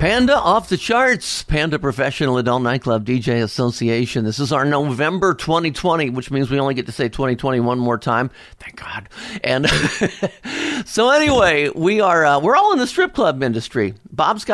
Panda 0.00 0.34
off 0.34 0.70
the 0.70 0.78
charts. 0.78 1.42
Panda 1.42 1.78
Professional 1.78 2.38
Adult 2.38 2.62
Nightclub 2.62 3.04
DJ 3.04 3.42
Association. 3.42 4.24
This 4.24 4.38
is 4.38 4.50
our 4.50 4.64
November 4.64 5.34
2020, 5.34 6.08
which 6.08 6.30
means 6.30 6.50
we 6.50 6.58
only 6.58 6.72
get 6.72 6.86
to 6.86 6.92
say 6.92 7.10
2020 7.10 7.60
one 7.60 7.78
more 7.78 7.98
time. 7.98 8.30
Thank 8.58 8.76
God. 8.76 9.10
And 9.44 9.68
so 10.86 11.10
anyway, 11.10 11.68
we 11.68 12.00
are 12.00 12.24
uh, 12.24 12.40
we're 12.40 12.56
all 12.56 12.72
in 12.72 12.78
the 12.78 12.86
strip 12.86 13.12
club 13.12 13.42
industry. 13.42 13.92
Bob's 14.10 14.46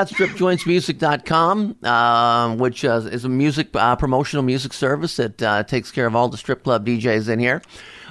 uh, 1.85 2.57
which 2.57 2.85
uh, 2.85 3.03
is 3.13 3.25
a 3.25 3.29
music 3.29 3.69
uh, 3.75 3.95
promotional 3.95 4.43
music 4.43 4.73
service 4.73 5.15
that 5.15 5.41
uh, 5.41 5.63
takes 5.63 5.93
care 5.93 6.07
of 6.07 6.17
all 6.17 6.29
the 6.29 6.39
strip 6.39 6.65
club 6.65 6.85
DJs 6.85 7.29
in 7.29 7.39
here. 7.39 7.63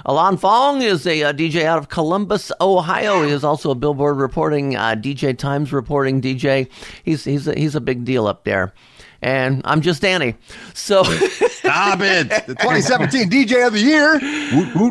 Alon 0.08 0.36
Fong 0.36 0.82
is 0.82 1.04
a, 1.04 1.24
uh, 1.24 1.32
DJ 1.32 1.64
out 1.64 1.78
of 1.78 1.88
Columbus, 1.88 2.52
Ohio. 2.60 3.24
He 3.24 3.32
is 3.32 3.42
also 3.42 3.72
a 3.72 3.74
Billboard 3.74 4.18
reporting, 4.18 4.76
uh, 4.76 4.94
DJ 4.94 5.36
Times 5.36 5.72
reporting 5.72 6.22
DJ. 6.22 6.68
He's 7.02 7.24
he's 7.24 7.48
a, 7.48 7.58
he's 7.58 7.74
a 7.74 7.80
big 7.80 8.04
deal 8.04 8.28
up 8.28 8.44
there. 8.44 8.72
And 9.20 9.62
I'm 9.64 9.80
just 9.80 10.02
Danny. 10.02 10.36
So 10.74 11.02
stop 11.48 11.98
it. 12.02 12.28
The 12.46 12.54
2017 12.54 13.28
DJ 13.28 13.66
of 13.66 13.72
the 13.72 13.80
year. 13.80 14.20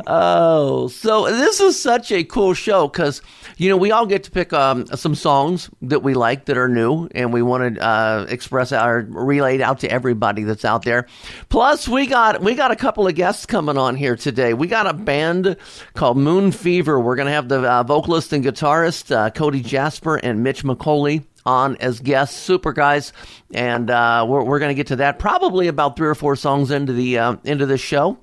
Oh, 0.06 0.90
so 0.90 1.32
this 1.32 1.62
is 1.62 1.82
such 1.82 2.12
a 2.12 2.26
cool 2.26 2.54
show 2.54 2.90
because 2.90 3.22
you 3.58 3.70
know 3.70 3.78
we 3.78 3.92
all 3.92 4.06
get 4.06 4.24
to 4.24 4.32
pick 4.32 4.54
um, 4.54 4.86
some 4.88 5.16
songs 5.16 5.70
that 5.82 6.04
we 6.04 6.14
like 6.14 6.46
that 6.46 6.58
are 6.58 6.68
new, 6.68 7.08
and 7.14 7.32
we 7.34 7.42
want 7.42 7.76
to 7.76 7.82
uh, 7.82 8.26
express 8.30 8.72
our 8.72 9.02
relay 9.02 9.62
out 9.62 9.80
to 9.80 9.90
everybody 9.90 10.44
that's 10.44 10.66
out 10.66 10.84
there. 10.84 11.08
Plus, 11.50 11.88
we 11.88 12.08
got 12.08 12.42
we 12.42 12.56
got 12.56 12.72
a 12.72 12.76
couple 12.76 13.08
of 13.08 13.16
guests 13.16 13.46
coming 13.46 13.78
on 13.78 13.96
here 13.96 14.16
today. 14.16 14.54
We 14.54 14.68
got 14.68 14.88
a 14.88 14.94
band 14.94 15.58
called 15.94 16.18
Moon 16.18 16.52
Fever. 16.52 17.00
We're 17.00 17.16
gonna 17.16 17.32
have 17.32 17.50
the 17.50 17.62
uh, 17.62 17.84
vocalist 17.84 18.34
and 18.34 18.44
guitarist 18.44 19.16
uh, 19.16 19.30
Cody 19.30 19.62
Jasper 19.62 20.18
and 20.18 20.44
Mitch 20.44 20.64
McCauley 20.64 21.24
on 21.46 21.78
as 21.78 22.00
guests, 22.00 22.36
super 22.40 22.74
guys, 22.74 23.14
and 23.54 23.90
uh, 23.90 24.26
we're 24.28 24.44
we're 24.44 24.60
gonna 24.60 24.74
get 24.74 24.88
to 24.88 24.98
that 24.98 25.20
probably 25.20 25.68
about 25.68 25.96
three 25.96 26.08
or 26.08 26.16
four 26.16 26.36
songs 26.36 26.72
into 26.72 26.94
the 26.94 27.20
uh, 27.20 27.36
into 27.44 27.66
this 27.66 27.82
show. 27.82 28.18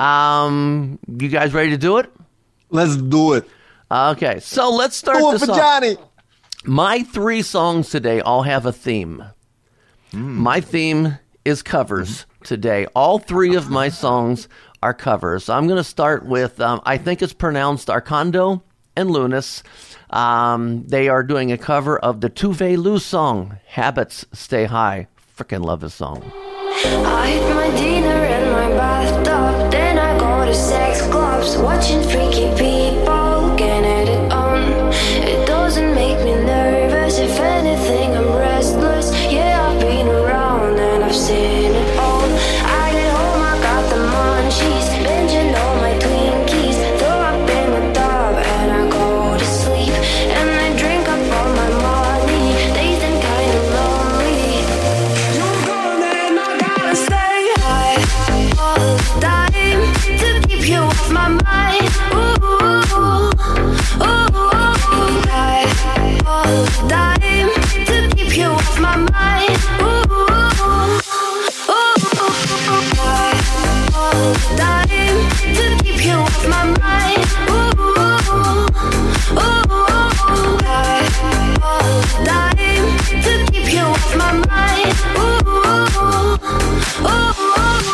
Um, 0.00 0.98
you 1.06 1.28
guys 1.28 1.52
ready 1.52 1.70
to 1.70 1.78
do 1.78 1.98
it? 1.98 2.10
Let's 2.70 2.96
do 2.96 3.34
it. 3.34 3.46
Okay, 3.90 4.38
so 4.40 4.70
let's 4.70 4.96
start 4.96 5.18
Do 5.18 5.28
it 5.30 5.32
this 5.32 5.44
for 5.46 5.52
off. 5.52 5.58
Johnny. 5.58 5.96
My 6.64 7.02
three 7.02 7.42
songs 7.42 7.90
today 7.90 8.20
all 8.20 8.42
have 8.42 8.66
a 8.66 8.72
theme. 8.72 9.24
My 10.12 10.60
theme 10.60 11.18
is 11.44 11.62
covers 11.62 12.26
today. 12.44 12.86
All 12.94 13.18
three 13.18 13.54
of 13.54 13.70
my 13.70 13.88
songs 13.88 14.48
are 14.82 14.94
covers. 14.94 15.48
I'm 15.48 15.66
going 15.66 15.78
to 15.78 15.84
start 15.84 16.26
with, 16.26 16.60
um, 16.60 16.80
I 16.84 16.98
think 16.98 17.22
it's 17.22 17.32
pronounced 17.32 17.88
Arcando 17.88 18.62
and 18.96 19.10
Lunas. 19.10 19.62
Um, 20.10 20.84
they 20.86 21.08
are 21.08 21.22
doing 21.22 21.52
a 21.52 21.58
cover 21.58 21.98
of 21.98 22.20
the 22.20 22.30
Tove 22.30 22.76
Lo 22.76 22.98
song, 22.98 23.58
Habits 23.66 24.24
Stay 24.32 24.64
High. 24.64 25.06
Freaking 25.36 25.64
love 25.64 25.80
this 25.80 25.94
song. 25.94 26.22
I 26.34 27.28
hit 27.28 27.54
my 27.54 27.70
dinner 27.76 28.24
in 28.24 28.52
my 28.52 28.68
bathtub. 28.70 29.70
Then 29.70 29.98
I 29.98 30.18
go 30.18 30.44
to 30.44 30.54
sex 30.54 31.02
clubs, 31.06 31.56
watching 31.56 32.02
freaky 32.02 32.48
people 32.58 33.19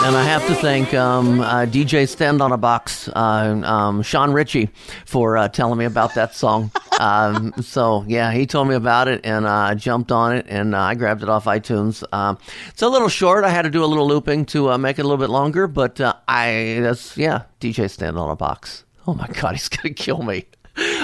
And 0.07 0.17
I 0.17 0.23
have 0.23 0.47
to 0.47 0.55
thank 0.55 0.95
um, 0.95 1.41
uh, 1.41 1.67
DJ 1.67 2.09
Stand 2.09 2.41
on 2.41 2.53
a 2.53 2.57
Box, 2.57 3.09
uh, 3.09 3.61
um, 3.65 4.03
Sean 4.03 4.33
Ritchie, 4.33 4.71
for 5.05 5.37
uh, 5.37 5.49
telling 5.49 5.79
me 5.79 5.85
about 5.85 6.15
that 6.15 6.35
song. 6.35 6.71
um, 7.01 7.53
so, 7.61 8.05
yeah, 8.07 8.33
he 8.33 8.47
told 8.47 8.69
me 8.69 8.75
about 8.75 9.09
it 9.09 9.21
and 9.25 9.47
uh, 9.47 9.51
I 9.51 9.75
jumped 9.75 10.13
on 10.13 10.37
it 10.37 10.47
and 10.49 10.75
uh, 10.75 10.81
I 10.81 10.95
grabbed 10.95 11.23
it 11.23 11.29
off 11.29 11.45
iTunes. 11.45 12.05
Um, 12.13 12.39
it's 12.69 12.83
a 12.83 12.89
little 12.89 13.09
short. 13.09 13.45
I 13.45 13.51
had 13.51 13.63
to 13.63 13.71
do 13.71 13.85
a 13.85 13.87
little 13.87 14.07
looping 14.07 14.47
to 14.47 14.73
uh, 14.73 14.79
make 14.79 14.99
it 14.99 15.03
a 15.03 15.05
little 15.05 15.23
bit 15.23 15.31
longer, 15.31 15.67
but 15.67 16.01
uh, 16.01 16.15
I, 16.29 16.79
that's, 16.81 17.17
yeah, 17.17 17.43
DJ 17.61 17.91
Stand 17.91 18.19
on 18.19 18.31
a 18.31 18.37
Box. 18.37 18.85
Oh 19.07 19.15
my 19.15 19.29
God, 19.29 19.53
he's 19.53 19.69
to 19.69 19.91
kill 19.91 20.23
me. 20.23 20.47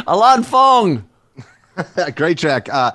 Alon 0.07 0.43
Fong. 0.43 1.09
Great 2.17 2.39
track. 2.39 2.69
Uh, 2.69 2.93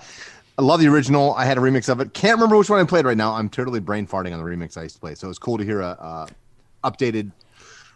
I 0.58 0.62
love 0.62 0.79
the 0.79 0.88
original. 0.88 1.34
I 1.35 1.46
had 1.46 1.58
a 1.58 1.62
remix 1.62 1.88
of 1.88 2.00
it. 2.00 2.14
Can't 2.14 2.35
remember 2.35 2.58
which 2.58 2.69
one 2.69 2.79
I 2.79 2.84
played 2.84 3.06
right 3.06 3.18
now. 3.18 3.34
I'm 3.34 3.47
totally 3.47 3.79
brain 3.79 4.08
farting 4.08 4.34
on 4.34 4.44
the 4.44 4.50
remix 4.50 4.78
I 4.78 4.84
used 4.84 4.96
to 4.96 5.02
play. 5.02 5.16
So 5.16 5.29
it's 5.29 5.40
cool 5.40 5.58
to 5.58 5.64
hear 5.64 5.81
a, 5.81 6.28
a 6.84 6.90
updated 6.91 7.31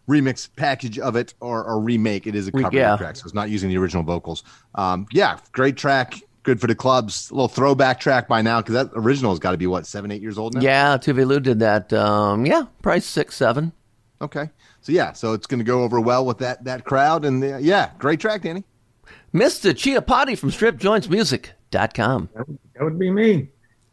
remix 0.08 0.50
package 0.56 1.00
of 1.00 1.16
it 1.16 1.34
or 1.40 1.66
a 1.66 1.78
remake. 1.78 2.28
It 2.28 2.36
is 2.36 2.48
a 2.48 2.52
cover 2.52 2.76
yeah. 2.76 2.98
track, 2.98 3.16
so 3.16 3.26
it's 3.26 3.34
not 3.34 3.50
using 3.50 3.70
the 3.70 3.78
original 3.78 4.04
vocals. 4.04 4.44
Um, 4.76 5.08
yeah, 5.12 5.40
great 5.52 5.78
track. 5.78 6.22
Good 6.44 6.60
for 6.60 6.68
the 6.68 6.76
clubs. 6.76 7.30
A 7.30 7.36
little 7.36 7.48
throwback 7.48 8.00
track 8.00 8.28
by 8.28 8.42
now 8.42 8.62
because 8.62 8.74
that 8.74 8.90
original 8.96 9.32
has 9.32 9.40
got 9.40 9.52
to 9.52 9.58
be 9.58 9.68
what 9.68 9.86
seven, 9.86 10.12
eight 10.12 10.22
years 10.22 10.38
old 10.38 10.56
now. 10.56 10.62
Yeah, 10.62 10.98
Tove 10.98 11.26
Lo 11.28 11.40
did 11.40 11.60
that. 11.60 11.94
Um, 11.94 12.46
yeah, 12.46 12.66
probably 12.82 13.02
six, 13.02 13.36
seven. 13.36 13.72
Okay. 14.22 14.50
So 14.82 14.92
yeah, 14.92 15.14
so 15.14 15.34
it's 15.34 15.46
going 15.46 15.60
to 15.60 15.64
go 15.64 15.84
over 15.84 16.02
well 16.02 16.26
with 16.26 16.40
that 16.40 16.64
that 16.64 16.84
crowd, 16.84 17.26
and 17.26 17.44
uh, 17.44 17.58
yeah, 17.58 17.92
great 18.00 18.20
track, 18.20 18.42
Danny. 18.42 18.64
Mr. 19.34 19.72
Chiappardi 19.72 20.38
from 20.38 20.52
StripJointsMusic.com. 20.52 22.30
That 22.34 22.48
would, 22.48 22.60
that 22.76 22.84
would 22.84 23.00
be 23.00 23.10
me. 23.10 23.48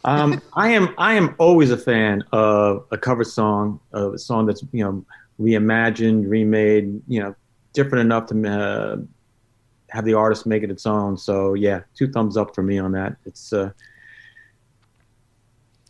Um, 0.05 0.43
I 0.55 0.71
am 0.71 0.95
I 0.99 1.15
am 1.15 1.35
always 1.39 1.71
a 1.71 1.77
fan 1.77 2.25
of 2.33 2.87
a 2.91 2.99
cover 2.99 3.25
song, 3.25 3.81
of 3.93 4.15
a 4.15 4.19
song 4.19 4.47
that's 4.47 4.63
you 4.73 4.85
know 4.85 5.05
reimagined, 5.41 6.29
remade, 6.29 7.01
you 7.07 7.21
know, 7.21 7.35
different 7.73 8.05
enough 8.05 8.27
to 8.27 8.49
uh, 8.49 8.97
have 9.91 10.05
the 10.05 10.15
artist 10.15 10.47
make 10.47 10.63
it 10.63 10.71
its 10.71 10.87
own. 10.87 11.17
So 11.17 11.55
yeah, 11.55 11.83
two 11.95 12.11
thumbs 12.11 12.37
up 12.37 12.55
for 12.55 12.63
me 12.63 12.79
on 12.79 12.93
that. 12.93 13.17
It's 13.25 13.53
uh, 13.53 13.71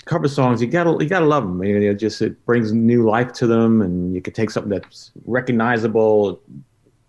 cover 0.05 0.29
songs. 0.29 0.61
You 0.61 0.69
gotta 0.69 0.97
you 1.03 1.09
gotta 1.09 1.27
love 1.27 1.45
them. 1.45 1.63
You 1.63 1.79
know, 1.79 1.91
it 1.91 1.95
just 1.95 2.21
it 2.23 2.45
brings 2.45 2.73
new 2.73 3.09
life 3.09 3.33
to 3.35 3.47
them, 3.47 3.83
and 3.83 4.15
you 4.15 4.21
can 4.21 4.33
take 4.33 4.51
something 4.51 4.71
that's 4.71 5.13
recognizable, 5.25 6.41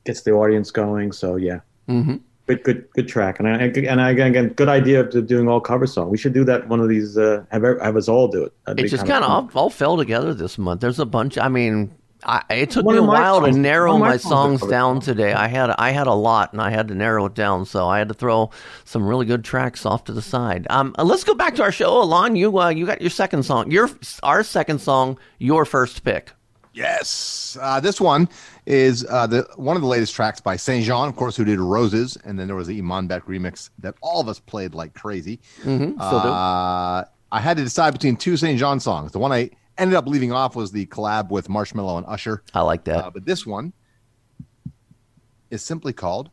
gets 0.06 0.22
the 0.22 0.31
audience 0.31 0.72
going. 0.72 1.12
So 1.12 1.36
yeah. 1.36 1.60
Mm-hmm. 1.88 2.18
Good, 2.46 2.64
good, 2.64 2.90
good 2.94 3.08
track, 3.08 3.38
and 3.38 3.48
I 3.48 3.58
and 3.58 4.02
I, 4.02 4.10
again, 4.10 4.48
good 4.50 4.69
idea 4.69 5.02
of 5.02 5.28
doing 5.28 5.48
all 5.48 5.62
cover 5.62 5.86
song. 5.86 6.10
We 6.10 6.18
should 6.18 6.34
do 6.34 6.44
that 6.46 6.68
one 6.68 6.80
of 6.80 6.90
these. 6.90 7.16
Uh, 7.16 7.46
have 7.52 7.62
have 7.62 7.96
us 7.96 8.08
all 8.08 8.28
do 8.28 8.44
it. 8.44 8.54
That'd 8.66 8.84
It 8.84 8.90
just 8.90 9.06
kind 9.06 9.24
of 9.24 9.30
all, 9.30 9.50
all 9.54 9.69
fell 9.69 9.98
together 9.98 10.34
this 10.34 10.58
month. 10.58 10.81
There's 10.81 10.98
a 10.98 11.06
bunch. 11.06 11.38
I 11.38 11.48
mean, 11.48 11.94
I, 12.24 12.44
it 12.50 12.71
took 12.71 12.86
One 12.86 12.95
me 12.95 13.00
a 13.00 13.01
of 13.04 13.07
my 13.07 13.21
while 13.21 13.42
to 13.42 13.51
narrow 13.51 13.98
my 13.98 14.10
my 14.10 14.18
songs 14.18 14.60
songs 14.60 14.69
down 14.71 14.95
songs. 14.95 15.06
today. 15.06 15.31
I 15.33 15.48
had 15.48 15.69
I 15.77 15.92
had 15.92 16.07
a 16.07 16.13
lot, 16.13 16.51
and 16.51 16.62
I 16.62 16.69
had 16.69 16.89
to 16.89 16.95
narrow 16.95 17.25
it 17.27 17.33
down. 17.33 17.66
So 17.66 17.88
I 17.88 17.98
had 17.98 18.10
to 18.10 18.13
throw 18.13 18.50
some 18.83 19.07
really 19.07 19.25
good 19.25 19.44
tracks 19.45 19.86
off 19.86 20.04
to 20.06 20.12
the 20.12 20.21
side. 20.21 20.68
Um, 20.69 20.94
uh, 21.00 21.04
let's 21.06 21.24
go 21.24 21.33
back 21.33 21.56
to 21.56 21.63
our 21.63 21.71
show. 21.71 22.01
Alon, 22.01 22.36
you 22.36 22.60
uh, 22.60 22.69
you 22.69 22.86
got 22.86 23.00
your 23.01 23.10
second 23.10 23.44
song. 23.44 23.71
Your 23.71 23.89
our 24.24 24.44
second 24.44 24.80
song. 24.80 25.18
Your 25.38 25.63
first 25.66 26.04
pick. 26.04 26.31
Yes, 26.74 27.57
uh, 27.62 27.80
this 27.80 28.00
one 28.00 28.30
is 28.66 29.06
uh, 29.10 29.25
the 29.27 29.48
one 29.56 29.75
of 29.75 29.81
the 29.81 29.88
latest 29.88 30.13
tracks 30.16 30.39
by 30.39 30.56
SAINt 30.56 30.86
JHN, 30.86 31.10
of 31.10 31.16
course, 31.16 31.36
who 31.36 31.44
did 31.44 31.60
Roses, 31.60 32.18
and 32.24 32.39
then 32.39 32.48
there 32.48 32.56
was 32.56 32.68
the 32.68 32.80
Imanbek 32.81 33.21
remix 33.24 33.69
that 33.80 33.95
all 34.01 34.21
of 34.21 34.30
us 34.30 34.39
played 34.39 34.74
like 34.75 34.94
crazy. 34.94 35.39
Mm-hmm. 35.63 36.00
So 36.00 36.12
do- 36.21 36.30
Uh, 36.30 37.06
I 37.31 37.39
had 37.42 37.57
to 37.57 37.63
decide 37.63 37.94
between 37.94 38.16
two 38.16 38.33
SAINt 38.38 38.60
JHN 38.60 38.81
songs. 38.81 39.12
The 39.12 39.19
one 39.19 39.31
I 39.31 39.50
ended 39.80 39.96
up 39.96 40.08
leaving 40.08 40.31
off 40.31 40.56
was 40.56 40.72
the 40.72 40.86
collab 40.88 41.30
with 41.30 41.48
Marshmello 41.48 41.98
and 41.98 42.06
Usher, 42.08 42.44
I 42.54 42.62
like 42.62 42.84
that. 42.86 42.98
uh, 43.06 43.10
but 43.12 43.26
this 43.26 43.46
one 43.46 43.74
is 45.50 45.64
simply 45.64 45.94
called 45.94 46.30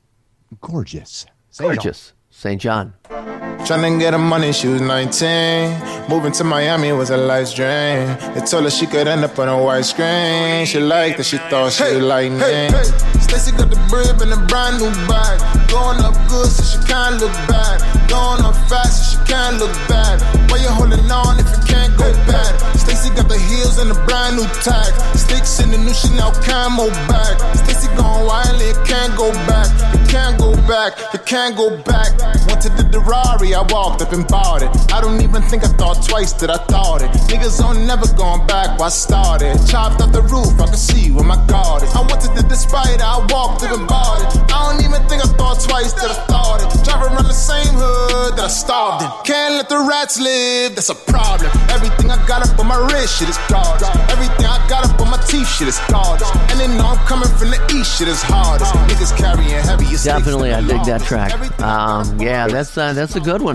Gorgeous. 0.61 1.27
St. 1.51 1.69
John. 1.71 1.77
Gorgeous. 1.77 2.13
St. 2.31 2.61
John. 2.61 3.36
Tryna 3.67 3.99
get 3.99 4.13
her 4.13 4.19
money, 4.21 4.53
she 4.53 4.69
was 4.69 4.81
19. 4.81 6.09
Moving 6.09 6.31
to 6.39 6.45
Miami 6.45 6.93
was 6.93 7.11
a 7.11 7.17
life's 7.17 7.53
dream. 7.53 8.15
They 8.33 8.41
told 8.47 8.63
her 8.63 8.71
she 8.71 8.87
could 8.87 9.09
end 9.09 9.25
up 9.25 9.37
on 9.41 9.49
a 9.49 9.61
white 9.61 9.83
screen. 9.83 10.65
She 10.67 10.79
liked 10.79 11.19
it, 11.19 11.25
she 11.25 11.39
thought 11.51 11.73
she 11.73 11.83
was 11.83 11.99
lightning. 11.99 12.39
Hey, 12.39 12.69
hey. 12.71 12.85
Stacy 13.19 13.51
got 13.51 13.69
the 13.69 13.81
brib 13.91 14.23
and 14.23 14.31
a 14.33 14.39
brand 14.47 14.79
new 14.79 14.87
bag. 15.11 15.43
Going 15.67 15.99
up 15.99 16.15
good, 16.31 16.47
so 16.47 16.63
she 16.63 16.79
can't 16.87 17.19
look 17.19 17.35
bad. 17.51 17.83
Going 18.07 18.47
up 18.47 18.55
fast, 18.71 19.03
so 19.03 19.19
she 19.19 19.19
can't 19.27 19.59
look 19.59 19.75
bad. 19.91 20.23
Why 20.47 20.63
you 20.63 20.71
holding 20.71 21.03
on 21.11 21.41
if 21.43 21.51
you 21.51 21.63
can't 21.67 21.91
go 21.99 22.07
bad? 22.31 22.55
Stacy 22.79 23.11
got 23.19 23.27
the 23.27 23.39
heels 23.51 23.83
and 23.83 23.91
a 23.91 23.99
brand 24.07 24.37
new 24.37 24.47
tag. 24.63 24.95
Sticks 25.19 25.59
in 25.59 25.73
the 25.75 25.79
new 25.79 25.93
Chanel 25.93 26.31
camo 26.47 26.87
bag. 27.11 27.35
Stacy 27.67 27.91
going 27.99 28.31
wild, 28.31 28.63
it 28.63 28.79
can't 28.87 29.11
go 29.19 29.35
back. 29.51 29.67
You 29.91 30.07
can't 30.07 30.39
go 30.39 30.55
back, 30.71 30.95
you 31.13 31.19
can't 31.27 31.57
go 31.57 31.77
back. 31.83 32.15
Went 32.47 32.63
to 32.63 32.71
the 32.71 32.87
Ferrari, 33.07 33.55
I 33.57 33.65
walked 33.73 34.03
up 34.03 34.13
and 34.13 34.29
bought 34.29 34.61
it. 34.61 34.69
I 34.93 35.01
don't 35.01 35.23
even 35.23 35.41
think 35.41 35.65
I 35.65 35.69
thought 35.81 36.05
twice 36.05 36.35
that 36.45 36.51
I 36.51 36.59
thought 36.69 37.01
it. 37.01 37.09
Niggas 37.33 37.65
on 37.65 37.87
never 37.87 38.05
going 38.13 38.47
back 38.47 38.79
where 38.79 38.87
I 38.87 38.93
started. 38.93 39.57
Chopped 39.67 40.03
off 40.03 40.13
the 40.13 40.21
roof, 40.21 40.61
I 40.61 40.67
can 40.67 40.77
see 40.77 41.11
where 41.11 41.25
my 41.25 41.41
guard 41.47 41.83
is. 41.83 41.89
I 41.97 42.05
went 42.05 42.21
to 42.21 42.29
the 42.37 42.45
despite, 42.45 43.01
I 43.01 43.17
walked 43.33 43.65
up 43.65 43.73
and 43.73 43.89
bought 43.89 44.21
it. 44.21 44.29
I 44.53 44.69
don't 44.69 44.85
even 44.85 45.01
think 45.09 45.25
I 45.25 45.29
thought 45.41 45.57
twice 45.65 45.97
that 45.97 46.13
I 46.13 46.19
thought 46.29 46.61
it. 46.61 46.69
Driving 46.85 47.17
around 47.17 47.25
the 47.25 47.33
same 47.33 47.73
hood 47.73 48.37
that 48.37 48.45
I 48.45 48.53
starved 48.53 49.09
in. 49.09 49.11
Can't 49.25 49.55
let 49.57 49.71
the 49.73 49.81
rats 49.89 50.21
live, 50.21 50.77
that's 50.77 50.93
a 50.93 50.99
problem. 51.09 51.49
Everything 51.73 52.13
I 52.13 52.21
got 52.29 52.45
up 52.45 52.61
on 52.61 52.69
my 52.69 52.77
wrist, 52.93 53.17
shit 53.17 53.33
is 53.33 53.41
gorgeous. 53.49 53.89
Everything 54.13 54.45
I 54.45 54.61
got 54.69 54.85
up 54.85 55.01
on 55.01 55.09
my 55.09 55.21
teeth, 55.25 55.49
shit 55.49 55.69
is 55.69 55.81
gorgeous. 55.89 56.29
And 56.53 56.61
they 56.61 56.69
know 56.69 56.93
I'm 56.93 57.01
coming 57.09 57.33
from 57.41 57.57
the 57.57 57.61
east, 57.73 57.97
shit 57.97 58.09
is 58.09 58.21
hardest. 58.21 58.69
Niggas 58.93 59.17
carrying 59.17 59.65
heavy. 59.65 59.89
Definitely, 60.05 60.53
I 60.53 60.61
dig 60.61 60.85
that 60.85 61.01
track. 61.09 61.33
Um, 61.65 62.21
yeah, 62.21 62.47
that's 62.49 62.77
uh, 62.77 62.93
that's 62.93 63.17
a 63.17 63.21
good 63.21 63.41
one. 63.41 63.46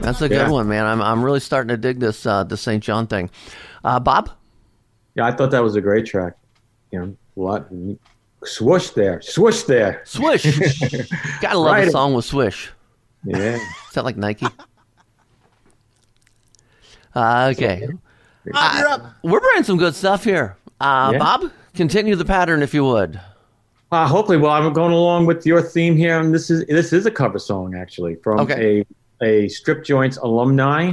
That's 0.00 0.20
a 0.22 0.28
good 0.28 0.36
Yeah. 0.36 0.50
one, 0.50 0.68
man. 0.68 0.86
I'm 0.86 1.02
I'm 1.02 1.22
really 1.22 1.40
starting 1.40 1.68
to 1.68 1.76
dig 1.76 2.00
this 2.00 2.24
uh, 2.26 2.44
the 2.44 2.56
St. 2.56 2.82
John 2.82 3.06
thing. 3.06 3.30
Uh, 3.84 3.98
Bob, 4.00 4.30
Yeah, 5.14 5.24
I 5.26 5.32
thought 5.32 5.50
that 5.50 5.62
was 5.62 5.74
a 5.76 5.80
great 5.80 6.06
track. 6.06 6.34
You 6.92 6.98
know, 7.00 7.16
what 7.34 7.68
swoosh 8.44 8.90
there, 8.90 9.20
swoosh 9.22 9.62
there. 9.64 10.02
Swish. 10.04 10.44
Gotta 11.40 11.58
love 11.58 11.78
a 11.78 11.90
song 11.90 12.14
with 12.14 12.24
Swish. 12.24 12.70
Yeah. 13.24 13.56
Is 13.56 13.94
that 13.94 14.04
like 14.04 14.16
Nike? 14.16 14.46
Uh, 17.14 17.50
okay. 17.52 17.88
Bob. 18.52 19.02
We're 19.24 19.40
bringing 19.40 19.64
some 19.64 19.78
good 19.78 19.94
stuff 19.96 20.22
here. 20.22 20.56
Uh, 20.80 21.10
Yeah. 21.12 21.18
Bob, 21.18 21.50
continue 21.74 22.14
the 22.14 22.24
pattern 22.24 22.62
if 22.62 22.72
you 22.72 22.84
would. 22.84 23.20
Uh, 23.90 24.06
hopefully, 24.06 24.36
well, 24.38 24.52
I'm 24.52 24.72
going 24.72 24.92
along 24.92 25.26
with 25.26 25.44
your 25.44 25.60
theme 25.60 25.96
here, 25.96 26.20
and 26.20 26.32
this 26.32 26.50
is 26.50 26.64
this 26.66 26.92
is 26.92 27.06
a 27.06 27.10
cover 27.10 27.40
song 27.40 27.74
actually 27.74 28.14
from 28.14 28.38
Okay. 28.40 28.80
a 28.82 28.86
a 29.22 29.48
Strip 29.48 29.84
Joints 29.84 30.16
alumni, 30.18 30.92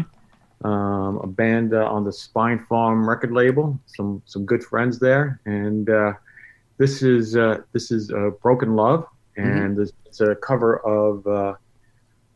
um, 0.64 1.18
a 1.24 1.28
band 1.28 1.74
uh, 1.74 1.86
on 1.86 2.04
the 2.04 2.12
Spinefarm 2.12 3.08
record 3.08 3.32
label. 3.32 3.80
Some 3.86 4.22
some 4.26 4.46
good 4.46 4.64
friends 4.64 5.00
there, 5.00 5.40
and 5.46 5.90
uh, 5.90 6.14
this 6.78 7.02
is 7.02 7.36
uh, 7.36 7.62
this 7.74 7.92
is 7.92 8.12
uh, 8.12 8.32
BRKN 8.44 8.76
Love, 8.76 9.06
and 9.36 9.78
this, 9.78 9.92
it's 10.06 10.22
a 10.22 10.36
cover 10.36 10.78
of 10.78 11.26
uh, 11.28 11.56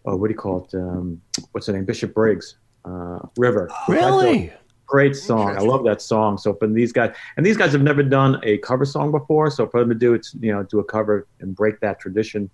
oh, 0.05 0.15
what 0.15 0.27
do 0.27 0.33
you 0.33 0.39
call 0.39 0.65
it? 0.65 0.75
Um, 0.75 1.21
what's 1.51 1.67
the 1.67 1.73
name? 1.73 1.85
Bishop 1.85 2.13
Briggs, 2.13 2.57
uh, 2.85 3.19
River. 3.37 3.69
Really? 3.87 4.53
Great 4.87 5.15
song. 5.15 5.55
I 5.55 5.61
love 5.61 5.85
that 5.85 6.01
song. 6.01 6.37
So 6.37 6.53
for 6.53 6.67
these 6.67 6.91
guys, 6.91 7.15
and 7.37 7.45
these 7.45 7.55
guys 7.55 7.71
have 7.71 7.81
never 7.81 8.03
done 8.03 8.41
a 8.44 8.57
cover 8.57 8.83
song 8.83 9.09
before. 9.09 9.49
So 9.49 9.65
for 9.65 9.79
them 9.79 9.87
to 9.87 9.95
do 9.95 10.13
it, 10.13 10.27
you 10.41 10.51
know, 10.51 10.63
do 10.63 10.79
a 10.79 10.83
cover 10.83 11.27
and 11.39 11.55
break 11.55 11.79
that 11.79 11.97
tradition, 11.97 12.49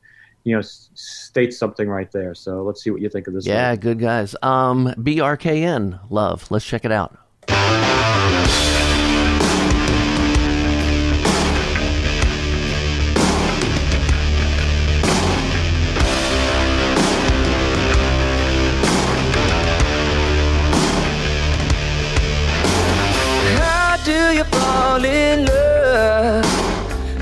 you 0.48 0.54
know, 0.54 0.60
s- 0.60 0.90
states 0.94 1.58
something 1.58 1.90
right 1.90 2.10
there. 2.14 2.34
So 2.34 2.64
let's 2.64 2.82
see 2.82 2.90
what 2.90 3.02
you 3.02 3.10
think 3.10 3.28
of 3.28 3.34
this. 3.34 3.46
Yeah, 3.46 3.72
one. 3.72 3.80
good 3.80 4.00
guys. 4.00 4.34
Um, 4.42 4.94
BRKN, 4.98 6.00
love. 6.10 6.50
Let's 6.50 6.64
check 6.66 6.86
it 6.86 6.92
out. 6.92 7.18
How 23.60 23.98
do 24.04 24.20
you 24.38 24.44
fall 24.46 25.04
in 25.04 25.46
love? 25.46 26.46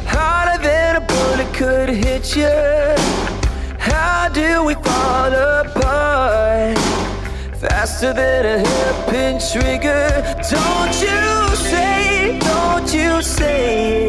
Harder 0.06 0.62
than 0.64 0.96
a 0.98 1.02
bullet 1.02 1.54
could 1.54 1.90
hit 1.90 2.36
you 2.36 2.50
Faster 7.86 8.14
than 8.14 8.46
a 8.48 8.68
hairpin 8.68 9.38
trigger. 9.38 10.08
Don't 10.50 10.96
you 11.06 11.56
say, 11.56 12.40
don't 12.40 12.92
you 12.92 13.22
say 13.22 14.05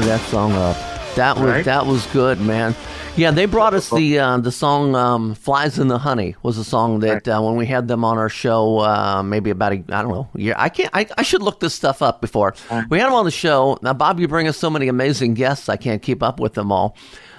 tore 0.00 0.08
that 0.08 0.20
song 0.28 0.52
up. 0.52 0.76
That 1.16 1.36
was 1.36 1.44
Right. 1.46 1.64
that 1.64 1.86
was 1.86 2.06
good, 2.06 2.40
man. 2.40 2.74
Yeah, 3.16 3.32
they 3.32 3.46
brought 3.46 3.74
us 3.74 3.90
the 3.90 4.18
uh, 4.20 4.38
the 4.38 4.52
song 4.52 4.94
um, 4.94 5.34
"Flies 5.34 5.78
in 5.78 5.88
the 5.88 5.98
Honey" 5.98 6.36
was 6.42 6.56
a 6.58 6.64
song 6.64 7.00
that 7.00 7.26
uh, 7.26 7.40
when 7.42 7.56
we 7.56 7.66
had 7.66 7.88
them 7.88 8.04
on 8.04 8.16
our 8.16 8.28
show, 8.28 8.78
uh, 8.78 9.22
maybe 9.22 9.50
about 9.50 9.72
a 9.72 9.76
I 9.90 10.02
don't 10.02 10.12
know 10.12 10.28
year. 10.34 10.54
I 10.56 10.68
can't. 10.68 10.90
I, 10.94 11.06
I 11.18 11.22
should 11.22 11.42
look 11.42 11.60
this 11.60 11.74
stuff 11.74 12.00
up 12.02 12.20
before 12.20 12.54
we 12.88 12.98
had 12.98 13.06
them 13.06 13.14
on 13.14 13.24
the 13.24 13.30
show. 13.32 13.78
Now, 13.82 13.92
Bob, 13.92 14.20
you 14.20 14.28
bring 14.28 14.46
us 14.48 14.56
so 14.56 14.70
many 14.70 14.88
amazing 14.88 15.34
guests. 15.34 15.68
I 15.68 15.76
can't 15.76 16.00
keep 16.00 16.22
up 16.22 16.38
with 16.40 16.54
them 16.54 16.70
all. 16.70 16.96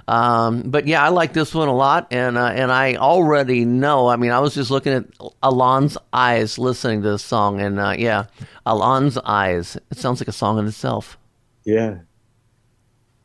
Um, 0.07 0.63
but 0.65 0.87
yeah, 0.87 1.03
I 1.03 1.09
like 1.09 1.31
this 1.31 1.55
one 1.55 1.69
a 1.69 1.75
lot, 1.75 2.07
and 2.11 2.37
uh, 2.37 2.47
and 2.47 2.71
I 2.71 2.95
already 2.95 3.63
know. 3.63 4.07
I 4.09 4.17
mean, 4.17 4.31
I 4.31 4.39
was 4.39 4.53
just 4.53 4.69
looking 4.71 4.93
at 4.93 5.05
Alon's 5.41 5.97
eyes 6.11 6.59
listening 6.59 7.01
to 7.03 7.11
this 7.11 7.23
song, 7.23 7.61
and 7.61 7.79
uh, 7.79 7.95
yeah, 7.97 8.25
Alon's 8.65 9.17
eyes. 9.17 9.77
It 9.89 9.97
sounds 9.97 10.19
like 10.19 10.27
a 10.27 10.33
song 10.33 10.59
in 10.59 10.67
itself. 10.67 11.17
Yeah. 11.63 11.99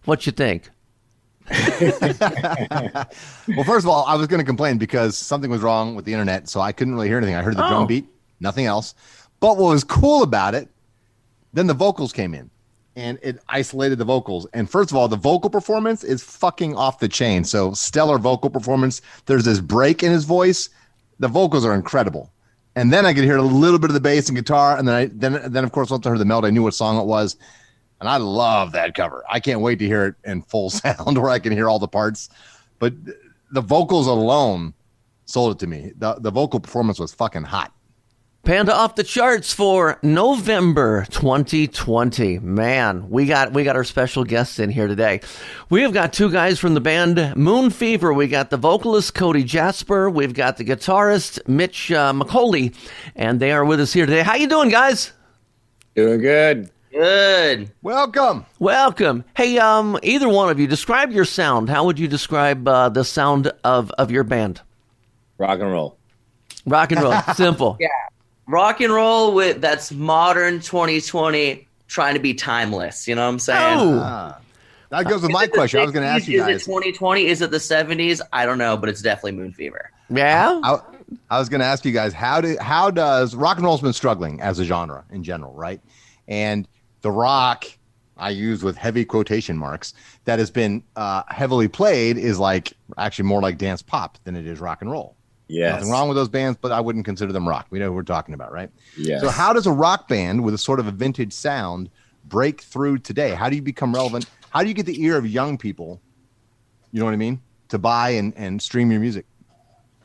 What 0.07 0.25
you 0.27 0.33
think? 0.33 0.71
Well, 3.49 3.65
first 3.65 3.85
of 3.85 3.89
all, 3.89 4.05
I 4.07 4.17
was 4.17 4.27
going 4.27 4.41
to 4.41 4.45
complain 4.45 4.79
because 4.79 5.17
something 5.17 5.51
was 5.51 5.61
wrong 5.61 5.95
with 5.95 6.05
the 6.05 6.13
internet, 6.13 6.49
so 6.49 6.61
I 6.61 6.73
couldn't 6.73 6.95
really 6.95 7.07
hear 7.09 7.19
anything. 7.19 7.37
I 7.37 7.43
heard 7.43 7.57
the 7.57 7.65
Oh. 7.65 7.69
drum 7.69 7.87
beat, 7.87 8.07
nothing 8.41 8.67
else. 8.67 8.95
But 9.39 9.57
what 9.57 9.69
was 9.71 9.85
cool 9.85 10.23
about 10.25 10.55
it, 10.55 10.69
then 11.53 11.67
the 11.69 11.75
vocals 11.75 12.13
came 12.13 12.35
in 12.35 12.51
and 12.97 13.19
it 13.23 13.39
isolated 13.49 13.99
the 13.99 14.05
vocals. 14.05 14.47
And 14.53 14.69
first 14.69 14.91
of 14.91 14.97
all, 14.97 15.07
the 15.07 15.17
vocal 15.17 15.49
performance 15.51 16.03
is 16.03 16.23
fucking 16.23 16.75
off 16.75 16.99
the 16.99 17.09
chain. 17.09 17.45
So 17.45 17.73
stellar 17.75 18.19
vocal 18.19 18.51
performance. 18.51 19.01
There's 19.27 19.45
this 19.45 19.61
break 19.61 20.03
in 20.03 20.11
his 20.11 20.25
voice. 20.25 20.71
The 21.21 21.29
vocals 21.29 21.65
are 21.65 21.75
incredible. 21.75 22.33
And 22.75 22.93
then 22.93 23.07
I 23.07 23.15
could 23.15 23.25
hear 23.25 23.37
a 23.37 23.43
little 23.43 23.79
bit 23.79 23.91
of 23.91 23.95
the 23.95 24.01
bass 24.01 24.29
and 24.29 24.37
guitar, 24.37 24.77
and 24.77 24.87
then 24.89 24.95
I 24.95 25.07
then 25.07 25.41
then 25.53 25.65
of 25.65 25.73
course 25.73 25.91
once 25.91 26.07
I 26.07 26.11
heard 26.11 26.19
the 26.19 26.25
melody, 26.27 26.49
I 26.49 26.51
knew 26.51 26.63
what 26.63 26.75
song 26.75 26.99
it 27.01 27.07
was. 27.07 27.37
And 28.01 28.09
I 28.09 28.19
love 28.19 28.73
that 28.73 28.95
cover. 28.95 29.25
I 29.31 29.41
can't 29.41 29.61
wait 29.61 29.79
to 29.79 29.87
hear 29.87 30.07
it 30.07 30.15
in 30.25 30.43
full 30.43 30.71
sound 30.71 31.19
where 31.19 31.31
I 31.31 31.39
can 31.39 31.53
hear 31.53 31.69
all 31.69 31.79
the 31.79 31.89
parts. 31.89 32.29
But 32.79 32.95
the 33.51 33.61
vocals 33.61 34.07
alone 34.07 34.75
sold 35.25 35.57
it 35.57 35.59
to 35.61 35.67
me. 35.67 35.93
The 35.97 36.15
the 36.15 36.31
vocal 36.31 36.61
performance 36.61 36.99
was 36.99 37.15
fucking 37.15 37.45
hot. 37.45 37.73
Panda 38.47 38.73
off 38.73 38.95
the 38.95 39.03
charts 39.03 39.53
for 39.53 39.99
November 40.05 41.05
2020. 41.11 42.39
Man, 42.39 43.11
we 43.11 43.27
got 43.27 43.53
we 43.53 43.65
got 43.65 43.75
our 43.75 43.83
special 43.83 44.23
guests 44.23 44.61
in 44.61 44.71
here 44.71 44.87
today. 44.87 45.21
We 45.69 45.83
have 45.83 45.93
got 45.93 46.13
two 46.13 46.31
guys 46.31 46.61
from 46.61 46.75
the 46.75 46.81
band 46.81 47.35
Moon 47.35 47.71
Fever. 47.71 48.13
We 48.13 48.29
got 48.29 48.51
the 48.51 48.57
vocalist 48.57 49.15
Cody 49.15 49.43
Jasper. 49.43 50.09
We've 50.09 50.33
got 50.33 50.59
the 50.59 50.65
guitarist 50.65 51.41
Mitch 51.49 51.91
uh, 51.91 52.13
McCauley, 52.13 52.73
and 53.17 53.41
they 53.41 53.51
are 53.51 53.65
with 53.65 53.81
us 53.81 53.93
here 53.93 54.07
today. 54.07 54.23
How 54.23 54.37
you 54.37 54.47
doing, 54.47 54.69
guys? 54.69 55.13
Doing 55.97 56.21
good. 56.21 56.71
Good. 57.01 57.71
Welcome. 57.83 58.47
Welcome. 58.59 59.25
Hey, 59.37 59.59
um, 59.59 59.99
either 60.03 60.31
one 60.31 60.49
of 60.49 60.59
you, 60.59 60.67
describe 60.67 61.13
your 61.13 61.27
sound. 61.27 61.69
How 61.69 61.85
would 61.85 61.99
you 61.99 62.09
describe 62.09 62.67
uh, 62.67 62.89
the 62.89 63.05
sound 63.05 63.53
of, 63.65 63.91
of 63.99 64.11
your 64.11 64.25
band? 64.25 64.63
Rock 65.37 65.61
and 65.61 65.71
roll. 65.71 65.99
Rock 66.65 66.93
and 66.93 67.03
roll. 67.03 67.13
Simple. 67.35 67.77
Yeah. 67.79 67.89
Rock 68.49 68.81
and 68.81 68.91
roll 68.91 69.35
with 69.35 69.61
that's 69.61 69.93
modern 69.93 70.61
2020 70.61 71.69
trying 71.87 72.15
to 72.15 72.21
be 72.21 72.33
timeless. 72.33 73.07
You 73.07 73.15
know 73.15 73.25
what 73.27 73.29
I'm 73.33 73.39
saying? 73.41 73.79
Oh, 73.79 74.01
Ah, 74.03 74.39
that 74.89 75.05
goes 75.05 75.21
with 75.21 75.33
my 75.33 75.43
Is 75.43 75.49
it 75.49 75.53
the 75.53 75.57
question. 75.59 75.81
I 75.81 75.83
was 75.83 75.93
going 75.93 76.03
to 76.07 76.09
ask 76.09 76.27
you 76.27 76.39
guys. 76.39 76.57
Is 76.57 76.63
it 76.63 76.65
2020? 76.65 77.27
Is 77.27 77.43
it 77.43 77.51
the 77.51 77.59
70s? 77.59 78.23
I 78.33 78.47
don't 78.47 78.57
know, 78.57 78.75
but 78.79 78.89
it's 78.89 79.03
definitely 79.03 79.33
Moon 79.33 79.53
Fever. 79.53 79.91
yeah. 80.09 80.59
I, 80.65 80.79
I 81.29 81.39
was 81.39 81.51
going 81.51 81.61
to 81.61 81.67
ask 81.67 81.85
you 81.85 81.93
guys 81.93 82.15
how 82.15 82.41
do 82.41 82.57
how 82.59 82.91
does 82.91 83.35
rock 83.35 83.59
and 83.59 83.67
roll's 83.67 83.83
been 83.83 83.93
struggling 83.93 84.41
as 84.41 84.59
a 84.59 84.65
genre 84.65 85.05
in 85.11 85.23
general, 85.23 85.53
right? 85.53 85.81
And 86.27 86.67
the 87.07 87.13
rock 87.13 87.67
I 88.17 88.31
use 88.31 88.65
with 88.65 88.77
heavy 88.77 89.05
quotation 89.05 89.57
marks 89.57 89.95
that 90.25 90.41
has 90.41 90.51
been 90.51 90.83
uh, 90.97 91.23
heavily 91.29 91.69
played 91.69 92.19
is 92.19 92.41
like 92.41 92.73
actually 92.99 93.27
more 93.27 93.41
like 93.41 93.59
dance 93.59 93.81
pop 93.81 94.19
than 94.25 94.35
it 94.35 94.45
is 94.45 94.59
rock 94.59 94.83
and 94.83 94.91
roll. 94.91 95.15
Yeah, 95.47 95.71
Nothing 95.71 95.91
wrong 95.91 96.09
with 96.09 96.17
those 96.17 96.29
bands, 96.29 96.59
but 96.61 96.73
I 96.73 96.81
wouldn't 96.81 97.05
consider 97.05 97.33
them 97.33 97.49
rock. 97.49 97.69
We 97.71 97.79
know 97.79 97.91
who 97.91 97.93
we're 97.93 98.03
talking 98.03 98.35
about, 98.35 98.51
right? 98.51 98.71
Yes. 98.99 99.21
So 99.21 99.29
how 99.29 99.53
does 99.53 99.69
a 99.69 99.71
rock 99.71 100.09
band 100.09 100.43
with 100.43 100.53
a 100.53 100.59
sort 100.59 100.81
of 100.81 100.89
a 100.89 100.91
vintage 100.91 101.33
sound 101.33 101.91
break 102.25 102.61
through 102.61 102.99
today? 102.99 103.31
How 103.31 103.49
do 103.49 103.55
you 103.55 103.63
become 103.63 103.95
relevant? 103.95 104.27
How 104.51 104.63
do 104.63 104.69
you 104.69 104.75
get 104.75 104.87
the 104.87 105.01
ear 105.01 105.17
of 105.17 105.29
young 105.29 105.57
people? 105.57 106.01
You 106.91 106.99
know 106.99 107.05
what 107.05 107.15
I 107.15 107.19
mean? 107.19 107.41
To 107.69 107.79
buy 107.79 108.11
and, 108.11 108.33
and 108.37 108.61
stream 108.61 108.91
your 108.91 108.99
music. 108.99 109.27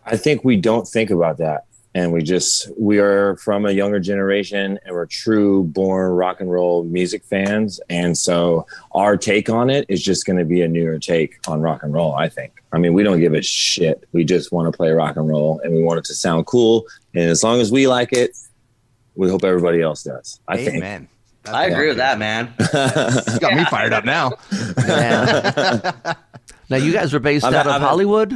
I 0.06 0.18
think 0.18 0.44
we 0.44 0.56
don't 0.56 0.88
think 0.88 1.10
about 1.10 1.40
that. 1.40 1.66
And 1.94 2.14
we 2.14 2.22
just, 2.24 2.70
we 2.80 3.00
are 3.00 3.36
from 3.36 3.66
a 3.66 3.72
younger 3.72 4.00
generation 4.00 4.80
and 4.86 4.96
we're 4.96 5.06
true 5.08 5.64
born 5.66 6.12
rock 6.12 6.40
and 6.40 6.50
roll 6.50 6.86
music 6.86 7.24
fans. 7.26 7.82
And 7.90 8.18
so 8.18 8.66
our 8.94 9.18
take 9.18 9.50
on 9.50 9.70
it 9.70 9.86
is 9.90 10.02
just 10.02 10.26
going 10.26 10.40
to 10.40 10.46
be 10.46 10.62
a 10.62 10.70
newer 10.70 10.98
take 11.00 11.38
on 11.50 11.60
rock 11.60 11.84
and 11.84 11.94
roll, 11.94 12.14
I 12.16 12.30
think. 12.30 12.54
I 12.72 12.78
mean, 12.78 12.94
we 12.94 13.04
don't 13.04 13.20
give 13.20 13.34
a 13.34 13.42
shit. 13.42 14.08
We 14.14 14.24
just 14.24 14.54
want 14.54 14.72
to 14.72 14.78
play 14.78 14.92
rock 14.92 15.18
and 15.18 15.28
roll 15.28 15.60
and 15.66 15.74
we 15.74 15.84
want 15.84 16.00
it 16.00 16.06
to 16.06 16.16
sound 16.16 16.46
cool. 16.46 16.86
And 17.14 17.30
as 17.30 17.44
long 17.44 17.60
as 17.60 17.74
we 17.74 17.88
like 17.88 18.14
it, 18.14 18.38
we 19.16 19.30
hope 19.30 19.44
everybody 19.44 19.82
else 19.82 20.04
does. 20.04 20.40
I 20.48 20.60
Amen. 20.60 21.10
That's 21.44 21.56
I 21.58 21.66
agree 21.66 21.88
with 21.90 21.98
that, 21.98 22.20
man. 22.20 22.54
think. 22.58 23.28
You 23.34 23.40
got 23.40 23.56
me 23.56 23.66
fired 23.66 23.92
up 23.92 24.06
now. 24.06 24.32
Now, 26.70 26.78
you 26.78 26.94
guys 26.94 27.14
are 27.14 27.20
based 27.20 27.44
I'm- 27.44 27.54
out 27.54 27.66
of 27.68 27.74
I'm- 27.74 27.82
Hollywood? 27.82 28.32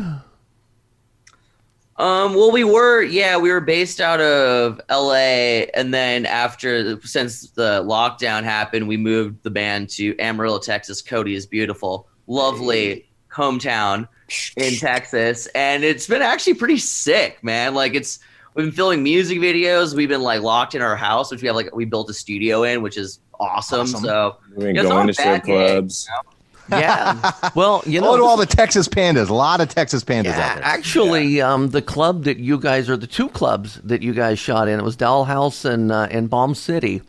Um, 1.98 2.34
well, 2.34 2.52
we 2.52 2.66
were, 2.66 3.04
yeah, 3.04 3.38
we 3.38 3.52
were 3.52 3.62
based 3.62 4.02
out 4.02 4.20
of 4.20 4.82
LA, 4.90 5.64
and 5.74 5.94
then 5.94 6.26
after, 6.26 7.00
since 7.02 7.52
the 7.52 7.84
lockdown 7.84 8.44
happened, 8.44 8.88
we 8.88 8.98
moved 8.98 9.44
the 9.44 9.50
band 9.50 9.90
to 9.92 10.18
Amarillo, 10.20 10.60
Texas. 10.60 11.02
Cody 11.02 11.36
is 11.36 11.46
beautiful, 11.46 12.10
lovely 12.28 13.08
hometown 13.32 14.10
in 14.58 14.76
Texas, 14.76 15.48
and 15.56 15.86
it's 15.86 16.08
been 16.08 16.22
actually 16.22 16.56
pretty 16.56 16.78
sick, 16.78 17.42
man. 17.44 17.74
Like 17.74 17.96
it's 17.96 18.20
we've 18.56 18.66
been 18.66 18.74
filming 18.74 19.04
music 19.04 19.40
videos. 19.40 19.94
We've 19.94 20.10
been 20.10 20.22
like 20.22 20.42
locked 20.42 20.76
in 20.76 20.82
our 20.82 20.98
house, 20.98 21.32
which 21.32 21.42
we 21.42 21.48
have 21.48 21.56
like 21.56 21.74
we 21.74 21.86
built 21.86 22.10
a 22.10 22.14
studio 22.14 22.64
in, 22.64 22.82
which 22.82 22.98
is 22.98 23.20
awesome. 23.40 23.82
Awesome. 23.82 24.02
So 24.02 24.38
We've 24.56 24.74
been 24.74 24.84
going 24.84 25.08
to 25.08 25.14
strip 25.14 25.44
gig, 25.44 25.46
clubs. 25.46 26.10
Yeah. 26.70 27.32
Well, 27.56 27.84
you 27.86 28.02
know, 28.02 28.08
Hello 28.08 28.18
to 28.18 28.24
all 28.24 28.38
the 28.38 28.46
Texas 28.46 28.88
pandas. 28.88 29.30
A 29.30 29.34
lot 29.34 29.62
of 29.62 29.70
Texas 29.70 30.04
pandas 30.04 30.26
Yeah, 30.26 30.32
out 30.50 30.56
there. 30.56 30.64
actually, 30.66 31.40
um, 31.42 31.70
the 31.70 31.82
club 31.82 32.24
that 32.26 32.38
you 32.38 32.60
guys 32.60 32.90
are 32.90 32.98
the 32.98 33.08
two 33.08 33.30
clubs 33.30 33.76
that 33.84 34.02
you 34.02 34.14
guys 34.14 34.40
shot 34.40 34.68
in. 34.68 34.80
It 34.80 34.84
was 34.84 34.98
Dollhouse 34.98 35.64
and 35.64 35.92
uh, 35.92 36.08
and 36.12 36.30
Bomb 36.30 36.54
City 36.56 37.02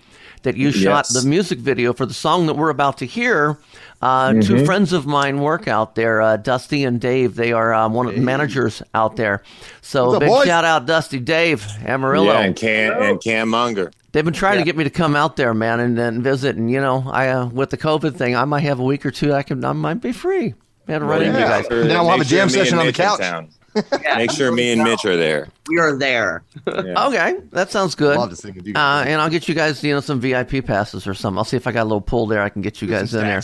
that 0.42 0.56
you 0.56 0.70
shot 0.70 1.06
Yes. 1.08 1.22
the 1.22 1.28
music 1.28 1.58
video 1.58 1.92
for 1.92 2.06
the 2.06 2.14
song 2.14 2.46
that 2.46 2.54
we're 2.54 2.70
about 2.70 2.98
to 2.98 3.06
hear. 3.06 3.58
Uh, 4.02 4.30
Mm-hmm. 4.30 4.40
Two 4.40 4.64
friends 4.66 4.92
of 4.92 5.06
mine 5.06 5.40
work 5.40 5.66
out 5.68 5.94
there, 5.94 6.20
uh, 6.20 6.36
Dusty 6.36 6.84
and 6.84 7.00
Dave. 7.00 7.34
They 7.34 7.52
are 7.52 7.72
um, 7.72 7.94
one 7.94 8.06
of 8.06 8.14
the 8.14 8.20
managers 8.20 8.82
out 8.94 9.16
there. 9.16 9.42
So 9.80 10.12
up, 10.14 10.20
big 10.20 10.28
boys? 10.28 10.46
shout 10.46 10.64
out, 10.64 10.86
Dusty, 10.86 11.18
Dave, 11.18 11.66
Amarillo. 11.84 12.32
Yeah, 12.32 12.40
and 12.40 12.54
Cam, 12.56 13.02
and 13.02 13.20
Cam 13.22 13.48
Munger. 13.48 13.90
They've 14.12 14.24
been 14.24 14.34
trying 14.34 14.58
to 14.58 14.64
get 14.64 14.76
me 14.76 14.84
to 14.84 14.90
come 14.90 15.14
out 15.16 15.36
there, 15.36 15.52
man, 15.54 15.80
and, 15.80 15.98
and 15.98 16.22
visit. 16.22 16.56
And 16.56 16.70
you 16.70 16.80
know, 16.80 17.04
I 17.10 17.28
uh, 17.28 17.46
with 17.46 17.70
the 17.70 17.76
COVID 17.78 18.16
thing, 18.16 18.36
I 18.36 18.44
might 18.44 18.60
have 18.60 18.78
a 18.78 18.84
week 18.84 19.04
or 19.06 19.10
two. 19.10 19.32
I 19.32 19.42
can, 19.42 19.64
I 19.64 19.72
might 19.72 20.00
be 20.00 20.12
free. 20.12 20.54
Man, 20.86 21.00
to 21.00 21.06
run 21.06 21.22
into 21.22 21.38
you 21.38 21.44
guys. 21.44 21.66
Then 21.68 21.88
we'll 21.88 22.04
have 22.10 22.14
a 22.14 22.18
Make 22.18 22.28
sure 22.28 22.38
jam 22.38 22.48
session 22.48 22.78
on 22.78 22.86
the 22.86 22.92
couch. 22.92 23.18
town. 23.18 23.48
Yeah, 24.02 24.16
Make 24.16 24.30
sure 24.30 24.50
me 24.52 24.72
and 24.72 24.82
Mitch 24.82 25.04
are 25.04 25.16
there. 25.16 25.48
we 25.68 25.78
are 25.78 25.96
there. 25.96 26.42
Yeah. 26.66 27.06
Okay, 27.06 27.36
that 27.52 27.70
sounds 27.70 27.94
good. 27.94 28.16
Love 28.16 28.30
to 28.30 28.36
sing 28.36 28.54
with 28.54 28.66
you 28.66 28.74
Uh, 28.74 29.04
and 29.06 29.20
I'll 29.20 29.30
get 29.30 29.48
you 29.48 29.54
guys, 29.54 29.82
you 29.84 29.92
know, 29.94 30.00
some 30.00 30.20
VIP 30.20 30.64
passes 30.64 31.06
or 31.06 31.14
something. 31.14 31.38
I'll 31.38 31.44
see 31.44 31.56
if 31.56 31.66
I 31.66 31.72
got 31.72 31.82
a 31.82 31.84
little 31.84 32.00
pull 32.00 32.26
there. 32.26 32.42
I 32.42 32.48
can 32.48 32.62
get 32.62 32.80
you 32.82 32.88
guys 32.88 33.14
in 33.14 33.20
there. 33.20 33.42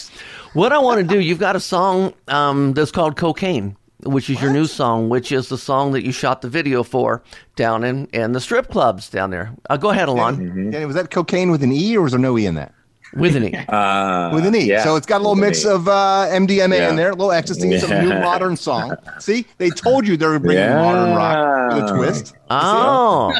What 0.54 0.72
I 0.72 0.78
want 0.78 1.00
to 1.00 1.06
do, 1.14 1.20
you've 1.20 1.38
got 1.38 1.56
a 1.56 1.60
song 1.60 2.14
um, 2.28 2.72
that's 2.74 2.90
called 2.90 3.16
Cocaine, 3.16 3.76
which 4.04 4.28
is 4.30 4.40
your 4.40 4.52
new 4.52 4.66
song, 4.66 5.08
which 5.08 5.30
is 5.32 5.48
the 5.48 5.58
song 5.58 5.92
that 5.92 6.04
you 6.04 6.12
shot 6.12 6.42
the 6.42 6.48
video 6.48 6.82
for 6.82 7.22
down 7.56 7.84
in, 7.84 8.06
in 8.06 8.32
the 8.32 8.40
strip 8.40 8.68
clubs 8.70 9.08
down 9.10 9.30
there. 9.30 9.52
Uh, 9.70 9.76
go 9.76 9.90
ahead, 9.90 10.08
Alon, 10.08 10.70
Danny, 10.70 10.86
was 10.86 10.94
that 10.96 11.10
cocaine 11.10 11.50
with 11.50 11.62
an 11.62 11.72
E 11.72 11.96
or 11.96 12.02
was 12.02 12.12
there 12.12 12.20
no 12.20 12.36
E 12.38 12.46
in 12.46 12.54
that? 12.56 12.72
With 13.14 13.36
an 13.36 13.44
E. 13.44 13.54
Uh, 13.68 14.30
With 14.34 14.46
an 14.46 14.54
E. 14.54 14.64
yeah, 14.64 14.82
so 14.84 14.96
it's 14.96 15.06
got 15.06 15.16
a 15.18 15.22
little 15.24 15.34
with 15.34 15.44
mix 15.44 15.64
E. 15.64 15.68
of 15.68 15.88
uh, 15.88 16.26
MDMA 16.30 16.78
Yeah. 16.78 16.90
in 16.90 16.96
there, 16.96 17.10
a 17.10 17.14
little 17.14 17.32
ecstasy, 17.32 17.78
some 17.78 17.90
new 18.02 18.10
modern 18.10 18.56
song. 18.56 18.96
See, 19.20 19.46
they 19.58 19.70
told 19.70 20.06
you 20.06 20.16
they 20.16 20.26
were 20.26 20.38
bringing 20.38 20.62
Yeah. 20.64 20.80
modern 20.82 21.14
rock 21.16 21.74
with 21.74 21.84
a 21.90 21.94
twist. 21.96 22.34
Oh, 22.50 23.32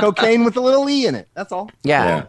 Cocaine 0.00 0.44
with 0.44 0.56
a 0.56 0.60
little 0.60 0.88
E 0.88 1.06
in 1.06 1.14
it. 1.14 1.28
That's 1.34 1.52
all. 1.52 1.70
yeah. 1.82 2.04
Yeah. 2.06 2.26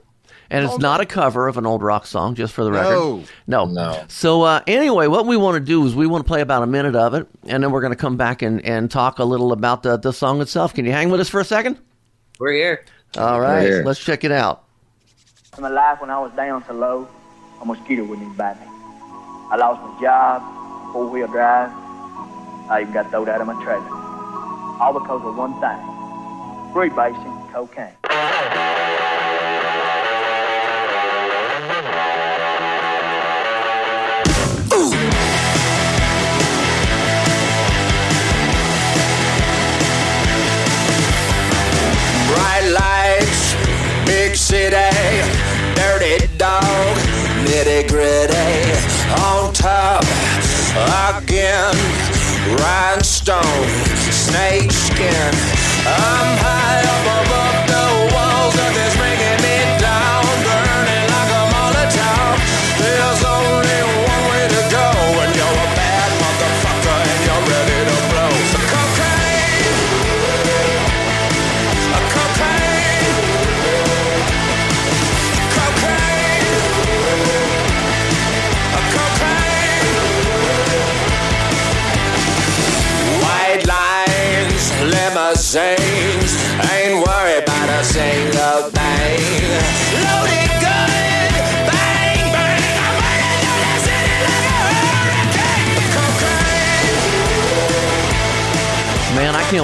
And 0.50 0.64
it's 0.64 0.78
not 0.78 1.02
a 1.02 1.06
cover 1.06 1.50
of 1.50 1.58
an 1.58 1.66
old 1.66 1.82
rock 1.84 2.06
song, 2.08 2.34
just 2.34 2.54
for 2.54 2.64
the 2.64 2.72
record. 2.72 2.94
No. 2.94 3.24
No. 3.48 3.66
No. 3.66 4.04
So 4.08 4.44
uh, 4.44 4.62
anyway, 4.66 5.08
what 5.08 5.26
we 5.26 5.36
want 5.36 5.56
to 5.56 5.60
do 5.60 5.86
is 5.86 5.94
we 5.94 6.08
want 6.08 6.24
to 6.24 6.28
play 6.28 6.40
about 6.40 6.64
a 6.64 6.68
minute 6.68 6.96
of 6.96 7.14
it, 7.16 7.28
and 7.48 7.62
then 7.62 7.72
we're 7.72 7.82
going 7.82 7.92
to 7.92 7.98
come 7.98 8.16
back 8.16 8.42
and, 8.42 8.64
and 8.66 8.90
talk 8.90 9.20
a 9.20 9.26
little 9.26 9.52
about 9.52 9.84
the, 9.84 9.98
the 9.98 10.14
song 10.14 10.42
itself. 10.42 10.74
Can 10.74 10.86
you 10.86 10.94
hang 10.94 11.10
with 11.10 11.20
us 11.20 11.28
for 11.28 11.42
a 11.42 11.44
second? 11.44 11.78
We're 12.40 12.54
here. 12.54 12.86
All 13.18 13.42
right, 13.42 13.62
here. 13.64 13.84
let's 13.84 14.00
check 14.00 14.24
it 14.24 14.32
out. 14.32 14.64
In 15.58 15.64
my 15.64 15.70
life, 15.70 16.02
when 16.02 16.12
I 16.12 16.20
was 16.20 16.32
down 16.34 16.64
so 16.68 16.74
low, 16.74 17.08
a 17.60 17.66
mosquito 17.66 18.04
wouldn't 18.04 18.22
even 18.22 18.38
bite 18.38 18.60
me. 18.60 18.68
I 19.50 19.56
lost 19.58 19.82
my 19.82 20.00
job, 20.00 20.44
four 20.94 21.10
wheel 21.10 21.26
drive. 21.26 21.72
I 22.70 22.82
even 22.82 22.94
got 22.94 23.10
thrown 23.10 23.28
out 23.28 23.42
of 23.42 23.48
my 23.48 23.56
trailer. 23.64 23.90
All 24.80 24.94
because 24.94 25.26
of 25.26 25.36
one 25.36 25.60
thing 25.60 25.98
free 26.74 26.92
freebasing 26.92 27.52
cocaine. 27.52 27.96
Bright 42.28 42.70
lights, 42.70 43.56
big 44.06 44.36
city, 44.36 45.37
dirty 46.08 46.28
dog, 46.38 46.98
nitty 47.46 47.88
gritty. 47.88 48.72
On 49.24 49.54
top 49.54 50.04
again, 51.16 51.76
rhinestone, 52.60 53.44
snake 54.12 54.72
skin. 54.72 55.34
I'm 55.86 56.47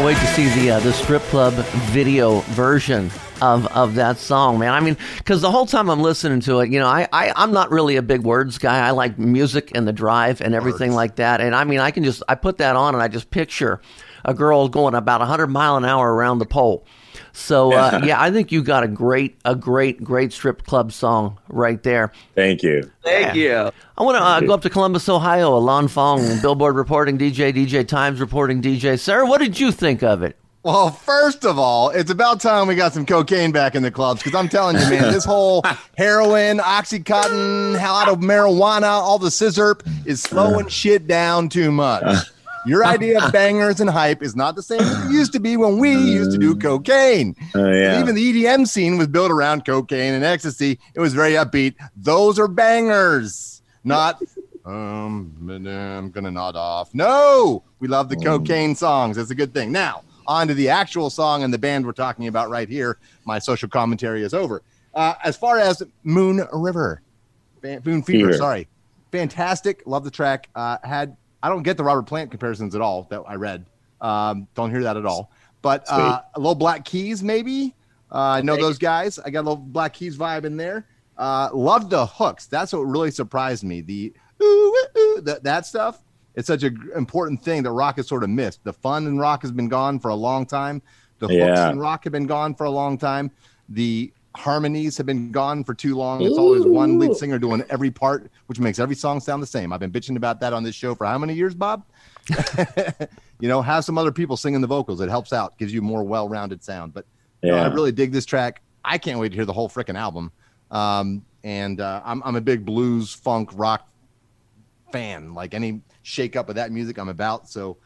can't 0.04 0.18
wait 0.18 0.28
to 0.28 0.34
see 0.34 0.62
the 0.62 0.72
uh, 0.72 0.80
the 0.82 0.92
strip 0.92 1.22
club 1.24 1.54
video 1.94 2.40
version 2.52 3.10
of 3.42 3.66
of 3.68 3.96
that 3.96 4.18
song, 4.18 4.60
man. 4.60 4.74
I 4.74 4.82
mean, 4.82 4.98
because 5.18 5.42
the 5.42 5.50
whole 5.50 5.66
time 5.66 5.90
I'm 5.90 6.02
listening 6.02 6.42
to 6.42 6.60
it, 6.60 6.70
you 6.72 6.80
know, 6.80 6.88
I, 6.88 7.08
I 7.14 7.32
I'm 7.34 7.54
not 7.54 7.72
really 7.72 7.96
a 7.96 8.02
big 8.02 8.22
words 8.22 8.58
guy. 8.58 8.86
I 8.86 8.92
like 8.92 9.18
music 9.18 9.72
and 9.74 9.88
the 9.88 9.94
drive 9.94 10.42
and 10.42 10.54
everything 10.54 10.90
Words. 10.90 10.96
like 10.98 11.16
that. 11.18 11.40
And 11.40 11.56
I 11.56 11.64
mean, 11.64 11.80
I 11.80 11.92
can 11.92 12.04
just 12.04 12.22
I 12.28 12.36
put 12.36 12.58
that 12.58 12.76
on 12.76 12.96
and 12.96 13.02
I 13.02 13.08
just 13.08 13.32
picture 13.32 13.80
a 14.26 14.34
girl 14.34 14.68
going 14.68 14.94
about 14.94 15.22
100 15.22 15.48
mile 15.48 15.78
an 15.78 15.86
hour 15.86 16.14
around 16.14 16.40
the 16.40 16.48
pole. 16.48 16.86
So 17.34 17.74
uh, 17.74 18.02
yeah, 18.06 18.22
I 18.22 18.32
think 18.32 18.52
you 18.52 18.64
got 18.64 18.84
a 18.84 18.88
great 18.88 19.38
a 19.44 19.56
great 19.56 20.04
great 20.04 20.32
strip 20.32 20.66
club 20.66 20.94
song 20.94 21.40
right 21.50 21.82
there. 21.82 22.12
Thank 22.36 22.62
you. 22.62 22.90
Thank 23.04 23.36
you. 23.36 23.72
I 23.98 24.04
want 24.04 24.18
to 24.18 24.24
uh, 24.24 24.40
go 24.42 24.54
up 24.54 24.62
to 24.62 24.70
Columbus, 24.70 25.10
Ohio. 25.10 25.58
Alon 25.58 25.88
Fong, 25.88 26.22
Billboard 26.42 26.76
reporting 26.76 27.18
DJ, 27.18 27.52
DJ 27.52 27.88
Times 27.88 28.20
reporting 28.20 28.62
DJ. 28.62 29.00
Sir, 29.00 29.26
what 29.26 29.42
did 29.42 29.60
you 29.60 29.72
think 29.72 30.04
of 30.04 30.22
it? 30.22 30.38
Well, 30.64 30.92
first 30.92 31.44
of 31.44 31.60
all, 31.60 31.90
it's 31.90 32.10
about 32.10 32.40
time 32.40 32.68
we 32.68 32.76
got 32.76 32.94
some 32.94 33.06
cocaine 33.06 33.52
back 33.52 33.76
in 33.76 33.84
the 33.84 33.92
clubs 33.92 34.24
because 34.24 34.34
I'm 34.34 34.48
telling 34.48 34.78
you, 34.78 34.90
man, 34.90 35.12
this 35.12 35.26
whole 35.26 35.62
heroin, 35.98 36.60
oxycontin, 36.60 37.78
how 37.78 37.96
out 37.96 38.08
of 38.08 38.20
marijuana, 38.20 38.88
all 38.88 39.20
the 39.20 39.30
scissor 39.30 39.76
is 40.06 40.24
slowing 40.24 40.70
shit 40.70 41.06
down 41.06 41.50
too 41.50 41.70
much. 41.70 42.30
Your 42.66 42.86
idea 42.96 43.24
of 43.24 43.32
bangers 43.32 43.80
and 43.80 43.90
hype 43.90 44.22
is 44.24 44.36
not 44.36 44.56
the 44.56 44.64
same 44.64 44.82
as 44.82 45.06
it 45.06 45.12
used 45.12 45.34
to 45.34 45.40
be 45.40 45.58
when 45.58 45.78
we 45.78 45.92
used 45.92 46.32
to 46.32 46.38
do 46.38 46.56
cocaine. 46.56 47.36
Oh, 47.56 47.72
yeah. 47.72 48.00
Even 48.00 48.16
the 48.16 48.44
EDM 48.44 48.68
scene 48.68 48.98
was 48.98 49.08
built 49.08 49.32
around 49.32 49.66
cocaine 49.66 50.14
and 50.14 50.24
ecstasy. 50.24 50.80
It 50.96 51.00
was 51.00 51.14
very 51.14 51.34
upbeat. 51.34 51.76
Those 51.96 52.40
are 52.40 52.48
bangers, 52.48 53.62
not 53.84 54.22
um. 54.66 55.32
I'm 55.50 56.10
gonna 56.12 56.32
nod 56.32 56.56
off. 56.56 56.94
No, 56.94 57.64
we 57.80 57.88
love 57.88 58.10
the 58.10 58.18
cocaine 58.18 58.76
songs. 58.76 59.18
That's 59.18 59.32
a 59.32 59.36
good 59.36 59.54
thing. 59.54 59.72
Now 59.72 60.04
on 60.28 60.48
to 60.48 60.54
the 60.54 60.70
actual 60.70 61.10
song 61.10 61.44
and 61.44 61.54
the 61.54 61.58
band 61.58 61.86
we're 61.86 61.92
talking 61.92 62.28
about 62.28 62.50
right 62.50 62.70
here. 62.70 62.98
My 63.26 63.40
social 63.40 63.70
commentary 63.70 64.24
is 64.24 64.34
over. 64.34 64.62
Uh, 64.94 65.16
as 65.24 65.36
far 65.36 65.58
as 65.58 65.82
Moon 66.04 66.48
River, 66.54 67.02
Moon 67.64 67.82
Fever, 67.82 68.04
Fever. 68.04 68.34
sorry, 68.34 68.68
fantastic. 69.12 69.84
Love 69.86 70.04
the 70.04 70.12
track. 70.12 70.50
Uh, 70.56 70.78
had 70.84 71.18
I 71.44 71.50
don't 71.50 71.62
get 71.62 71.78
the 71.78 71.84
Robert 71.84 72.04
Plant 72.08 72.32
comparisons 72.32 72.74
at 72.74 72.82
all 72.82 73.06
that 73.12 73.22
I 73.28 73.36
read. 73.36 73.66
Um, 74.02 74.48
don't 74.56 74.72
hear 74.72 74.82
that 74.84 74.98
at 74.98 75.06
all. 75.06 75.32
But 75.62 75.86
uh, 75.90 76.22
a 76.34 76.40
little 76.40 76.56
Black 76.56 76.84
Keys, 76.86 77.22
maybe. 77.22 77.76
Uh, 78.12 78.18
I 78.18 78.42
know 78.42 78.56
those 78.56 78.78
guys. 78.78 79.20
I 79.20 79.30
got 79.30 79.42
a 79.42 79.48
little 79.50 79.58
Black 79.58 79.94
Keys 79.94 80.18
vibe 80.18 80.46
in 80.46 80.58
there. 80.58 80.88
Uh, 81.18 81.50
love 81.54 81.90
the 81.90 82.06
hooks. 82.06 82.48
That's 82.48 82.74
what 82.74 82.80
really 82.82 83.12
surprised 83.12 83.64
me. 83.64 83.82
The 83.82 84.14
ooh, 84.42 84.46
ooh, 84.46 85.00
ooh, 85.00 85.22
that, 85.22 85.44
that 85.44 85.66
stuff. 85.66 86.02
It's 86.36 86.48
such 86.48 86.64
an 86.64 86.90
important 86.96 87.44
thing 87.44 87.62
that 87.64 87.72
rock 87.72 87.98
has 87.98 88.08
sort 88.08 88.24
of 88.24 88.30
missed. 88.30 88.64
The 88.64 88.74
fun 88.74 89.06
in 89.06 89.20
rock 89.20 89.42
has 89.44 89.52
been 89.52 89.68
gone 89.68 90.00
for 90.00 90.10
a 90.10 90.16
long 90.16 90.46
time. 90.46 90.82
The 91.20 91.28
hooks 91.28 91.38
Yeah. 91.38 91.70
in 91.70 91.80
rock 91.80 92.06
have 92.06 92.14
been 92.14 92.26
gone 92.26 92.56
for 92.56 92.64
a 92.64 92.72
long 92.72 92.98
time. 92.98 93.32
The 93.70 94.12
harmonies 94.36 94.98
have 94.98 95.06
been 95.06 95.32
gone 95.32 95.64
for 95.64 95.74
too 95.74 95.96
long. 95.96 96.22
It's 96.22 96.38
always 96.38 96.66
one 96.66 97.00
lead 97.00 97.16
singer 97.16 97.38
doing 97.38 97.64
every 97.70 97.92
part, 97.92 98.32
which 98.48 98.60
makes 98.60 98.80
every 98.80 98.96
song 98.96 99.20
sound 99.20 99.44
the 99.44 99.48
same. 99.48 99.72
I've 99.72 99.80
been 99.80 99.92
bitching 99.92 100.18
about 100.18 100.40
that 100.40 100.54
on 100.54 100.64
this 100.64 100.76
show 100.76 100.96
for 100.96 101.06
how 101.06 101.18
many 101.18 101.34
years, 101.34 101.54
Bob? 101.54 101.86
you 103.40 103.48
know, 103.48 103.62
have 103.62 103.86
some 103.86 103.98
other 103.98 104.12
people 104.12 104.38
singing 104.38 104.62
the 104.62 104.68
vocals. 104.68 105.02
It 105.02 105.10
helps 105.10 105.34
out, 105.34 105.58
gives 105.58 105.74
you 105.74 105.82
more 105.82 106.04
well-rounded 106.04 106.64
sound. 106.64 106.94
But 106.94 107.06
you 107.42 107.52
know, 107.52 107.58
I 107.58 107.68
really 107.68 107.92
dig 107.92 108.12
this 108.12 108.26
track. 108.26 108.62
I 108.86 108.98
can't 108.98 109.20
wait 109.20 109.30
to 109.30 109.36
hear 109.36 109.46
the 109.46 109.54
whole 109.54 109.70
freaking 109.70 109.98
album. 109.98 110.32
Um, 110.72 111.26
and 111.44 111.80
uh, 111.82 112.02
I'm 112.04 112.24
I'm 112.24 112.36
a 112.36 112.42
big 112.42 112.66
blues, 112.66 113.14
funk, 113.14 113.50
rock 113.54 113.88
fan. 114.92 115.34
Like 115.34 115.54
any 115.54 115.82
shake 116.02 116.36
up 116.36 116.50
of 116.50 116.56
that 116.56 116.72
music, 116.72 116.98
I'm 116.98 117.10
about. 117.10 117.50
So 117.50 117.78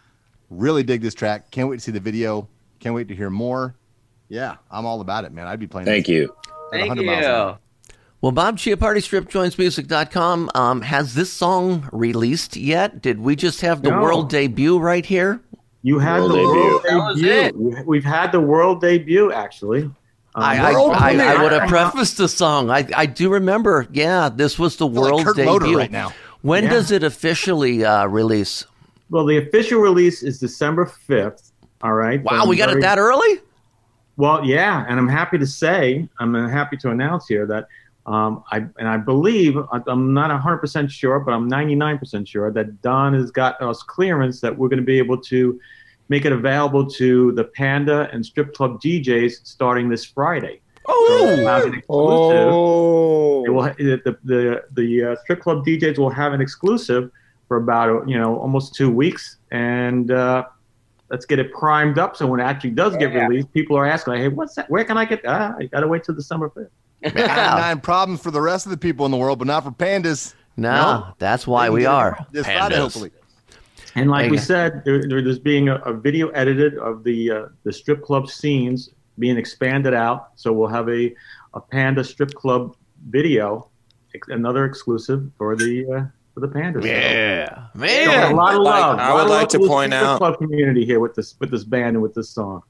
really 0.49 0.83
dig 0.83 1.01
this 1.01 1.13
track. 1.13 1.51
Can't 1.51 1.69
wait 1.69 1.77
to 1.77 1.81
see 1.81 1.91
the 1.91 1.99
video. 1.99 2.47
Can't 2.79 2.95
wait 2.95 3.07
to 3.07 3.15
hear 3.15 3.29
more. 3.29 3.75
Yeah, 4.29 4.55
I'm 4.71 4.85
all 4.85 5.01
about 5.01 5.23
it, 5.25 5.31
man. 5.31 5.47
I'd 5.47 5.59
be 5.59 5.67
playing. 5.67 5.85
Thank 5.85 6.07
you. 6.07 6.35
Thank 6.71 6.87
100 6.89 7.05
miles 7.05 7.25
an 7.25 7.31
hour. 7.31 7.49
you. 7.51 7.93
Well, 8.21 8.31
Bob 8.31 8.57
Chiappardi, 8.57 8.97
stripjointsmusic.com. 9.01 10.49
Um, 10.55 10.81
has 10.81 11.13
this 11.13 11.31
song 11.31 11.87
released 11.91 12.57
yet? 12.57 13.01
Did 13.01 13.19
we 13.19 13.35
just 13.35 13.61
have 13.61 13.83
the 13.83 13.91
No. 13.91 14.01
world 14.01 14.29
debut 14.29 14.77
right 14.79 15.05
here? 15.05 15.39
You 15.83 15.99
had 15.99 16.21
World 16.21 16.31
the 16.31 16.35
world 16.43 16.81
That 16.89 16.97
was 16.97 17.21
debut. 17.21 17.31
it. 17.41 17.55
We- 17.57 17.83
We've 17.85 18.03
had 18.03 18.31
the 18.31 18.41
world 18.41 18.81
debut 18.81 19.31
actually. 19.31 19.83
Um, 19.83 20.43
I, 20.43 20.57
I, 20.69 20.73
World 20.73 20.93
I, 20.93 21.35
I 21.35 21.41
would 21.41 21.51
have 21.51 21.67
prefaced 21.69 22.17
the 22.17 22.27
song. 22.27 22.69
I, 22.69 22.87
I 22.95 23.05
do 23.07 23.29
remember. 23.29 23.87
Yeah, 23.91 24.29
this 24.29 24.59
was 24.59 24.75
the 24.75 24.87
feel 24.87 25.01
like 25.01 25.11
world 25.25 25.25
debut. 25.35 25.45
Loder 25.51 25.77
right 25.77 25.91
now. 25.91 26.11
When 26.41 26.65
Yeah. 26.65 26.69
does 26.71 26.91
it 26.91 27.03
officially 27.03 27.83
uh, 27.85 28.05
release? 28.07 28.65
Well, 29.09 29.25
the 29.25 29.37
official 29.37 29.79
release 29.79 30.21
is 30.21 30.39
December 30.39 30.85
fifth. 30.85 31.51
All 31.81 31.93
right. 31.93 32.21
Wow, 32.23 32.45
we 32.47 32.61
I'm 32.61 32.67
got 32.67 32.77
it 32.77 32.81
that 32.81 32.97
early. 32.99 33.39
Well, 34.17 34.43
yeah, 34.43 34.85
and 34.89 34.99
I'm 34.99 35.07
happy 35.07 35.37
to 35.37 35.45
say, 35.45 36.09
I'm 36.19 36.33
happy 36.33 36.75
to 36.77 36.89
announce 36.89 37.27
here 37.27 37.45
that 37.45 37.67
um, 38.07 38.43
I 38.51 38.57
and 38.79 38.87
I 38.87 38.97
believe 38.97 39.57
I'm 39.71 40.13
not 40.13 40.31
100 40.31 40.57
percent 40.57 40.91
sure, 40.91 41.19
but 41.19 41.33
I'm 41.33 41.47
99 41.47 41.99
percent 41.99 42.27
sure 42.27 42.51
that 42.51 42.81
Don 42.81 43.13
has 43.13 43.31
got 43.31 43.61
us 43.61 43.83
clearance 43.83 44.41
that 44.41 44.57
we're 44.57 44.69
going 44.69 44.79
to 44.79 44.85
be 44.85 44.97
able 44.97 45.17
to 45.23 45.59
make 46.09 46.25
it 46.25 46.31
available 46.31 46.85
to 46.85 47.31
the 47.33 47.43
Panda 47.43 48.09
and 48.11 48.25
strip 48.25 48.53
club 48.53 48.81
DJs 48.81 49.45
starting 49.45 49.89
this 49.89 50.05
Friday. 50.05 50.61
So 50.87 51.45
an 51.67 51.73
exclusive. 51.73 52.47
Oh. 52.49 53.43
Will, 53.51 53.73
the 53.77 54.17
the 54.23 54.63
the 54.71 55.03
uh, 55.03 55.15
strip 55.23 55.41
club 55.41 55.65
DJs 55.65 55.97
will 55.97 56.09
have 56.09 56.33
an 56.33 56.41
exclusive 56.41 57.11
for 57.47 57.57
about 57.57 58.07
you 58.07 58.17
know 58.17 58.39
almost 58.39 58.73
two 58.73 58.89
weeks, 58.89 59.37
and 59.51 60.11
uh, 60.11 60.45
let's 61.09 61.25
get 61.25 61.39
it 61.39 61.51
primed 61.53 61.97
up. 61.97 62.15
So 62.17 62.27
when 62.27 62.39
it 62.39 62.43
actually 62.43 62.71
does 62.71 62.95
get 62.97 63.13
released, 63.13 63.51
people 63.53 63.77
are 63.77 63.85
asking, 63.85 64.13
like, 64.13 64.21
"Hey, 64.21 64.27
what's 64.29 64.55
that? 64.55 64.69
Where 64.69 64.83
can 64.83 64.97
I 64.97 65.05
get 65.05 65.23
that?" 65.23 65.41
Ah, 65.41 65.55
I 65.59 65.65
gotta 65.65 65.87
wait 65.87 66.03
till 66.03 66.15
the 66.15 66.21
December 66.21 66.49
fifth. 66.49 67.15
Nine 67.15 67.79
problems 67.79 68.21
for 68.21 68.31
the 68.31 68.41
rest 68.41 68.65
of 68.65 68.71
the 68.71 68.77
people 68.77 69.05
in 69.05 69.11
the 69.11 69.17
world, 69.17 69.39
but 69.39 69.47
not 69.47 69.63
for 69.63 69.71
pandas. 69.71 70.33
No, 70.55 70.71
No. 70.71 71.07
that's 71.19 71.45
why 71.45 71.69
we 71.69 71.85
are. 71.85 72.17
this 72.31 72.45
Friday, 72.45 72.75
pandas. 72.75 72.77
hopefully. 72.79 73.11
And 73.95 74.09
like 74.09 74.29
we 74.31 74.37
said, 74.37 74.83
there, 74.85 75.07
there- 75.07 75.21
there's 75.23 75.39
being 75.39 75.69
a, 75.69 75.75
a 75.77 75.93
video 75.93 76.29
edited 76.29 76.77
of 76.77 77.03
the 77.03 77.31
uh, 77.31 77.45
the 77.63 77.71
strip 77.73 78.03
club 78.03 78.29
scenes 78.29 78.89
being 79.19 79.37
expanded 79.37 79.93
out. 79.93 80.29
So 80.35 80.51
we'll 80.53 80.67
have 80.69 80.89
a 80.89 81.13
a 81.53 81.59
Panda 81.61 82.03
strip 82.03 82.33
club 82.33 82.75
video, 83.09 83.69
ex- 84.13 84.27
another 84.29 84.65
exclusive 84.65 85.29
for 85.37 85.55
the 85.55 85.85
uh, 85.91 86.05
for 86.37 86.45
the 86.45 86.53
Pandas. 86.53 86.85
Yeah, 86.85 87.47
So, 87.73 87.79
man. 87.79 88.31
a 88.31 88.35
lot 88.35 88.53
of 88.53 88.61
love. 88.61 88.99
I 88.99 89.09
a 89.09 89.13
lot 89.15 89.23
would 89.23 89.31
like 89.33 89.49
to 89.49 89.57
point 89.59 89.91
strip 89.91 90.03
out- 90.03 90.17
club 90.19 90.37
community 90.37 90.85
here 90.85 90.99
with 90.99 91.15
this 91.15 91.33
with 91.39 91.49
this 91.49 91.63
band 91.63 91.95
and 91.95 92.01
with 92.01 92.13
this 92.13 92.29
song. 92.29 92.61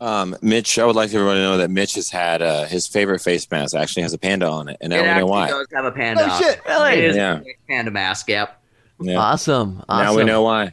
Um, 0.00 0.34
Mitch, 0.40 0.78
I 0.78 0.86
would 0.86 0.96
like 0.96 1.12
everyone 1.12 1.34
to 1.34 1.42
know 1.42 1.58
that 1.58 1.70
Mitch 1.70 1.94
has 1.96 2.08
had 2.08 2.40
uh, 2.40 2.64
his 2.64 2.86
favorite 2.86 3.18
face 3.18 3.46
mask 3.50 3.76
actually 3.76 4.02
has 4.04 4.14
a 4.14 4.18
panda 4.18 4.48
on 4.48 4.70
it, 4.70 4.78
and 4.80 4.88
now 4.90 4.96
It 5.00 5.14
we 5.14 5.20
know 5.20 5.26
why. 5.26 5.48
does 5.48 5.66
have 5.74 5.84
a 5.84 5.92
panda. 5.92 6.26
Oh 6.26 6.38
shit! 6.40 6.58
Really? 6.66 6.92
It 6.94 7.04
is 7.04 7.16
Yeah. 7.16 7.40
a 7.40 7.44
panda 7.68 7.90
mask. 7.90 8.26
Yep. 8.30 8.62
Yeah. 9.02 9.16
Awesome. 9.18 9.82
awesome. 9.90 10.04
Now 10.06 10.14
we 10.16 10.24
know 10.24 10.40
why. 10.42 10.72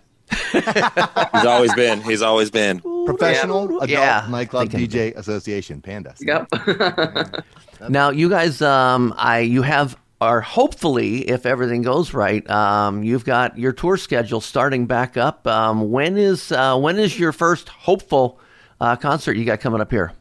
He's 0.54 1.46
always 1.46 1.74
been. 1.74 2.02
He's 2.04 2.22
always 2.22 2.50
been. 2.50 2.80
Professional 3.06 3.66
Adult 3.66 3.90
Yeah. 3.90 4.28
Nightclub 4.30 4.70
DJ 4.70 5.14
Association, 5.18 5.82
Pandas. 5.82 6.18
Yep. 6.22 7.44
Now, 7.90 8.10
you 8.10 8.28
guys, 8.28 8.60
um, 8.64 9.14
I 9.18 9.40
you 9.42 9.62
have 9.62 9.96
are 10.20 10.42
hopefully, 10.42 11.30
if 11.30 11.46
everything 11.46 11.84
goes 11.84 12.14
right, 12.14 12.48
um, 12.50 13.04
you've 13.04 13.26
got 13.26 13.58
your 13.58 13.72
tour 13.72 13.98
schedule 13.98 14.42
starting 14.42 14.86
back 14.88 15.16
up. 15.16 15.46
Um, 15.46 15.92
when 15.92 16.18
is 16.18 16.52
uh, 16.52 16.78
when 16.78 16.98
is 16.98 17.20
your 17.20 17.32
first 17.32 17.70
hopeful 17.70 18.40
uh, 18.82 18.96
concert 18.96 19.38
you 19.38 19.46
got 19.46 19.60
coming 19.60 19.82
up 19.82 19.92
here? 19.92 20.14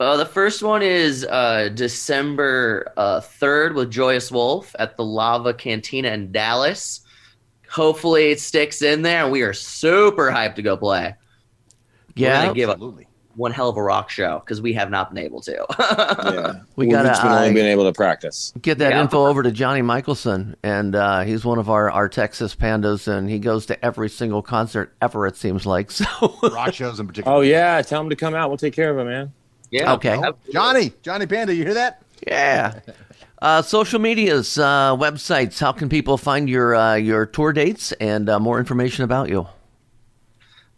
Uh, 0.00 0.16
the 0.16 0.26
first 0.26 0.62
one 0.62 0.82
is 0.82 1.24
uh, 1.24 1.68
December 1.72 2.92
uh, 2.96 3.20
3rd 3.20 3.76
with 3.76 3.90
Joyous 3.92 4.32
Wolf 4.32 4.74
at 4.78 4.96
the 4.96 5.04
Lava 5.04 5.54
Cantina 5.54 6.08
in 6.08 6.32
Dallas. 6.32 7.02
Hopefully 7.70 8.32
it 8.32 8.40
sticks 8.40 8.82
in 8.82 9.02
there, 9.02 9.28
we 9.28 9.42
are 9.42 9.52
super 9.52 10.30
hyped 10.30 10.56
to 10.56 10.62
go 10.62 10.76
play. 10.76 11.14
Yeah, 12.16 12.42
gonna 12.42 12.54
give 12.54 12.68
a, 12.68 12.72
Absolutely. 12.72 13.06
One 13.36 13.52
hell 13.52 13.68
of 13.68 13.76
a 13.76 13.82
rock 13.82 14.10
show 14.10 14.38
because 14.40 14.60
we 14.62 14.72
have 14.74 14.90
not 14.90 15.12
been 15.14 15.24
able 15.24 15.40
to. 15.42 15.66
Yeah, 15.78 16.60
We 16.76 16.86
We've 16.86 16.94
gotta, 16.94 17.08
just 17.08 17.22
been 17.22 17.32
only 17.32 17.50
uh, 17.50 17.52
been 17.52 17.66
able 17.66 17.84
to 17.84 17.92
practice. 17.92 18.52
get 18.60 18.78
that 18.78 18.92
Yeah. 18.92 19.02
info 19.02 19.26
over 19.26 19.42
to 19.42 19.50
Johnny 19.50 19.82
Michelson, 19.82 20.56
and 20.62 20.94
uh, 20.94 21.20
he's 21.22 21.44
one 21.44 21.58
of 21.58 21.68
our, 21.70 21.90
our 21.90 22.08
Texas 22.08 22.54
pandas, 22.54 23.06
and 23.08 23.28
he 23.28 23.38
goes 23.38 23.66
to 23.66 23.84
every 23.84 24.08
single 24.08 24.42
concert 24.42 24.94
ever. 25.02 25.26
It 25.26 25.36
seems 25.36 25.66
like 25.66 25.90
so. 25.90 26.04
Rock 26.42 26.74
shows 26.74 26.98
in 27.00 27.06
particular. 27.06 27.36
Oh 27.36 27.40
yeah, 27.42 27.80
tell 27.82 28.00
him 28.00 28.10
to 28.10 28.16
come 28.16 28.34
out. 28.34 28.48
We'll 28.50 28.56
take 28.58 28.74
care 28.74 28.90
of 28.90 28.98
him, 28.98 29.06
man. 29.08 29.32
yeah. 29.70 29.92
Okay. 29.94 30.20
Johnny, 30.52 30.92
Johnny 31.02 31.26
Panda, 31.26 31.54
you 31.54 31.64
hear 31.64 31.74
that? 31.74 32.02
Yeah. 32.26 32.80
Uh, 33.42 33.60
social 33.60 33.98
medias, 34.00 34.56
uh, 34.56 34.96
websites. 34.96 35.58
How 35.60 35.72
can 35.72 35.88
people 35.90 36.16
find 36.16 36.48
your 36.48 36.74
uh, 36.74 36.94
your 36.94 37.26
tour 37.26 37.52
dates 37.52 37.92
and 37.92 38.28
uh, 38.30 38.40
more 38.40 38.58
information 38.58 39.04
about 39.04 39.28
you? 39.28 39.46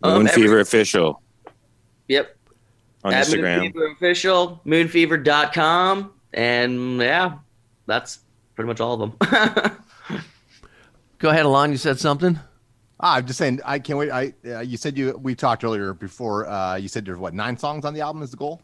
Um, 0.02 0.14
Moon 0.18 0.28
every- 0.28 0.42
Fever 0.42 0.60
official 0.60 1.22
Yep. 2.08 2.35
On 3.06 3.14
At 3.14 3.26
Instagram. 3.26 3.72
Moonfever 3.72 3.92
Official, 3.92 4.60
moonfever.com. 4.66 6.12
And 6.34 6.98
yeah, 7.00 7.38
that's 7.86 8.18
pretty 8.54 8.66
much 8.68 8.80
all 8.80 9.00
of 9.02 9.18
them. 9.18 9.76
Go 11.18 11.30
ahead, 11.30 11.46
Alon. 11.46 11.70
You 11.70 11.78
said 11.78 11.98
something. 11.98 12.38
Ah, 13.00 13.16
I'm 13.16 13.26
just 13.26 13.38
saying. 13.38 13.60
I 13.64 13.78
can't 13.78 13.98
wait. 13.98 14.10
I 14.10 14.32
uh, 14.46 14.60
you 14.60 14.76
said 14.76 14.96
you 14.98 15.18
we 15.22 15.34
talked 15.34 15.64
earlier 15.64 15.94
before. 15.94 16.46
Uh, 16.46 16.76
you 16.76 16.88
said 16.88 17.04
there's 17.04 17.18
what 17.18 17.34
nine 17.34 17.56
songs 17.56 17.84
on 17.84 17.94
the 17.94 18.00
album 18.00 18.22
is 18.22 18.30
the 18.30 18.36
goal. 18.36 18.60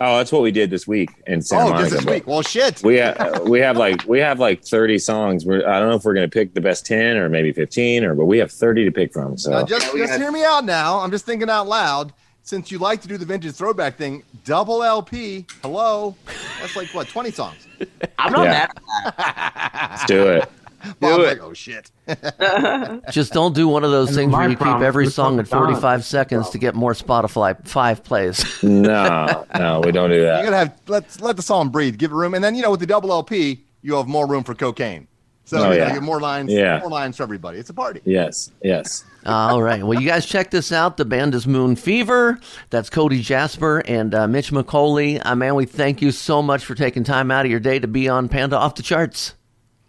Oh, 0.00 0.18
that's 0.18 0.30
what 0.30 0.42
we 0.42 0.52
did 0.52 0.70
this 0.70 0.86
week 0.86 1.10
in 1.26 1.42
Santa 1.42 1.64
Oh, 1.64 1.70
Monica. 1.70 1.96
this 1.96 2.04
week. 2.04 2.26
Well, 2.26 2.42
shit. 2.42 2.82
We 2.84 2.96
have 2.96 3.42
we 3.48 3.58
have 3.60 3.76
like 3.76 4.04
we 4.06 4.18
have 4.20 4.38
like 4.38 4.62
thirty 4.64 4.98
songs. 4.98 5.44
We're, 5.44 5.66
I 5.68 5.78
don't 5.80 5.88
know 5.88 5.96
if 5.96 6.04
we're 6.04 6.14
gonna 6.14 6.28
pick 6.28 6.54
the 6.54 6.60
best 6.60 6.86
ten 6.86 7.16
or 7.16 7.28
maybe 7.28 7.52
fifteen 7.52 8.04
or 8.04 8.14
but 8.14 8.26
we 8.26 8.38
have 8.38 8.52
thirty 8.52 8.84
to 8.84 8.92
pick 8.92 9.12
from. 9.12 9.36
So 9.36 9.50
Now, 9.50 9.64
just 9.64 9.92
just 9.96 10.18
hear 10.18 10.30
me 10.30 10.44
out 10.44 10.64
now. 10.64 10.98
I'm 11.00 11.10
just 11.10 11.26
thinking 11.26 11.50
out 11.50 11.66
loud. 11.66 12.12
Since 12.48 12.70
you 12.70 12.78
like 12.78 13.02
to 13.02 13.08
do 13.08 13.18
the 13.18 13.26
vintage 13.26 13.52
throwback 13.56 13.98
thing, 13.98 14.22
double 14.46 14.82
LP. 14.82 15.44
Hello, 15.60 16.16
that's 16.58 16.74
like 16.76 16.88
what 16.94 17.06
20 17.06 17.30
songs. 17.30 17.66
I'm 18.18 18.32
not 18.32 18.44
Yeah. 18.44 18.50
mad 18.50 18.70
at 19.04 19.16
that. 19.18 19.88
let's 19.90 20.04
do 20.06 20.26
it. 20.28 20.50
Bob's 20.98 21.24
it. 21.24 21.26
like, 21.26 21.40
oh 21.42 21.52
shit. 21.52 21.90
Just 23.12 23.34
don't 23.34 23.54
do 23.54 23.68
one 23.68 23.84
of 23.84 23.90
those 23.90 24.08
And 24.08 24.16
things 24.16 24.32
where 24.32 24.44
my 24.44 24.48
you 24.52 24.56
keep 24.56 24.80
every 24.82 25.08
song 25.08 25.38
at 25.38 25.46
45 25.46 25.82
Don. 25.82 26.00
seconds 26.02 26.48
to 26.48 26.56
get 26.58 26.74
more 26.74 26.94
Spotify 26.94 27.54
five 27.68 28.02
plays. 28.02 28.62
No, 28.62 29.44
no, 29.54 29.82
we 29.84 29.92
don't 29.92 30.08
do 30.08 30.22
that. 30.22 30.38
You 30.42 30.44
that. 30.50 30.50
gotta 30.50 30.56
have 30.56 30.80
let's 30.86 31.20
let 31.20 31.36
the 31.36 31.42
song 31.42 31.68
breathe, 31.68 31.98
give 31.98 32.12
it 32.12 32.14
room, 32.14 32.32
and 32.32 32.42
then 32.42 32.54
you 32.54 32.62
know 32.62 32.70
with 32.70 32.80
the 32.80 32.86
double 32.86 33.12
LP, 33.12 33.62
you 33.82 33.94
have 33.96 34.06
more 34.08 34.26
room 34.26 34.42
for 34.42 34.54
cocaine. 34.54 35.06
So 35.48 35.56
Oh, 35.64 35.70
you 35.70 35.78
yeah. 35.78 35.84
gotta 35.84 35.94
get 35.94 36.02
more 36.02 36.20
lines, 36.20 36.52
Yeah. 36.52 36.78
more 36.80 36.90
lines 36.90 37.16
for 37.16 37.22
everybody. 37.22 37.58
It's 37.58 37.70
a 37.70 37.74
party. 37.74 38.02
Yes, 38.04 38.50
yes. 38.62 39.02
All 39.24 39.62
right. 39.62 39.82
Well, 39.82 39.98
you 39.98 40.06
guys 40.06 40.26
check 40.26 40.50
this 40.50 40.72
out. 40.72 40.98
The 40.98 41.06
band 41.06 41.34
is 41.34 41.46
Moon 41.46 41.74
Fever. 41.74 42.38
That's 42.68 42.90
Cody 42.90 43.22
Jasper 43.22 43.78
and 43.86 44.14
uh, 44.14 44.28
Mitch 44.28 44.50
McCauley. 44.52 45.20
Uh, 45.24 45.34
man, 45.34 45.54
we 45.54 45.64
thank 45.64 46.02
you 46.02 46.10
so 46.12 46.42
much 46.42 46.66
for 46.66 46.74
taking 46.74 47.02
time 47.02 47.30
out 47.30 47.46
of 47.46 47.50
your 47.50 47.60
day 47.60 47.78
to 47.78 47.88
be 47.88 48.10
on 48.10 48.28
Panda 48.28 48.58
Off 48.58 48.74
the 48.74 48.82
Charts. 48.82 49.34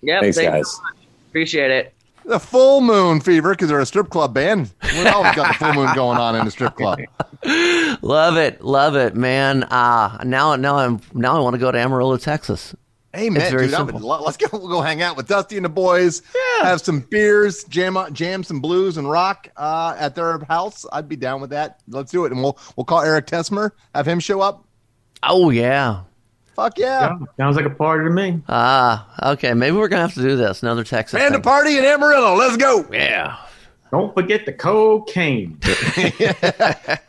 Yeah, 0.02 0.22
Thanks, 0.22 0.38
thank 0.38 0.46
you 0.48 0.52
guys. 0.60 0.72
so. 0.72 0.78
Appreciate 1.28 1.72
it. 1.72 1.94
The 2.24 2.40
full 2.40 2.80
moon 2.80 3.20
fever 3.20 3.52
because 3.52 3.68
they're 3.68 3.80
a 3.82 3.86
strip 3.86 4.10
club 4.10 4.34
band. 4.34 4.72
We've 4.84 5.08
always 5.08 5.36
got 5.36 5.48
the 5.50 5.54
full 5.56 5.74
moon 5.74 5.94
going 5.94 6.18
on 6.20 6.36
in 6.38 6.46
the 6.46 6.52
strip 6.52 6.76
club. 6.76 7.00
Love 8.02 8.38
it, 8.38 8.62
love 8.64 8.96
it, 8.96 9.16
man. 9.16 9.66
Ah, 9.72 10.20
now, 10.26 10.56
now 10.56 10.78
I'm 10.78 11.02
now 11.14 11.38
I 11.38 11.40
want 11.40 11.54
to 11.56 11.58
go 11.58 11.72
to 11.72 11.78
Amarillo, 11.78 12.18
Texas. 12.18 12.76
Hey 13.14 13.32
man, 13.32 13.52
dude, 13.52 13.74
I 13.74 13.82
would 13.82 13.92
simple. 13.94 14.08
lo- 14.08 14.22
let's 14.24 14.38
go. 14.38 14.48
We'll 14.54 14.68
go 14.68 14.82
hang 14.82 15.02
out 15.02 15.18
with 15.18 15.28
Dusty 15.28 15.56
and 15.56 15.66
the 15.66 15.70
boys. 15.70 16.22
Yeah. 16.60 16.68
Have 16.68 16.82
some 16.82 17.00
beers, 17.00 17.64
jam 17.64 17.98
jam 18.14 18.44
some 18.44 18.60
blues 18.60 18.98
and 18.98 19.10
rock 19.10 19.50
uh, 19.58 19.96
at 19.98 20.14
their 20.14 20.38
house. 20.46 20.86
I'd 20.92 21.10
be 21.10 21.16
down 21.16 21.42
with 21.42 21.50
that. 21.50 21.82
Let's 21.88 22.12
do 22.12 22.26
it, 22.26 22.32
and 22.32 22.42
we'll 22.44 22.58
we'll 22.76 22.86
call 22.86 23.02
Eric 23.02 23.26
Tesmer, 23.26 23.72
have 23.96 24.08
him 24.08 24.20
show 24.20 24.42
up. 24.42 24.64
Oh 25.24 25.50
yeah. 25.50 26.02
Fuck 26.56 26.78
yeah, 26.78 27.18
Yeah, 27.20 27.26
sounds 27.38 27.56
like 27.56 27.66
a 27.66 27.70
party 27.70 28.04
to 28.04 28.10
me. 28.10 28.42
Ah, 28.50 29.32
okay. 29.32 29.54
Maybe 29.54 29.78
we're 29.78 29.88
gonna 29.88 30.02
have 30.02 30.14
to 30.16 30.22
do 30.22 30.36
this. 30.36 30.62
Another 30.62 30.84
Texas. 30.84 31.18
band 31.18 31.32
thing. 31.32 31.40
a 31.40 31.44
party 31.44 31.78
in 31.78 31.86
Amarillo. 31.86 32.36
Let's 32.36 32.58
go. 32.58 32.86
Yeah. 32.92 33.38
Don't 33.92 34.14
forget 34.14 34.46
the 34.46 34.54
cocaine. 34.54 35.60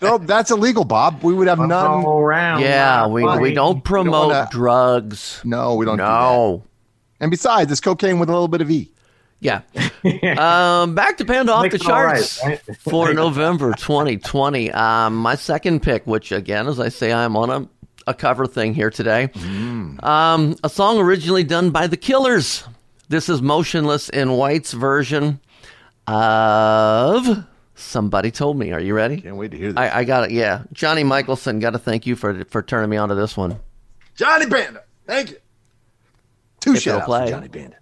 No, 0.03 0.17
that's 0.17 0.51
illegal, 0.51 0.85
Bob. 0.85 1.23
We 1.23 1.35
would 1.35 1.47
have 1.47 1.59
none. 1.59 1.71
All 1.71 2.21
around. 2.21 2.63
Yeah, 2.63 3.07
we, 3.07 3.23
we 3.39 3.53
don't 3.53 3.85
promote 3.85 4.29
wanna- 4.29 4.49
drugs. 4.51 5.43
No, 5.45 5.75
we 5.75 5.85
don't. 5.85 5.99
do 5.99 6.03
that. 6.03 6.09
No. 6.09 6.65
And 7.21 7.31
besides, 7.31 7.71
it's 7.71 7.83
cocaine 7.83 8.19
with 8.19 8.31
a 8.31 8.33
little 8.33 8.49
bit 8.49 8.63
of 8.63 8.71
E. 8.71 8.91
Yeah. 9.41 9.61
um, 10.39 10.95
back 10.95 11.19
to 11.19 11.25
Panda 11.27 11.53
off 11.53 11.71
the 11.71 11.77
it 11.77 11.87
all 11.87 12.03
right, 12.03 12.17
charts 12.17 12.45
right? 12.45 12.77
for 12.79 13.13
November 13.13 13.75
2020. 13.75 14.71
Um, 14.73 15.17
my 15.17 15.35
second 15.35 15.83
pick, 15.83 16.07
which 16.07 16.33
again, 16.33 16.67
as 16.67 16.81
I 16.81 16.89
say, 16.89 17.13
I'm 17.13 17.37
on 17.37 17.51
a, 17.51 17.69
a 18.07 18.15
cover 18.15 18.47
thing 18.47 18.73
here 18.75 18.91
today. 18.91 19.29
Mm. 19.35 20.03
Um, 20.03 20.57
a 20.65 20.69
song 20.71 20.99
originally 20.99 21.45
done 21.45 21.71
by 21.71 21.87
the 21.87 21.97
Killers. 21.99 22.65
This 23.09 23.29
is 23.29 23.43
Motionless 23.43 24.09
in 24.09 24.33
White's 24.33 24.73
version 24.73 25.41
of 26.07 27.45
Somebody 27.75 28.31
Told 28.31 28.59
Me. 28.59 28.73
Are 28.73 28.81
you 28.81 28.95
ready? 28.95 29.21
Can't 29.21 29.37
wait 29.37 29.51
to 29.53 29.57
hear 29.57 29.73
this. 29.73 29.77
I, 29.79 30.01
I 30.01 30.05
got 30.05 30.25
it. 30.25 30.31
Yeah. 30.33 30.65
Johnny 30.73 31.05
Michelson, 31.05 31.61
got 31.61 31.71
to 31.71 31.79
thank 31.79 32.07
you 32.07 32.17
for 32.17 32.45
for 32.45 32.63
turning 32.63 32.91
me 32.91 32.97
on 32.97 33.09
to 33.09 33.15
this 33.15 33.37
one. 33.37 33.59
Johnny 34.15 34.47
Panda. 34.47 34.83
Thank 35.07 35.31
you. 35.31 35.37
Two 36.61 36.77
shout 36.77 36.99
outs 36.99 37.07
play. 37.07 37.31
Johnny 37.31 37.49
Panda. 37.49 37.77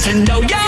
To 0.00 0.14
know 0.24 0.40
your 0.40 0.59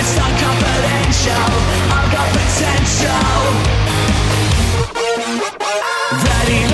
it's 0.00 0.16
not 0.16 0.30
confidential. 0.40 1.44
I've 1.92 2.10
got 2.10 2.28
potential. 2.32 3.20
Ready, 6.24 6.64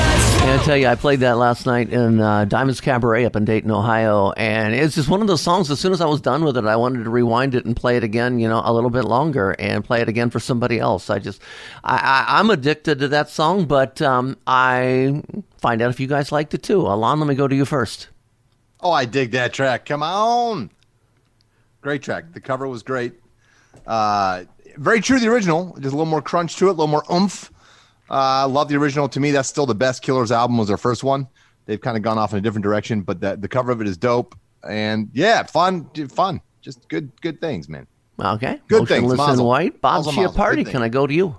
I 0.49 0.63
tell 0.65 0.77
you, 0.77 0.87
I 0.87 0.95
played 0.95 1.19
that 1.21 1.37
last 1.37 1.67
night 1.67 1.93
in 1.93 2.21
uh, 2.21 2.45
Diamonds 2.45 2.81
Cabaret 2.81 3.25
up 3.25 3.35
in 3.35 3.45
Dayton, 3.45 3.73
Ohio, 3.73 4.31
and 4.33 4.75
it's 4.75 4.95
just 4.95 5.09
one 5.09 5.23
of 5.23 5.27
those 5.27 5.43
songs. 5.43 5.73
As 5.73 5.81
soon 5.81 5.93
as 5.93 6.01
I 6.01 6.07
was 6.07 6.21
done 6.21 6.45
with 6.45 6.57
it, 6.57 6.65
I 6.67 6.77
wanted 6.77 7.03
to 7.03 7.11
rewind 7.11 7.57
it 7.57 7.65
and 7.65 7.75
play 7.75 7.97
it 7.97 8.05
again, 8.05 8.39
you 8.39 8.49
know, 8.49 8.63
a 8.65 8.73
little 8.73 8.91
bit 8.91 9.05
longer 9.05 9.51
and 9.59 9.85
play 9.85 10.01
it 10.03 10.09
again 10.09 10.31
for 10.31 10.39
somebody 10.39 10.79
else. 10.79 11.11
I 11.11 11.19
just, 11.19 11.43
I, 11.83 11.97
I, 11.97 12.39
I'm 12.39 12.49
addicted 12.51 13.01
to 13.01 13.09
that 13.09 13.29
song, 13.29 13.65
but 13.65 14.01
um, 14.01 14.37
I 14.47 15.21
find 15.59 15.83
out 15.83 15.91
if 15.91 15.99
you 15.99 16.07
guys 16.07 16.31
liked 16.31 16.55
it 16.55 16.63
too. 16.63 16.81
Alon, 16.83 17.19
let 17.19 17.29
me 17.29 17.35
go 17.35 17.49
to 17.49 17.57
you 17.57 17.65
first. 17.65 18.09
Oh, 18.81 18.93
I 18.93 19.05
dig 19.05 19.33
that 19.33 19.53
track. 19.53 19.85
Come 19.85 20.05
on. 20.05 20.71
Great 21.87 22.03
track. 22.03 22.33
The 22.33 22.41
cover 22.41 22.67
was 22.67 22.83
great. 22.83 23.13
Uh, 23.87 24.43
very 24.77 25.01
true 25.01 25.21
to 25.21 25.25
the 25.25 25.31
original. 25.31 25.67
Just 25.75 25.95
a 25.95 25.97
little 25.97 26.05
more 26.05 26.21
crunch 26.21 26.57
to 26.57 26.67
it, 26.67 26.71
a 26.71 26.73
little 26.73 26.89
more 26.89 27.05
oomph. 27.09 27.53
I 28.11 28.43
uh, 28.43 28.49
love 28.49 28.67
the 28.69 28.75
original. 28.75 29.09
To 29.09 29.21
me, 29.21 29.31
that's 29.31 29.49
still 29.49 29.67
the 29.67 29.75
best 29.77 30.03
Killers 30.03 30.33
album. 30.33 30.59
Was 30.59 30.67
their 30.67 30.79
first 30.79 31.05
one. 31.05 31.29
They've 31.67 31.81
kind 31.81 31.97
of 31.97 32.03
gone 32.03 32.19
off 32.19 32.33
in 32.33 32.39
a 32.39 32.41
different 32.41 32.65
direction, 32.65 33.03
but 33.03 33.21
the, 33.21 33.37
the 33.37 33.47
cover 33.47 33.71
of 33.71 33.81
it 33.81 33.87
is 33.87 33.97
dope. 33.97 34.35
And 34.69 35.11
yeah, 35.13 35.45
fun, 35.45 35.89
fun. 36.09 36.41
Just 36.61 36.89
good, 36.89 37.13
good 37.21 37.41
things, 37.41 37.69
man. 37.69 37.87
Okay. 38.19 38.61
Good 38.67 38.89
things, 38.89 39.03
Motionless 39.03 39.13
in 39.13 39.17
Mazel. 39.19 39.47
White. 39.47 39.81
Bob 39.81 40.07
Mazel, 40.07 40.25
mazel. 40.25 40.33
Chiappardi, 40.33 40.69
can 40.69 40.83
I 40.83 40.89
go 40.89 41.07
to 41.07 41.15
you? 41.15 41.39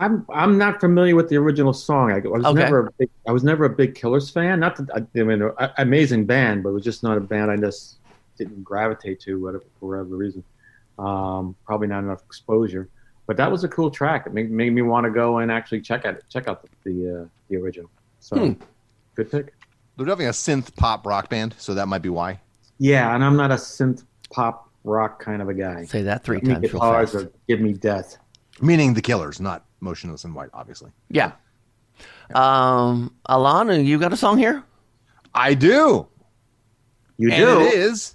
I'm 0.00 0.26
I'm 0.32 0.58
not 0.58 0.80
familiar 0.80 1.14
with 1.14 1.28
the 1.28 1.36
original 1.36 1.72
song. 1.72 2.10
I, 2.10 2.16
I 2.16 2.28
was 2.28 2.44
Okay. 2.44 2.58
never 2.58 2.86
a 2.86 2.90
big, 2.98 3.08
I 3.28 3.30
was 3.30 3.44
never 3.44 3.66
a 3.66 3.70
big 3.70 3.94
Killers 3.94 4.30
fan. 4.30 4.58
Not 4.58 4.74
that 4.76 4.90
I, 4.94 5.20
I 5.20 5.22
mean, 5.22 5.42
a, 5.42 5.74
amazing 5.78 6.26
band, 6.26 6.64
but 6.64 6.70
it 6.70 6.72
was 6.72 6.82
just 6.82 7.04
not 7.04 7.16
a 7.16 7.20
band 7.20 7.52
I 7.52 7.56
just 7.56 7.97
didn't 8.38 8.62
gravitate 8.62 9.20
to 9.20 9.40
whatever, 9.40 9.64
for 9.78 9.88
whatever 9.90 10.16
reason. 10.16 10.42
Um, 10.98 11.54
probably 11.66 11.88
not 11.88 12.00
enough 12.04 12.22
exposure. 12.24 12.88
But 13.26 13.36
that 13.36 13.50
was 13.52 13.62
a 13.62 13.68
cool 13.68 13.90
track. 13.90 14.26
It 14.26 14.32
made, 14.32 14.50
made 14.50 14.72
me 14.72 14.80
want 14.82 15.04
to 15.04 15.10
go 15.10 15.38
and 15.38 15.52
actually 15.52 15.82
check 15.82 16.06
out 16.06 16.16
check 16.30 16.48
out 16.48 16.62
the 16.62 16.68
the, 16.90 17.22
uh, 17.22 17.24
the 17.50 17.56
original. 17.56 17.90
So 18.20 18.36
Hmm. 18.38 18.52
good 19.14 19.30
pick. 19.30 19.52
They're 19.96 20.06
definitely 20.06 20.26
a 20.26 20.30
synth 20.30 20.74
pop 20.76 21.04
rock 21.06 21.28
band, 21.28 21.54
so 21.58 21.74
that 21.74 21.88
might 21.88 22.02
be 22.02 22.08
why. 22.08 22.40
Yeah, 22.78 23.14
and 23.14 23.22
I'm 23.24 23.36
not 23.36 23.50
a 23.50 23.56
synth 23.56 24.04
pop 24.30 24.70
rock 24.84 25.20
kind 25.22 25.42
of 25.42 25.48
a 25.48 25.54
guy. 25.54 25.84
Say 25.84 26.02
that 26.02 26.24
three 26.24 26.38
Give 26.40 26.48
me 26.48 26.54
times 26.54 26.62
real 26.62 26.72
guitars 26.74 27.12
fast. 27.12 27.24
or 27.26 27.32
give 27.48 27.60
me 27.60 27.72
death. 27.74 28.16
Meaning 28.62 28.94
the 28.94 29.02
Killers, 29.02 29.40
not 29.40 29.66
Motionless 29.80 30.24
in 30.24 30.32
White, 30.34 30.50
obviously. 30.54 30.90
Yeah. 31.10 31.32
Um, 32.34 33.14
Alon, 33.26 33.84
you 33.84 33.98
got 33.98 34.12
a 34.12 34.16
song 34.16 34.38
here? 34.38 34.62
I 35.34 35.54
do. 35.54 36.06
You 37.18 37.30
and 37.32 37.36
do. 37.44 37.60
it 37.66 37.74
is 37.74 38.14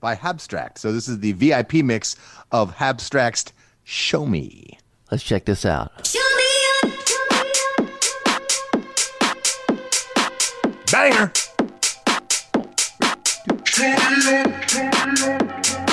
by 0.00 0.14
Habstrakt. 0.14 0.78
So 0.78 0.92
this 0.92 1.08
is 1.08 1.20
the 1.20 1.32
VIP 1.32 1.74
mix 1.74 2.16
of 2.52 2.76
Habstrakt's 2.76 3.52
Show 3.84 4.26
Me. 4.26 4.78
Let's 5.10 5.22
check 5.22 5.44
this 5.44 5.64
out. 5.64 6.06
Show 6.06 6.18
me 6.36 6.44
Banger. 10.90 11.30
Show 13.66 15.87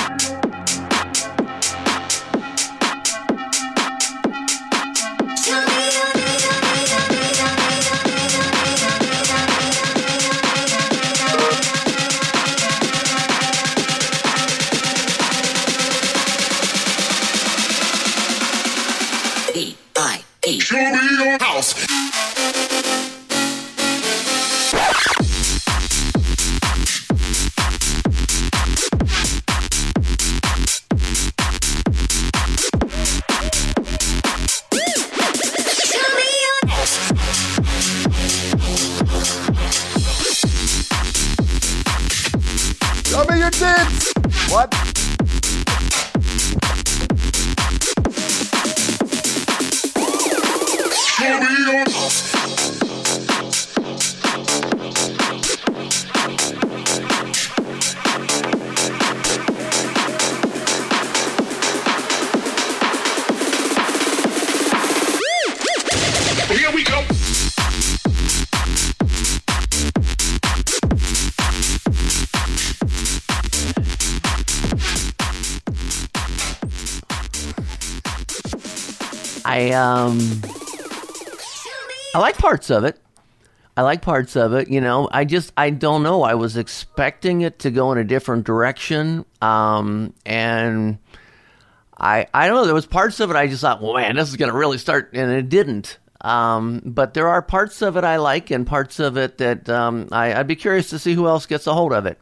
I 79.66 79.72
um 79.72 80.18
I 82.14 82.18
like 82.20 82.38
parts 82.38 82.70
of 82.70 82.84
it. 82.84 83.00
I 83.76 83.82
like 83.82 84.00
parts 84.00 84.36
of 84.36 84.54
it, 84.54 84.68
you 84.68 84.80
know. 84.80 85.08
I 85.10 85.24
just 85.24 85.52
I 85.56 85.70
don't 85.70 86.04
know. 86.04 86.22
I 86.22 86.34
was 86.34 86.56
expecting 86.56 87.40
it 87.40 87.58
to 87.60 87.72
go 87.72 87.90
in 87.90 87.98
a 87.98 88.04
different 88.04 88.44
direction. 88.44 89.24
Um 89.42 90.14
and 90.24 90.98
I 91.98 92.28
I 92.32 92.46
don't 92.46 92.56
know, 92.56 92.64
there 92.64 92.74
was 92.74 92.86
parts 92.86 93.18
of 93.18 93.30
it 93.30 93.36
I 93.36 93.48
just 93.48 93.60
thought, 93.60 93.82
well 93.82 93.94
man, 93.94 94.14
this 94.14 94.28
is 94.28 94.36
gonna 94.36 94.54
really 94.54 94.78
start 94.78 95.10
and 95.14 95.32
it 95.32 95.48
didn't. 95.48 95.98
Um, 96.20 96.82
but 96.84 97.14
there 97.14 97.28
are 97.28 97.42
parts 97.42 97.82
of 97.82 97.96
it 97.96 98.04
I 98.04 98.16
like 98.16 98.50
and 98.52 98.66
parts 98.66 99.00
of 99.00 99.16
it 99.16 99.38
that 99.38 99.68
um, 99.68 100.08
I, 100.12 100.32
I'd 100.32 100.46
be 100.46 100.56
curious 100.56 100.90
to 100.90 100.98
see 100.98 101.14
who 101.14 101.26
else 101.26 101.46
gets 101.46 101.66
a 101.66 101.74
hold 101.74 101.92
of 101.92 102.06
it. 102.06 102.18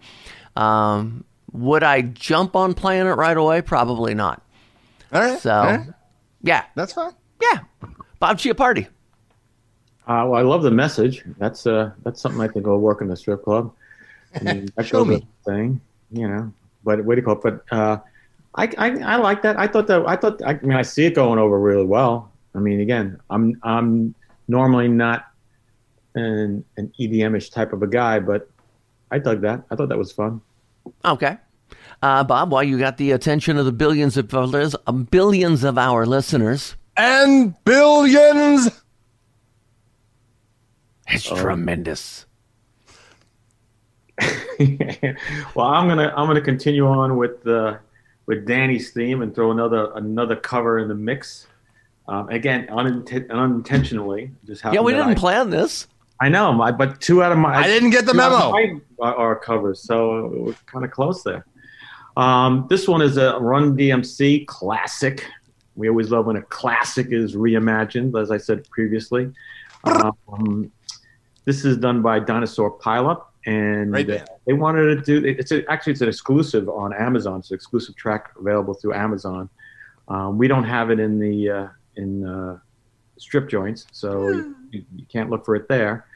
Um, 0.56 1.24
would 1.52 1.82
I 1.82 2.02
jump 2.02 2.56
on 2.56 2.74
playing 2.74 3.06
it 3.06 3.10
right 3.12 3.36
away? 3.36 3.62
Probably 3.62 4.14
not. 4.14 4.42
All 5.12 5.22
right. 5.22 5.38
So, 5.38 5.54
all 5.54 5.64
right. 5.64 5.88
yeah, 6.42 6.64
That's 6.74 6.92
fine. 6.92 7.12
Yeah. 7.40 7.60
Bob 8.18 8.38
Chiappardi. 8.38 8.86
Uh, 10.06 10.26
well, 10.28 10.34
I 10.34 10.42
love 10.42 10.62
the 10.62 10.70
message. 10.70 11.24
That's 11.38 11.66
uh, 11.66 11.92
that's 12.04 12.20
something 12.20 12.40
I 12.40 12.48
think 12.48 12.66
I'll 12.66 12.78
work 12.78 13.00
in 13.00 13.08
the 13.08 13.16
strip 13.16 13.42
club. 13.42 13.72
I 14.34 14.42
mean, 14.42 14.68
that 14.76 14.86
Show 14.86 15.04
me. 15.04 15.26
saying, 15.46 15.80
you 16.10 16.28
know. 16.28 16.52
But 16.84 17.04
what 17.04 17.14
do 17.14 17.20
you 17.20 17.24
call 17.24 17.36
it? 17.36 17.42
But 17.42 17.64
uh, 17.76 17.98
I, 18.56 18.70
I 18.76 19.14
I 19.14 19.16
like 19.16 19.42
that. 19.42 19.58
I 19.58 19.66
thought 19.66 19.86
that 19.86 20.06
I 20.06 20.16
thought 20.16 20.42
I 20.44 20.54
mean 20.62 20.76
I 20.76 20.82
see 20.82 21.06
it 21.06 21.14
going 21.14 21.38
over 21.38 21.58
really 21.58 21.84
well. 21.86 22.30
I 22.54 22.58
mean, 22.58 22.80
again, 22.80 23.18
I'm 23.30 23.58
I'm 23.62 24.14
normally 24.48 24.88
not 24.88 25.26
an 26.14 26.64
an 26.76 26.92
EDM-ish 27.00 27.50
type 27.50 27.72
of 27.72 27.82
a 27.82 27.86
guy, 27.86 28.18
but 28.20 28.48
I 29.10 29.18
dug 29.18 29.40
that. 29.40 29.64
I 29.70 29.76
thought 29.76 29.88
that 29.88 29.98
was 29.98 30.12
fun. 30.12 30.40
Okay. 31.04 31.38
Uh, 32.02 32.22
Bob, 32.22 32.52
while 32.52 32.62
you 32.62 32.78
got 32.78 32.98
the 32.98 33.12
attention 33.12 33.56
of 33.56 33.64
the 33.64 33.72
billions 33.72 34.16
of 34.18 34.32
uh, 34.34 34.92
billions 34.92 35.64
of 35.64 35.78
our 35.78 36.04
listeners, 36.04 36.76
And 36.96 37.54
billions. 37.64 38.68
it's 41.08 41.24
tremendous. 41.24 42.26
well, 45.54 45.66
I'm 45.66 45.88
gonna 45.88 46.12
I'm 46.16 46.26
gonna 46.28 46.40
continue 46.40 46.86
on 46.86 47.16
with 47.16 47.42
the 47.42 47.80
with 48.26 48.46
Danny's 48.46 48.90
theme 48.92 49.22
and 49.22 49.34
throw 49.34 49.50
another 49.50 49.90
another 49.96 50.36
cover 50.36 50.78
in 50.78 50.88
the 50.88 50.94
mix. 50.94 51.48
Um, 52.06 52.28
again, 52.28 52.66
uninten- 52.68 53.30
unintentionally. 53.30 54.30
Just 54.46 54.62
Yeah, 54.64 54.80
we 54.80 54.92
didn't 54.92 55.08
I- 55.10 55.14
plan 55.14 55.50
this. 55.50 55.88
I 56.20 56.28
know, 56.28 56.52
my, 56.52 56.70
but 56.70 57.00
two 57.00 57.24
out 57.24 57.32
of 57.32 57.38
my 57.38 57.56
I 57.56 57.64
didn't 57.64 57.90
get 57.90 58.06
the 58.06 58.12
two 58.12 58.20
out 58.20 58.30
of 58.32 58.38
memo. 58.38 58.50
mine 58.52 58.82
Are, 59.00 59.16
are 59.16 59.36
covers, 59.36 59.80
so 59.80 60.28
we're 60.32 60.54
kind 60.66 60.84
of 60.84 60.92
close 60.92 61.24
there. 61.24 61.44
Um, 62.16 62.66
this 62.70 62.86
one 62.86 63.02
is 63.02 63.16
a 63.16 63.36
Run 63.40 63.76
DMC 63.76 64.46
classic. 64.46 65.26
We 65.76 65.88
always 65.88 66.10
love 66.10 66.26
when 66.26 66.36
a 66.36 66.42
classic 66.42 67.08
is 67.10 67.34
reimagined, 67.34 68.20
as 68.20 68.30
I 68.30 68.38
said 68.38 68.68
previously. 68.70 69.32
Um, 69.84 70.70
this 71.44 71.64
is 71.64 71.76
done 71.76 72.00
by 72.00 72.20
Dinosaur 72.20 72.78
Pileup, 72.78 73.24
and 73.46 73.90
Great 73.90 74.06
band. 74.06 74.28
they 74.46 74.52
wanted 74.54 75.04
to 75.04 75.20
do. 75.20 75.26
It's 75.26 75.52
a, 75.52 75.70
actually 75.70 75.92
it's 75.92 76.00
an 76.00 76.08
exclusive 76.08 76.68
on 76.68 76.94
Amazon. 76.94 77.40
It's 77.40 77.50
an 77.50 77.54
exclusive 77.54 77.94
track 77.96 78.30
available 78.38 78.74
through 78.74 78.94
Amazon. 78.94 79.48
Um, 80.08 80.38
we 80.38 80.48
don't 80.48 80.64
have 80.64 80.90
it 80.90 81.00
in 81.00 81.18
the 81.18 81.50
uh, 81.50 81.68
in 81.96 82.26
uh, 82.26 82.58
strip 83.18 83.48
joints, 83.48 83.86
so 83.92 84.28
you, 84.70 84.84
you 84.96 85.06
can't 85.10 85.30
look 85.30 85.44
for 85.44 85.54
it 85.56 85.68
there. 85.68 86.06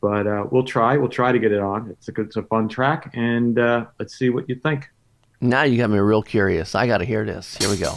But 0.00 0.26
uh, 0.26 0.46
we'll 0.50 0.64
try. 0.64 0.96
We'll 0.96 1.08
try 1.08 1.32
to 1.32 1.38
get 1.38 1.52
it 1.52 1.60
on. 1.60 1.90
It's 1.90 2.08
a 2.08 2.12
good, 2.12 2.26
it's 2.26 2.36
a 2.36 2.42
fun 2.42 2.68
track, 2.68 3.10
and 3.14 3.58
uh, 3.58 3.86
let's 3.98 4.16
see 4.16 4.30
what 4.30 4.48
you 4.48 4.54
think. 4.56 4.88
Now 5.40 5.62
you 5.62 5.76
got 5.78 5.90
me 5.90 5.98
real 5.98 6.22
curious. 6.22 6.74
I 6.74 6.86
got 6.86 6.98
to 6.98 7.04
hear 7.04 7.24
this. 7.24 7.56
Here 7.56 7.68
we 7.68 7.76
go. 7.76 7.94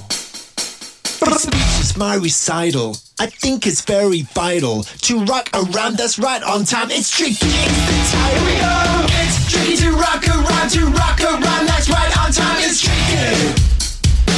This 1.20 1.44
speech 1.44 1.80
is 1.82 1.98
my 1.98 2.16
recital. 2.16 2.96
I 3.20 3.28
think 3.28 3.68
it's 3.68 3.82
very 3.82 4.22
vital 4.34 4.84
to 4.84 5.24
rock 5.26 5.50
around. 5.54 5.98
That's 5.98 6.18
right 6.18 6.42
on 6.44 6.64
time. 6.66 6.90
It's 6.92 7.10
tricky. 7.12 7.36
It's 7.42 7.42
the 7.42 8.00
time. 8.16 9.06
It's 9.20 9.52
tricky 9.52 9.76
to 9.78 9.92
rock 9.92 10.28
around. 10.28 10.70
To 10.72 10.86
rock 10.88 11.20
around. 11.22 11.68
That's 11.68 11.90
right 11.90 12.18
on 12.20 12.32
time. 12.32 12.58
It's 12.60 12.82
tricky. 12.82 13.52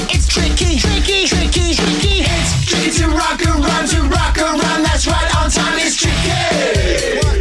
It's 0.09 0.27
tricky, 0.27 0.79
tricky, 0.79 1.27
tricky, 1.27 1.75
tricky. 1.75 2.25
It's 2.25 2.65
tricky 2.65 2.91
to 2.97 3.07
rock 3.09 3.41
around. 3.45 3.87
To 3.89 4.01
rock 4.09 4.37
around. 4.37 4.83
That's 4.83 5.05
right 5.07 5.35
on 5.37 5.51
time. 5.51 5.77
It's 5.77 5.95
tricky. 5.95 6.17
It's 6.17 7.40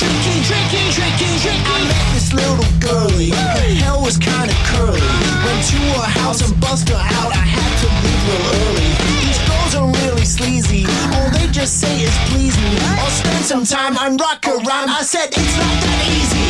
tricky, 0.00 0.40
tricky, 0.48 0.82
tricky, 0.96 1.28
tricky. 1.44 1.60
I 1.60 1.76
met 1.84 2.04
this 2.16 2.32
little 2.32 2.72
girlie. 2.80 3.36
Her 3.36 3.68
hair 3.84 3.96
was 4.00 4.16
kinda 4.16 4.56
curly. 4.72 5.04
Went 5.44 5.60
to 5.72 5.80
her 6.00 6.10
house 6.20 6.40
and 6.40 6.56
bust 6.58 6.88
her 6.88 6.96
out. 6.96 7.30
I 7.36 7.44
had 7.44 7.72
to 7.84 7.88
leave 8.00 8.22
real 8.28 8.44
early. 8.64 8.90
These 9.20 9.40
girls 9.44 9.72
are 9.76 9.88
really 10.00 10.24
sleazy. 10.24 10.88
All 11.12 11.28
they 11.36 11.46
just 11.52 11.80
say 11.80 11.92
is 12.00 12.16
please 12.32 12.56
me. 12.64 12.72
Or 13.02 13.10
spend 13.10 13.44
some 13.44 13.64
time 13.68 13.94
and 14.00 14.18
rock 14.18 14.40
around. 14.48 14.88
I 14.88 15.02
said 15.02 15.28
it's 15.36 15.56
not 15.60 15.76
that 15.84 16.00
easy. 16.16 16.48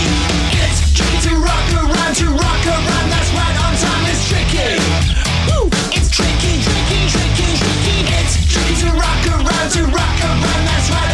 It's 0.63 0.81
tricky 0.95 1.19
to 1.27 1.33
rock 1.43 1.67
around, 1.75 2.15
to 2.23 2.27
rock 2.31 2.63
around. 2.71 3.07
That's 3.11 3.31
right 3.35 3.57
on 3.67 3.73
time. 3.83 4.05
It's 4.13 4.23
tricky. 4.31 4.79
Woo! 5.51 5.67
It's 5.99 6.11
tricky, 6.19 6.55
tricky, 6.67 7.01
tricky, 7.15 7.51
tricky. 7.59 7.99
It's 8.15 8.35
tricky 8.47 8.75
to 8.87 8.89
rock 8.95 9.23
around, 9.35 9.69
to 9.75 9.83
rock 9.91 10.19
around. 10.23 10.63
That's 10.71 10.89
right 10.95 11.10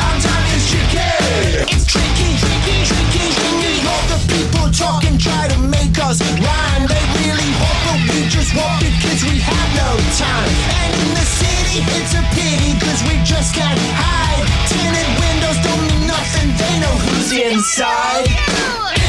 talk 4.76 5.04
and 5.08 5.18
try 5.18 5.48
to 5.48 5.58
make 5.58 5.96
us 6.04 6.20
rhyme. 6.20 6.84
They 6.84 7.04
really 7.24 7.50
hope, 7.56 8.12
we 8.12 8.28
just 8.28 8.52
because 8.52 9.20
we 9.24 9.40
have 9.40 9.68
no 9.72 9.90
time. 10.20 10.52
And 10.84 10.92
in 11.00 11.10
the 11.16 11.24
city, 11.24 11.80
it's 11.96 12.12
a 12.12 12.20
pity 12.36 12.76
because 12.76 13.00
we 13.08 13.16
just 13.24 13.56
can't 13.56 13.80
hide. 13.96 14.44
Tinted 14.68 15.08
windows 15.16 15.58
don't 15.64 15.80
mean 15.88 16.04
nothing. 16.04 16.52
They 16.60 16.74
know 16.84 16.92
who's 17.08 17.32
inside. 17.32 18.28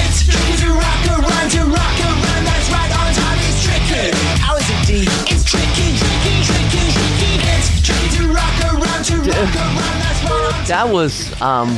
It's 0.08 0.23
tricky 0.23 0.56
to 0.63 0.71
rock 0.71 1.03
around, 1.19 1.47
to 1.51 1.62
rock 1.67 1.97
around. 1.99 2.43
That's 2.47 2.67
right 2.71 2.91
on 3.03 3.10
time. 3.12 3.39
It's 3.51 3.60
tricky. 3.67 4.15
How 4.39 4.56
is 4.56 4.67
it, 4.71 4.82
D? 4.88 4.91
It's 5.27 5.43
tricky, 5.43 5.99
tricky, 5.99 6.36
tricky, 6.47 6.84
tricky. 6.95 7.34
It's 7.43 7.67
tricky 7.84 8.08
to 8.15 8.23
rock 8.32 8.56
around, 8.71 9.03
to 9.12 9.15
rock 9.19 9.51
around. 9.51 9.97
That's 9.99 10.21
right 10.23 10.43
on 10.47 10.51
time. 10.56 10.67
That 10.71 10.88
was 10.88 11.13
um, 11.43 11.75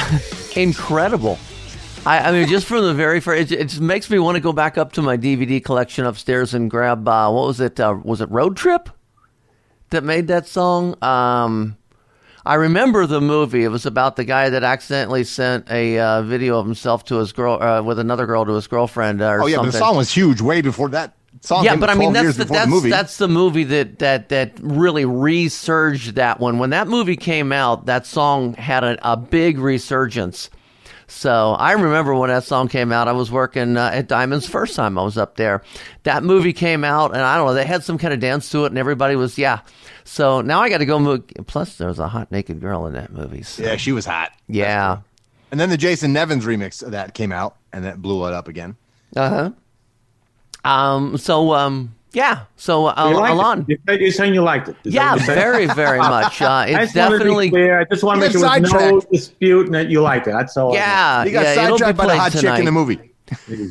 incredible. 0.56 1.36
I, 2.06 2.28
I 2.28 2.32
mean, 2.32 2.48
just 2.48 2.66
from 2.66 2.84
the 2.84 2.94
very 2.94 3.18
first, 3.20 3.50
it, 3.50 3.60
it 3.74 3.80
makes 3.80 4.08
me 4.08 4.18
want 4.20 4.36
to 4.36 4.40
go 4.40 4.52
back 4.52 4.78
up 4.78 4.92
to 4.92 5.02
my 5.02 5.16
DVD 5.16 5.62
collection 5.62 6.06
upstairs 6.06 6.54
and 6.54 6.70
grab 6.70 7.06
uh, 7.08 7.30
what 7.30 7.46
was 7.48 7.60
it? 7.60 7.80
Uh, 7.80 7.98
was 8.02 8.20
it 8.20 8.30
Road 8.30 8.56
Trip 8.56 8.88
that 9.90 10.04
made 10.04 10.28
that 10.28 10.46
song? 10.46 10.96
Um, 11.02 11.76
I 12.44 12.54
remember 12.54 13.06
the 13.06 13.20
movie. 13.20 13.64
It 13.64 13.68
was 13.68 13.86
about 13.86 14.14
the 14.14 14.24
guy 14.24 14.50
that 14.50 14.62
accidentally 14.62 15.24
sent 15.24 15.68
a 15.68 15.98
uh, 15.98 16.22
video 16.22 16.60
of 16.60 16.64
himself 16.64 17.04
to 17.06 17.16
his 17.16 17.32
girl 17.32 17.60
uh, 17.60 17.82
with 17.82 17.98
another 17.98 18.24
girl 18.24 18.44
to 18.44 18.52
his 18.52 18.68
girlfriend. 18.68 19.20
Or 19.20 19.42
Oh 19.42 19.46
yeah, 19.46 19.56
but 19.56 19.66
the 19.66 19.72
song 19.72 19.96
was 19.96 20.12
huge 20.12 20.40
way 20.40 20.60
before 20.60 20.88
that 20.90 21.14
song. 21.40 21.64
yeah, 21.64 21.74
but 21.74 21.90
I 21.90 21.94
mean 21.94 22.12
that's 22.12 22.36
the, 22.36 22.44
that's 22.44 22.66
the 22.66 22.70
movie. 22.70 22.90
that's 22.90 23.16
the 23.18 23.26
movie 23.26 23.64
that 23.64 23.98
that 23.98 24.28
that 24.28 24.52
really 24.60 25.04
resurged 25.04 26.14
that 26.14 26.38
one. 26.38 26.60
When 26.60 26.70
that 26.70 26.86
movie 26.86 27.16
came 27.16 27.50
out, 27.50 27.86
that 27.86 28.06
song 28.06 28.54
had 28.54 28.84
a, 28.84 29.12
a 29.12 29.16
big 29.16 29.58
resurgence. 29.58 30.48
So 31.08 31.52
I 31.52 31.72
remember 31.72 32.14
when 32.14 32.30
that 32.30 32.44
song 32.44 32.68
came 32.68 32.92
out. 32.92 33.08
I 33.08 33.12
was 33.12 33.30
working 33.30 33.76
uh, 33.76 33.90
at 33.92 34.08
Diamonds 34.08 34.46
first 34.46 34.74
time 34.74 34.98
I 34.98 35.02
was 35.02 35.16
up 35.16 35.36
there. 35.36 35.62
That 36.02 36.24
movie 36.24 36.52
came 36.52 36.84
out, 36.84 37.12
and 37.12 37.20
I 37.20 37.36
don't 37.36 37.46
know. 37.46 37.54
They 37.54 37.64
had 37.64 37.84
some 37.84 37.98
kind 37.98 38.12
of 38.12 38.20
dance 38.20 38.50
to 38.50 38.64
it, 38.64 38.68
and 38.68 38.78
everybody 38.78 39.16
was 39.16 39.38
yeah. 39.38 39.60
So 40.04 40.40
now 40.40 40.60
I 40.60 40.68
got 40.68 40.78
to 40.78 40.86
go. 40.86 40.98
Move. 40.98 41.24
Plus, 41.46 41.76
there 41.76 41.88
was 41.88 41.98
a 41.98 42.08
hot 42.08 42.30
naked 42.30 42.60
girl 42.60 42.86
in 42.86 42.94
that 42.94 43.12
movie. 43.12 43.42
So. 43.42 43.62
yeah, 43.62 43.76
she 43.76 43.92
was 43.92 44.06
hot. 44.06 44.32
Yeah. 44.48 44.98
And 45.50 45.60
then 45.60 45.70
the 45.70 45.76
Jason 45.76 46.12
Nevins 46.12 46.44
remix 46.44 46.82
of 46.82 46.92
that 46.92 47.14
came 47.14 47.32
out, 47.32 47.56
and 47.72 47.84
that 47.84 48.00
blew 48.00 48.26
it 48.26 48.32
up 48.32 48.48
again. 48.48 48.76
Uh 49.14 49.52
huh. 50.64 50.70
Um. 50.70 51.18
So 51.18 51.52
um. 51.54 51.95
Yeah. 52.12 52.44
So 52.56 52.86
uh, 52.86 53.08
You 53.10 53.16
liked 53.16 53.30
it. 53.30 53.34
Alon. 53.36 53.64
You 53.68 53.78
said- 53.88 54.00
You're 54.00 54.10
saying 54.10 54.34
you 54.34 54.42
liked 54.42 54.68
it. 54.68 54.76
Is 54.84 54.94
Yeah, 54.94 55.10
what 55.12 55.18
you're 55.18 55.26
saying? 55.26 55.38
very, 55.38 55.66
very 55.66 55.98
much. 55.98 56.40
Uh, 56.40 56.46
I 56.48 56.66
it's 56.82 56.92
just 56.92 56.96
wanted 56.96 57.18
to 57.18 57.18
be 57.18 57.18
definitely 57.18 57.50
clear. 57.50 57.80
I 57.80 57.84
just 57.84 58.02
want 58.04 58.16
to 58.16 58.20
make 58.26 58.32
sure 58.32 58.40
there's 58.40 58.62
no 58.62 58.78
sidetracked. 58.78 59.12
dispute 59.12 59.70
that 59.72 59.88
you 59.90 60.00
liked 60.00 60.26
it. 60.26 60.30
That's 60.32 60.56
all. 60.56 60.72
I 60.72 60.76
Yeah, 60.76 61.24
you 61.24 61.32
got 61.32 61.42
yeah, 61.44 61.64
it'll 61.64 61.76
be 61.76 61.84
sidetracked 61.84 61.98
by 61.98 62.04
the 62.04 62.08
played 62.08 62.18
hot 62.20 62.32
chick 62.32 62.44
in 62.44 62.50
the 62.50 62.56
tonight. 62.56 62.70
movie. 62.70 63.12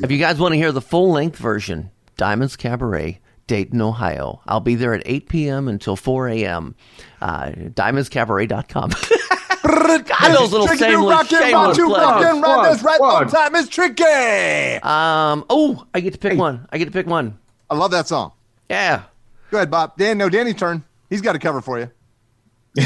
If 0.04 0.10
you 0.10 0.18
guys 0.18 0.38
want 0.38 0.52
to 0.52 0.56
hear 0.56 0.70
the 0.70 0.80
full 0.82 1.10
length 1.10 1.38
version, 1.38 1.90
Diamonds 2.16 2.56
Cabaret, 2.56 3.20
Dayton, 3.46 3.80
Ohio. 3.80 4.40
I'll 4.46 4.60
be 4.60 4.74
there 4.74 4.92
at 4.94 5.02
8 5.06 5.28
p.m. 5.28 5.66
until 5.68 5.96
4 5.96 6.28
a.m. 6.28 6.74
Uh, 7.20 7.50
DiamondsCabaret.com. 7.50 8.90
God, 9.66 10.04
those 10.36 10.52
little 10.52 10.66
Tricky 10.66 10.84
shameless, 10.84 11.10
rock 11.10 11.26
shameless 11.26 11.76
to 11.76 11.84
rock 11.84 12.20
plugs. 12.20 12.76
and 12.76 12.84
right 12.84 12.98
Plug. 12.98 13.22
on 13.24 13.28
time 13.28 13.54
is 13.56 13.68
tricky. 13.68 14.04
Um, 14.82 15.44
oh, 15.50 15.86
I 15.94 16.00
get 16.00 16.12
to 16.12 16.18
pick 16.18 16.38
one. 16.38 16.66
I 16.70 16.78
get 16.78 16.84
to 16.86 16.90
pick 16.92 17.06
one. 17.06 17.38
I 17.70 17.76
love 17.76 17.90
that 17.90 18.08
song. 18.08 18.32
Yeah. 18.68 19.02
Go 19.50 19.58
ahead, 19.58 19.70
Bob. 19.70 19.96
Dan, 19.96 20.18
no, 20.18 20.28
Danny's 20.28 20.56
turn. 20.56 20.84
He's 21.10 21.20
got 21.20 21.36
a 21.36 21.38
cover 21.38 21.60
for 21.60 21.78
you. 21.78 21.90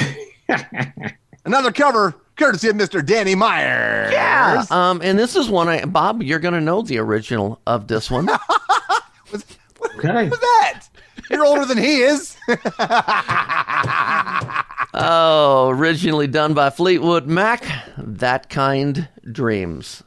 Another 1.45 1.73
cover, 1.73 2.15
courtesy 2.37 2.69
of 2.69 2.77
Mr. 2.77 3.05
Danny 3.05 3.35
Meyer. 3.35 4.09
Yeah. 4.13 4.65
Um, 4.71 5.01
and 5.03 5.19
this 5.19 5.37
is 5.37 5.49
one 5.49 5.69
I, 5.69 5.85
Bob, 5.85 6.23
you're 6.23 6.39
going 6.39 6.55
to 6.55 6.61
know 6.61 6.83
the 6.83 6.99
original 6.99 7.61
of 7.67 7.87
this 7.89 8.11
one. 8.11 8.29
Okay. 9.97 10.29
What's 10.29 10.41
that? 10.41 10.83
You're 11.31 11.45
older 11.45 11.65
than 11.65 11.79
he 11.79 12.03
is. 12.03 12.37
Oh, 14.93 15.69
originally 15.69 16.27
done 16.27 16.53
by 16.53 16.71
Fleetwood 16.71 17.29
Mac. 17.29 17.65
That 17.97 18.51
kind 18.51 19.09
dreams. 19.31 20.03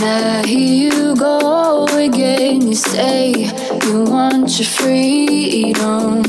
Now 0.00 0.42
here 0.44 0.92
you 0.92 1.16
go 1.16 1.86
again. 1.86 2.60
You 2.68 2.74
say 2.74 3.50
you 3.84 4.04
want 4.04 4.58
your 4.58 4.68
freedom. 4.68 6.22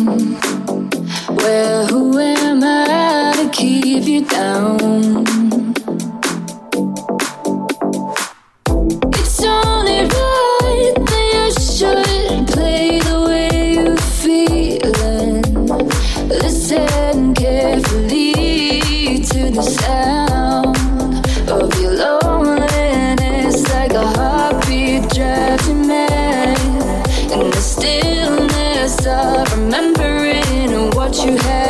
Well, 1.35 1.85
who 1.87 2.17
am 2.17 2.63
I 2.63 3.33
to 3.37 3.49
keep 3.51 4.05
you 4.05 4.23
down? 4.25 5.25
It's 9.13 9.43
only 9.43 9.66
you 31.25 31.35
had 31.35 31.66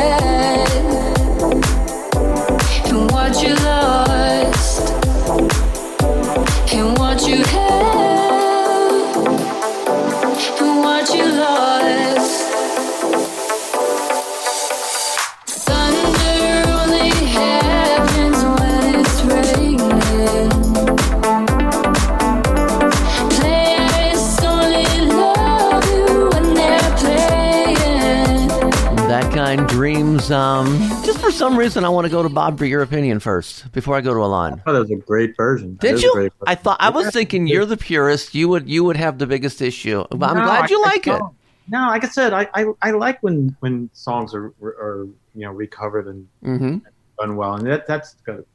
dreams. 30.28 30.32
Um, 30.32 30.68
just 31.06 31.20
for 31.20 31.32
some 31.32 31.58
reason, 31.58 31.86
I 31.86 31.90
want 31.90 32.06
to 32.06 32.12
go 32.12 32.24
to 32.24 32.30
Bob 32.30 32.58
for 32.58 32.66
your 32.66 32.82
opinion 32.82 33.20
first 33.20 33.72
before 33.72 33.96
I 33.96 34.02
go 34.02 34.14
to 34.14 34.20
Alon. 34.20 34.62
Oh, 34.66 34.74
that 34.74 34.80
was 34.80 34.92
a 34.92 34.96
great 34.96 35.36
version. 35.38 35.76
Did 35.80 35.96
is 35.96 36.04
you? 36.04 36.12
great 36.14 36.32
I 36.46 36.56
thought 36.56 36.78
I 36.80 36.90
was 36.90 37.12
thinking 37.12 37.48
you're 37.48 37.66
the 37.66 37.78
purist. 37.78 38.36
You 38.36 38.50
would 38.50 38.70
you 38.70 38.84
would 38.84 38.98
have 38.98 39.18
the 39.18 39.28
biggest 39.28 39.62
issue. 39.62 40.06
But 40.12 40.32
I'm 40.32 40.38
No, 40.38 40.46
glad 40.46 40.70
you 40.70 40.82
I- 40.84 40.88
like 40.88 41.08
it. 41.08 41.20
no. 41.20 41.34
No, 41.70 41.80
like 41.88 42.06
I 42.06 42.08
said, 42.08 42.32
I, 42.32 42.48
I, 42.54 42.66
I 42.82 42.92
like 42.92 43.22
when, 43.22 43.54
when 43.60 43.90
songs 43.92 44.34
are, 44.34 44.54
are 44.62 45.06
you 45.36 45.46
know 45.46 45.52
recovered 45.52 46.08
and 46.08 46.26
Mm-hmm. 46.42 46.78
done 47.20 47.36
well, 47.36 47.56
and 47.56 47.68
that 47.68 47.86
that's 47.88 48.14
good. 48.26 48.46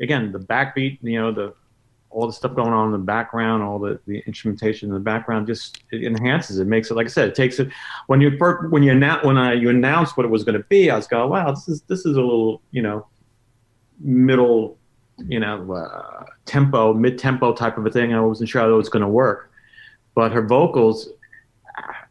Again, 0.00 0.32
the 0.32 0.38
backbeat, 0.38 0.98
you 1.02 1.18
know, 1.20 1.32
the 1.32 1.54
all 2.16 2.26
the 2.26 2.32
stuff 2.32 2.54
going 2.54 2.72
on 2.72 2.86
in 2.86 2.92
the 2.92 2.98
background, 2.98 3.62
all 3.62 3.78
the, 3.78 4.00
the 4.06 4.22
instrumentation 4.26 4.88
in 4.88 4.94
the 4.94 5.00
background, 5.00 5.46
just 5.46 5.82
it 5.92 6.02
enhances 6.02 6.58
it, 6.58 6.66
makes 6.66 6.90
it. 6.90 6.94
Like 6.94 7.04
I 7.04 7.10
said, 7.10 7.28
it 7.28 7.34
takes 7.34 7.58
it 7.58 7.68
when 8.06 8.22
you 8.22 8.30
when 8.70 8.82
you 8.82 8.92
announce 8.92 9.22
when 9.22 9.36
I 9.36 9.52
you 9.52 9.68
announced 9.68 10.16
what 10.16 10.24
it 10.24 10.30
was 10.30 10.42
going 10.42 10.56
to 10.56 10.64
be, 10.70 10.90
I 10.90 10.96
was 10.96 11.06
going, 11.06 11.28
wow, 11.28 11.50
this 11.50 11.68
is 11.68 11.82
this 11.82 12.06
is 12.06 12.16
a 12.16 12.22
little 12.22 12.62
you 12.70 12.80
know 12.80 13.06
middle 14.00 14.78
you 15.18 15.38
know 15.38 15.70
uh, 15.70 16.24
tempo, 16.46 16.94
mid 16.94 17.18
tempo 17.18 17.52
type 17.52 17.76
of 17.76 17.84
a 17.84 17.90
thing. 17.90 18.14
I 18.14 18.20
wasn't 18.20 18.48
sure 18.48 18.62
how 18.62 18.70
it 18.70 18.72
was 18.72 18.88
going 18.88 19.02
to 19.02 19.08
work, 19.08 19.52
but 20.14 20.32
her 20.32 20.42
vocals. 20.42 21.10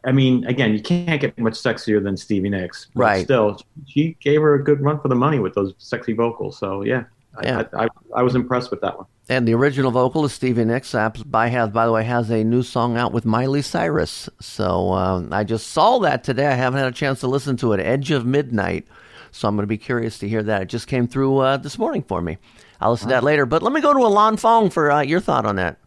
I 0.06 0.12
mean, 0.12 0.46
again, 0.46 0.72
you 0.72 0.84
can't 0.84 1.20
get 1.20 1.36
much 1.40 1.56
sexier 1.56 2.04
than 2.04 2.16
Stevie 2.16 2.50
Nicks. 2.50 2.90
but 2.94 3.02
Right. 3.02 3.24
Still, 3.24 3.60
she 3.88 4.16
gave 4.20 4.40
her 4.40 4.54
a 4.54 4.64
good 4.64 4.80
run 4.80 5.00
for 5.00 5.08
the 5.08 5.16
money 5.16 5.40
with 5.40 5.56
those 5.56 5.74
sexy 5.80 6.14
vocals. 6.14 6.60
So 6.60 6.84
yeah, 6.84 7.06
Yeah. 7.42 7.64
I, 7.74 7.86
I, 7.86 7.88
I 8.18 8.22
was 8.22 8.36
impressed 8.36 8.70
with 8.70 8.82
that 8.82 8.96
one. 8.96 9.08
And 9.28 9.48
the 9.48 9.56
original 9.56 9.90
vocalist 9.90 10.36
Stevie 10.36 10.66
Nicks, 10.66 10.94
uh, 10.94 11.10
by 11.26 11.48
has 11.48 11.70
by 11.72 11.88
the 11.88 11.92
way, 11.92 12.04
has 12.04 12.30
a 12.30 12.44
new 12.44 12.62
song 12.62 12.96
out 12.96 13.12
with 13.12 13.26
Miley 13.26 13.64
Cyrus. 13.64 14.30
So 14.40 14.94
um, 14.94 15.34
I 15.34 15.44
just 15.44 15.68
saw 15.68 15.98
that 16.00 16.24
today. 16.24 16.46
I 16.48 16.54
haven't 16.54 16.78
had 16.80 16.88
a 16.88 16.96
chance 16.96 17.22
to 17.22 17.28
listen 17.28 17.58
to 17.58 17.74
it. 17.74 17.80
Edge 17.80 18.12
of 18.12 18.26
Midnight. 18.26 18.86
So 19.32 19.48
I'm 19.48 19.56
going 19.56 19.64
to 19.64 19.68
be 19.68 19.80
curious 19.80 20.20
to 20.20 20.30
hear 20.30 20.44
that. 20.44 20.62
It 20.64 20.70
just 20.70 20.88
came 20.88 21.08
through 21.08 21.40
uh, 21.40 21.58
this 21.58 21.80
morning 21.80 22.04
for 22.04 22.22
me. 22.22 22.38
I'll 22.80 22.92
listen 22.92 23.08
to 23.08 23.16
that 23.16 23.24
later. 23.24 23.46
But 23.46 23.64
let 23.64 23.74
me 23.74 23.82
go 23.82 23.94
to 23.94 24.00
Alon 24.00 24.38
Fong 24.38 24.70
for 24.70 24.92
uh, 24.92 25.02
your 25.02 25.20
thought 25.20 25.46
on 25.46 25.56
that. 25.56 25.78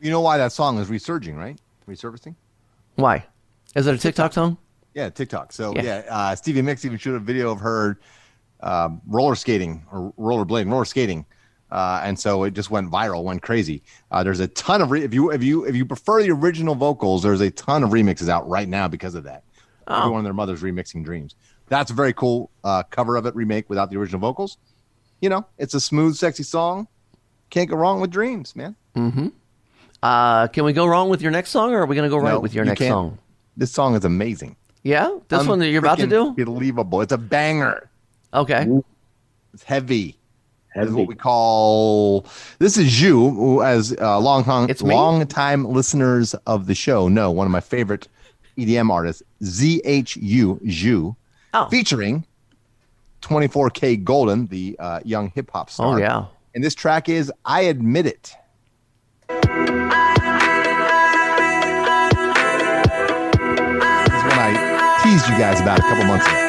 You 0.00 0.10
know 0.10 0.20
why 0.20 0.36
that 0.38 0.52
song 0.52 0.78
is 0.78 0.88
resurging, 0.88 1.36
right? 1.36 1.58
Resurfacing? 1.88 2.36
Why? 2.96 3.24
Is 3.74 3.86
it 3.86 3.94
a 3.94 3.98
TikTok 3.98 4.32
song? 4.32 4.58
Yeah, 4.94 5.08
TikTok. 5.08 5.52
So 5.52 5.74
Yeah. 5.74 5.82
yeah, 5.82 6.02
uh, 6.08 6.34
Stevie 6.36 6.62
Nicks 6.62 6.84
even 6.84 6.98
showed 6.98 7.14
a 7.14 7.18
video 7.20 7.50
of 7.50 7.60
her 7.60 7.98
um, 8.60 9.00
roller 9.06 9.34
skating 9.34 9.84
or 9.90 10.12
roller 10.16 10.44
blading, 10.44 10.70
roller 10.70 10.84
skating, 10.84 11.24
uh, 11.70 12.00
and 12.02 12.18
so 12.18 12.44
it 12.44 12.54
just 12.54 12.70
went 12.70 12.90
viral, 12.90 13.24
went 13.24 13.42
crazy. 13.42 13.82
Uh, 14.10 14.22
there's 14.24 14.40
a 14.40 14.48
ton 14.48 14.80
of 14.82 14.90
re- 14.90 15.04
if 15.04 15.12
you 15.12 15.30
if 15.30 15.42
you 15.42 15.64
if 15.64 15.76
you 15.76 15.84
prefer 15.84 16.22
the 16.22 16.30
original 16.30 16.74
vocals, 16.74 17.22
there's 17.22 17.40
a 17.40 17.50
ton 17.50 17.84
of 17.84 17.90
remixes 17.90 18.28
out 18.28 18.48
right 18.48 18.68
now 18.68 18.88
because 18.88 19.14
of 19.14 19.24
that. 19.24 19.44
Oh. 19.86 19.98
Everyone 19.98 20.20
and 20.20 20.26
their 20.26 20.34
mothers 20.34 20.62
remixing 20.62 21.04
Dreams. 21.04 21.34
That's 21.68 21.90
a 21.90 21.94
very 21.94 22.12
cool 22.12 22.50
uh, 22.64 22.82
cover 22.84 23.16
of 23.16 23.26
it 23.26 23.34
remake 23.34 23.68
without 23.68 23.90
the 23.90 23.96
original 23.96 24.20
vocals. 24.20 24.56
You 25.20 25.28
know, 25.28 25.46
it's 25.58 25.74
a 25.74 25.80
smooth, 25.80 26.16
sexy 26.16 26.42
song. 26.42 26.88
Can't 27.50 27.68
go 27.68 27.76
wrong 27.76 28.00
with 28.00 28.10
Dreams, 28.10 28.54
man. 28.54 28.76
Mm-hmm. 28.94 29.28
Uh, 30.02 30.46
can 30.48 30.64
we 30.64 30.72
go 30.72 30.86
wrong 30.86 31.08
with 31.08 31.20
your 31.20 31.30
next 31.30 31.50
song, 31.50 31.72
or 31.72 31.82
are 31.82 31.86
we 31.86 31.96
going 31.96 32.08
to 32.08 32.14
go 32.14 32.22
right 32.22 32.40
with 32.40 32.54
your 32.54 32.64
you 32.64 32.70
next 32.70 32.78
can't. 32.78 32.92
song? 32.92 33.18
This 33.56 33.72
song 33.72 33.96
is 33.96 34.04
amazing. 34.04 34.56
Yeah, 34.84 35.18
this 35.28 35.46
one 35.46 35.58
that 35.58 35.68
you're 35.68 35.80
about 35.80 35.98
to 35.98 36.06
do. 36.06 36.32
Believable. 36.32 37.00
It's 37.00 37.12
a 37.12 37.18
banger. 37.18 37.90
Okay. 38.32 38.66
It's 39.52 39.62
heavy. 39.64 40.17
As 40.78 40.90
what 40.90 41.06
we 41.08 41.14
call. 41.14 42.26
This 42.58 42.76
is 42.76 43.00
you, 43.02 43.62
as 43.62 43.94
uh, 44.00 44.18
long 44.20 44.44
time, 44.44 44.68
long 44.82 45.26
time 45.26 45.64
listeners 45.64 46.34
of 46.46 46.66
the 46.66 46.74
show. 46.74 47.08
No, 47.08 47.30
one 47.30 47.46
of 47.46 47.50
my 47.50 47.60
favorite 47.60 48.08
EDM 48.56 48.90
artists, 48.90 49.22
ZHU 49.42 50.60
Zhu, 50.64 51.16
featuring 51.70 52.24
24kGoldn, 53.22 54.48
the 54.48 54.76
uh, 54.78 55.00
young 55.04 55.30
hip 55.34 55.50
hop 55.52 55.70
star. 55.70 55.94
Oh 55.94 55.98
yeah, 55.98 56.26
and 56.54 56.62
this 56.62 56.74
track 56.74 57.08
is 57.08 57.32
"I 57.44 57.62
Admit 57.62 58.06
It." 58.06 58.34
I 64.40 65.00
teased 65.02 65.28
you 65.28 65.36
guys 65.38 65.60
about 65.60 65.78
a 65.78 65.82
couple 65.82 66.04
months 66.04 66.26
ago. 66.26 66.47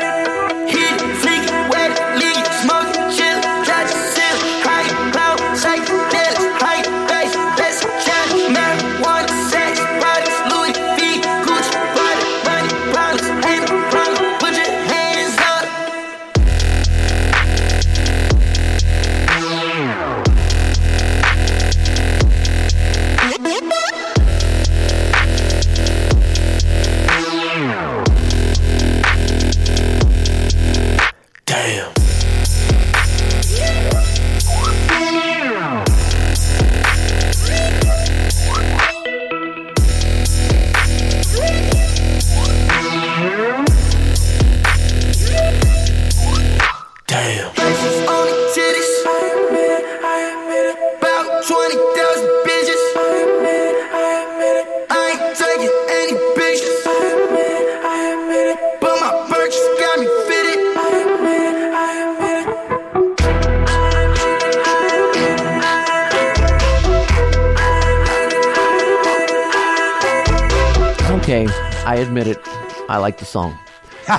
Admit 72.20 72.38
it. 72.38 72.48
I 72.90 72.98
like 72.98 73.18
the 73.18 73.26
song. 73.26 73.58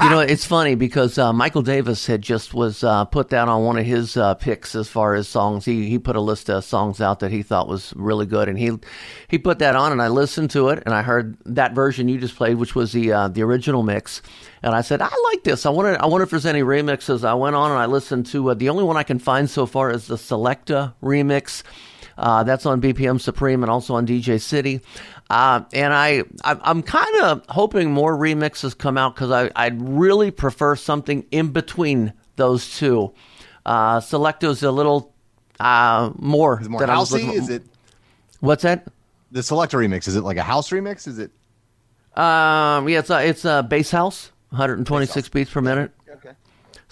you 0.02 0.10
know, 0.10 0.20
it's 0.20 0.44
funny 0.44 0.76
because 0.76 1.18
uh, 1.18 1.32
Michael 1.32 1.62
Davis 1.62 2.06
had 2.06 2.22
just 2.22 2.54
was 2.54 2.84
uh, 2.84 3.04
put 3.06 3.30
that 3.30 3.48
on 3.48 3.64
one 3.64 3.76
of 3.76 3.84
his 3.84 4.16
uh, 4.16 4.34
picks 4.34 4.76
as 4.76 4.88
far 4.88 5.14
as 5.14 5.26
songs. 5.26 5.64
He 5.64 5.88
he 5.88 5.98
put 5.98 6.14
a 6.14 6.20
list 6.20 6.48
of 6.48 6.64
songs 6.64 7.00
out 7.00 7.20
that 7.20 7.32
he 7.32 7.42
thought 7.42 7.66
was 7.66 7.92
really 7.96 8.26
good, 8.26 8.48
and 8.48 8.56
he 8.56 8.70
he 9.26 9.38
put 9.38 9.58
that 9.58 9.74
on, 9.74 9.90
and 9.90 10.00
I 10.00 10.08
listened 10.08 10.50
to 10.52 10.68
it, 10.68 10.82
and 10.86 10.94
I 10.94 11.02
heard 11.02 11.36
that 11.44 11.74
version 11.74 12.08
you 12.08 12.18
just 12.18 12.36
played, 12.36 12.56
which 12.56 12.76
was 12.76 12.92
the 12.92 13.12
uh, 13.12 13.28
the 13.28 13.42
original 13.42 13.82
mix, 13.82 14.22
and 14.62 14.74
I 14.74 14.82
said 14.82 15.02
I 15.02 15.10
like 15.32 15.42
this. 15.42 15.66
I 15.66 15.70
wonder 15.70 16.00
I 16.00 16.06
wonder 16.06 16.22
if 16.22 16.30
there's 16.30 16.46
any 16.46 16.62
remixes. 16.62 17.24
I 17.24 17.34
went 17.34 17.56
on 17.56 17.72
and 17.72 17.80
I 17.80 17.86
listened 17.86 18.26
to 18.26 18.50
uh, 18.50 18.54
the 18.54 18.68
only 18.68 18.84
one 18.84 18.96
I 18.96 19.02
can 19.02 19.18
find 19.18 19.50
so 19.50 19.66
far 19.66 19.90
is 19.90 20.06
the 20.06 20.16
Selecta 20.16 20.94
remix. 21.02 21.64
Uh, 22.16 22.44
that's 22.44 22.66
on 22.66 22.82
BPM 22.82 23.18
Supreme 23.18 23.62
and 23.62 23.70
also 23.70 23.94
on 23.94 24.06
DJ 24.06 24.40
City. 24.40 24.82
Uh, 25.30 25.62
and 25.72 25.94
I, 25.94 26.24
I 26.44 26.58
I'm 26.62 26.82
kind 26.82 27.20
of 27.22 27.44
hoping 27.48 27.92
more 27.92 28.16
remixes 28.16 28.76
come 28.76 28.98
out 28.98 29.14
because 29.14 29.30
I 29.30 29.50
I'd 29.54 29.80
really 29.80 30.30
prefer 30.32 30.74
something 30.74 31.24
in 31.30 31.52
between 31.52 32.12
those 32.36 32.76
two. 32.76 33.12
Uh, 33.64 34.00
Selecto's 34.00 34.62
a 34.64 34.70
little 34.72 35.14
uh, 35.60 36.10
more 36.18 36.58
Is 36.60 36.66
it 36.66 36.70
more 36.70 36.80
than 36.80 36.90
I 36.90 36.98
was 36.98 37.10
housey? 37.10 37.26
looking- 37.26 37.42
Is 37.42 37.48
it 37.48 37.62
What's 38.40 38.62
that? 38.64 38.88
the 39.30 39.42
selector 39.44 39.78
remix? 39.78 40.08
Is 40.08 40.16
it 40.16 40.22
like 40.24 40.36
a 40.38 40.42
house 40.42 40.70
remix? 40.70 41.06
Is 41.06 41.18
it 41.20 41.30
Um, 42.20 42.88
yeah, 42.88 42.98
it's 42.98 43.10
a, 43.10 43.24
it's 43.24 43.44
a 43.44 43.62
bass 43.62 43.92
house, 43.92 44.32
126 44.48 45.28
beats 45.28 45.50
per 45.50 45.60
minute. 45.60 45.92
Okay. 46.10 46.30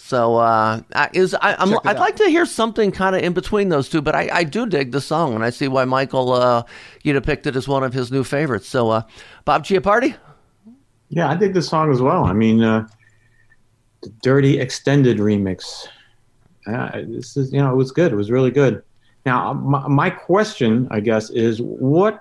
So 0.00 0.36
uh, 0.36 0.80
I, 0.94 1.10
is, 1.12 1.34
I, 1.34 1.54
I'm, 1.58 1.74
I'd 1.84 1.96
out. 1.96 1.98
like 1.98 2.16
to 2.16 2.28
hear 2.28 2.46
something 2.46 2.92
kind 2.92 3.14
of 3.16 3.22
in 3.22 3.32
between 3.32 3.68
those 3.68 3.88
two, 3.88 4.00
but 4.00 4.14
I, 4.14 4.30
I 4.32 4.44
do 4.44 4.64
dig 4.64 4.92
the 4.92 5.00
song, 5.00 5.34
and 5.34 5.44
I 5.44 5.50
see 5.50 5.68
why 5.68 5.84
Michael 5.84 6.32
uh, 6.32 6.62
you 7.02 7.12
know 7.12 7.20
picked 7.20 7.46
it 7.46 7.56
as 7.56 7.66
one 7.68 7.82
of 7.82 7.92
his 7.92 8.10
new 8.10 8.24
favorites. 8.24 8.68
So 8.68 8.90
uh, 8.90 9.02
Bob 9.44 9.64
Chiappardi, 9.64 10.14
Yeah, 11.10 11.28
I 11.28 11.36
dig 11.36 11.54
the 11.54 11.62
song 11.62 11.90
as 11.90 12.00
well. 12.00 12.24
I 12.24 12.32
mean, 12.32 12.62
uh, 12.62 12.86
the 14.02 14.10
Dirty 14.22 14.60
Extended 14.60 15.18
remix. 15.18 15.88
Uh, 16.66 17.02
this 17.08 17.36
is, 17.36 17.52
you 17.52 17.60
know, 17.60 17.72
it 17.72 17.76
was 17.76 17.92
good. 17.92 18.12
It 18.12 18.16
was 18.16 18.30
really 18.30 18.50
good. 18.50 18.82
Now, 19.24 19.54
my, 19.54 19.88
my 19.88 20.10
question, 20.10 20.86
I 20.90 21.00
guess, 21.00 21.30
is 21.30 21.60
what, 21.62 22.20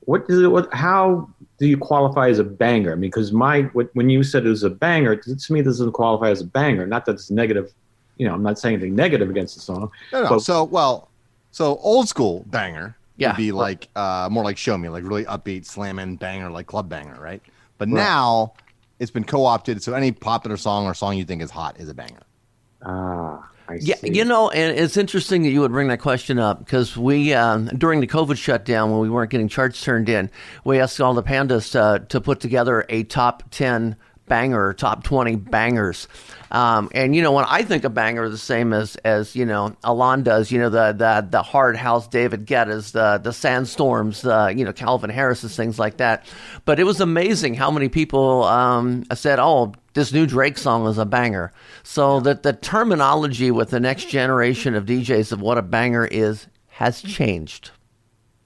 what 0.00 0.24
is 0.28 0.40
it? 0.40 0.48
What, 0.48 0.72
how 0.74 1.28
do 1.58 1.66
you 1.66 1.76
qualify 1.76 2.28
as 2.28 2.38
a 2.38 2.44
banger? 2.44 2.96
Because 2.96 3.32
my, 3.32 3.62
when 3.94 4.08
you 4.08 4.22
said 4.22 4.46
it 4.46 4.48
was 4.48 4.62
a 4.62 4.70
banger, 4.70 5.16
to 5.16 5.52
me, 5.52 5.60
this 5.60 5.78
doesn't 5.78 5.92
qualify 5.92 6.30
as 6.30 6.40
a 6.40 6.44
banger. 6.46 6.86
Not 6.86 7.04
that 7.06 7.12
it's 7.12 7.30
negative. 7.30 7.72
You 8.16 8.28
know, 8.28 8.34
I'm 8.34 8.42
not 8.42 8.58
saying 8.58 8.74
anything 8.76 8.94
negative 8.94 9.28
against 9.30 9.54
the 9.56 9.60
song. 9.60 9.90
No, 10.12 10.22
no. 10.22 10.28
But- 10.30 10.40
so, 10.40 10.64
well, 10.64 11.08
so 11.50 11.76
old 11.78 12.08
school 12.08 12.44
banger 12.46 12.96
Yeah. 13.16 13.28
would 13.30 13.36
be 13.36 13.52
like 13.52 13.88
uh, 13.96 14.28
more 14.30 14.44
like 14.44 14.56
show 14.56 14.78
me, 14.78 14.88
like 14.88 15.04
really 15.04 15.24
upbeat, 15.24 15.64
slamming 15.66 16.16
banger, 16.16 16.50
like 16.50 16.66
club 16.66 16.88
banger, 16.88 17.18
right? 17.20 17.42
But 17.78 17.88
Right. 17.88 17.94
now 17.96 18.52
it's 19.00 19.10
been 19.10 19.24
co-opted, 19.24 19.82
so 19.82 19.94
any 19.94 20.10
popular 20.12 20.56
song 20.56 20.86
or 20.86 20.94
song 20.94 21.16
you 21.16 21.24
think 21.24 21.42
is 21.42 21.50
hot 21.50 21.78
is 21.80 21.88
a 21.88 21.94
banger. 21.94 22.22
Ah, 22.84 23.48
I 23.68 23.78
Yeah, 23.80 23.96
see. 23.96 24.14
you 24.14 24.24
know, 24.24 24.50
and 24.50 24.78
it's 24.78 24.96
interesting 24.96 25.42
that 25.42 25.50
you 25.50 25.60
would 25.60 25.72
bring 25.72 25.88
that 25.88 26.00
question 26.00 26.38
up 26.38 26.58
because 26.60 26.96
we, 26.96 27.34
um, 27.34 27.66
during 27.66 28.00
the 28.00 28.06
COVID 28.06 28.36
shutdown, 28.36 28.90
when 28.90 29.00
we 29.00 29.10
weren't 29.10 29.30
getting 29.30 29.48
charts 29.48 29.82
turned 29.82 30.08
in, 30.08 30.30
we 30.64 30.80
asked 30.80 31.00
all 31.00 31.14
the 31.14 31.22
pandas 31.22 31.74
uh, 31.78 31.98
to 31.98 32.20
put 32.20 32.40
together 32.40 32.86
a 32.88 33.04
top 33.04 33.44
10 33.50 33.96
banger, 34.26 34.72
top 34.74 35.04
20 35.04 35.36
bangers. 35.36 36.06
Um, 36.50 36.90
and, 36.94 37.14
you 37.16 37.22
know, 37.22 37.32
when 37.32 37.44
I 37.46 37.62
think 37.62 37.84
of 37.84 37.92
banger, 37.94 38.28
the 38.28 38.38
same 38.38 38.72
as, 38.72 38.96
as 38.96 39.34
you 39.34 39.44
know, 39.44 39.74
Alon 39.84 40.22
does, 40.22 40.50
you 40.50 40.58
know, 40.58 40.70
the, 40.70 40.92
the, 40.92 41.26
the 41.28 41.42
hard 41.42 41.76
house 41.76 42.06
David 42.08 42.46
Guetta's, 42.46 42.92
the, 42.92 43.20
the 43.22 43.32
sandstorms, 43.32 44.24
uh, 44.24 44.52
you 44.54 44.64
know, 44.64 44.72
Calvin 44.72 45.10
Harris's, 45.10 45.56
things 45.56 45.78
like 45.78 45.98
that. 45.98 46.24
But 46.64 46.78
it 46.78 46.84
was 46.84 47.00
amazing 47.00 47.54
how 47.54 47.70
many 47.70 47.88
people 47.88 48.44
um, 48.44 49.04
said, 49.14 49.38
oh, 49.38 49.72
this 49.98 50.12
new 50.12 50.26
Drake 50.26 50.56
song 50.56 50.86
is 50.86 50.96
a 50.96 51.04
banger. 51.04 51.52
So 51.82 52.20
that 52.20 52.44
the 52.44 52.52
terminology 52.52 53.50
with 53.50 53.70
the 53.70 53.80
next 53.80 54.08
generation 54.10 54.74
of 54.74 54.86
DJs 54.86 55.32
of 55.32 55.40
what 55.40 55.58
a 55.58 55.62
banger 55.62 56.06
is 56.06 56.46
has 56.68 57.02
changed. 57.02 57.72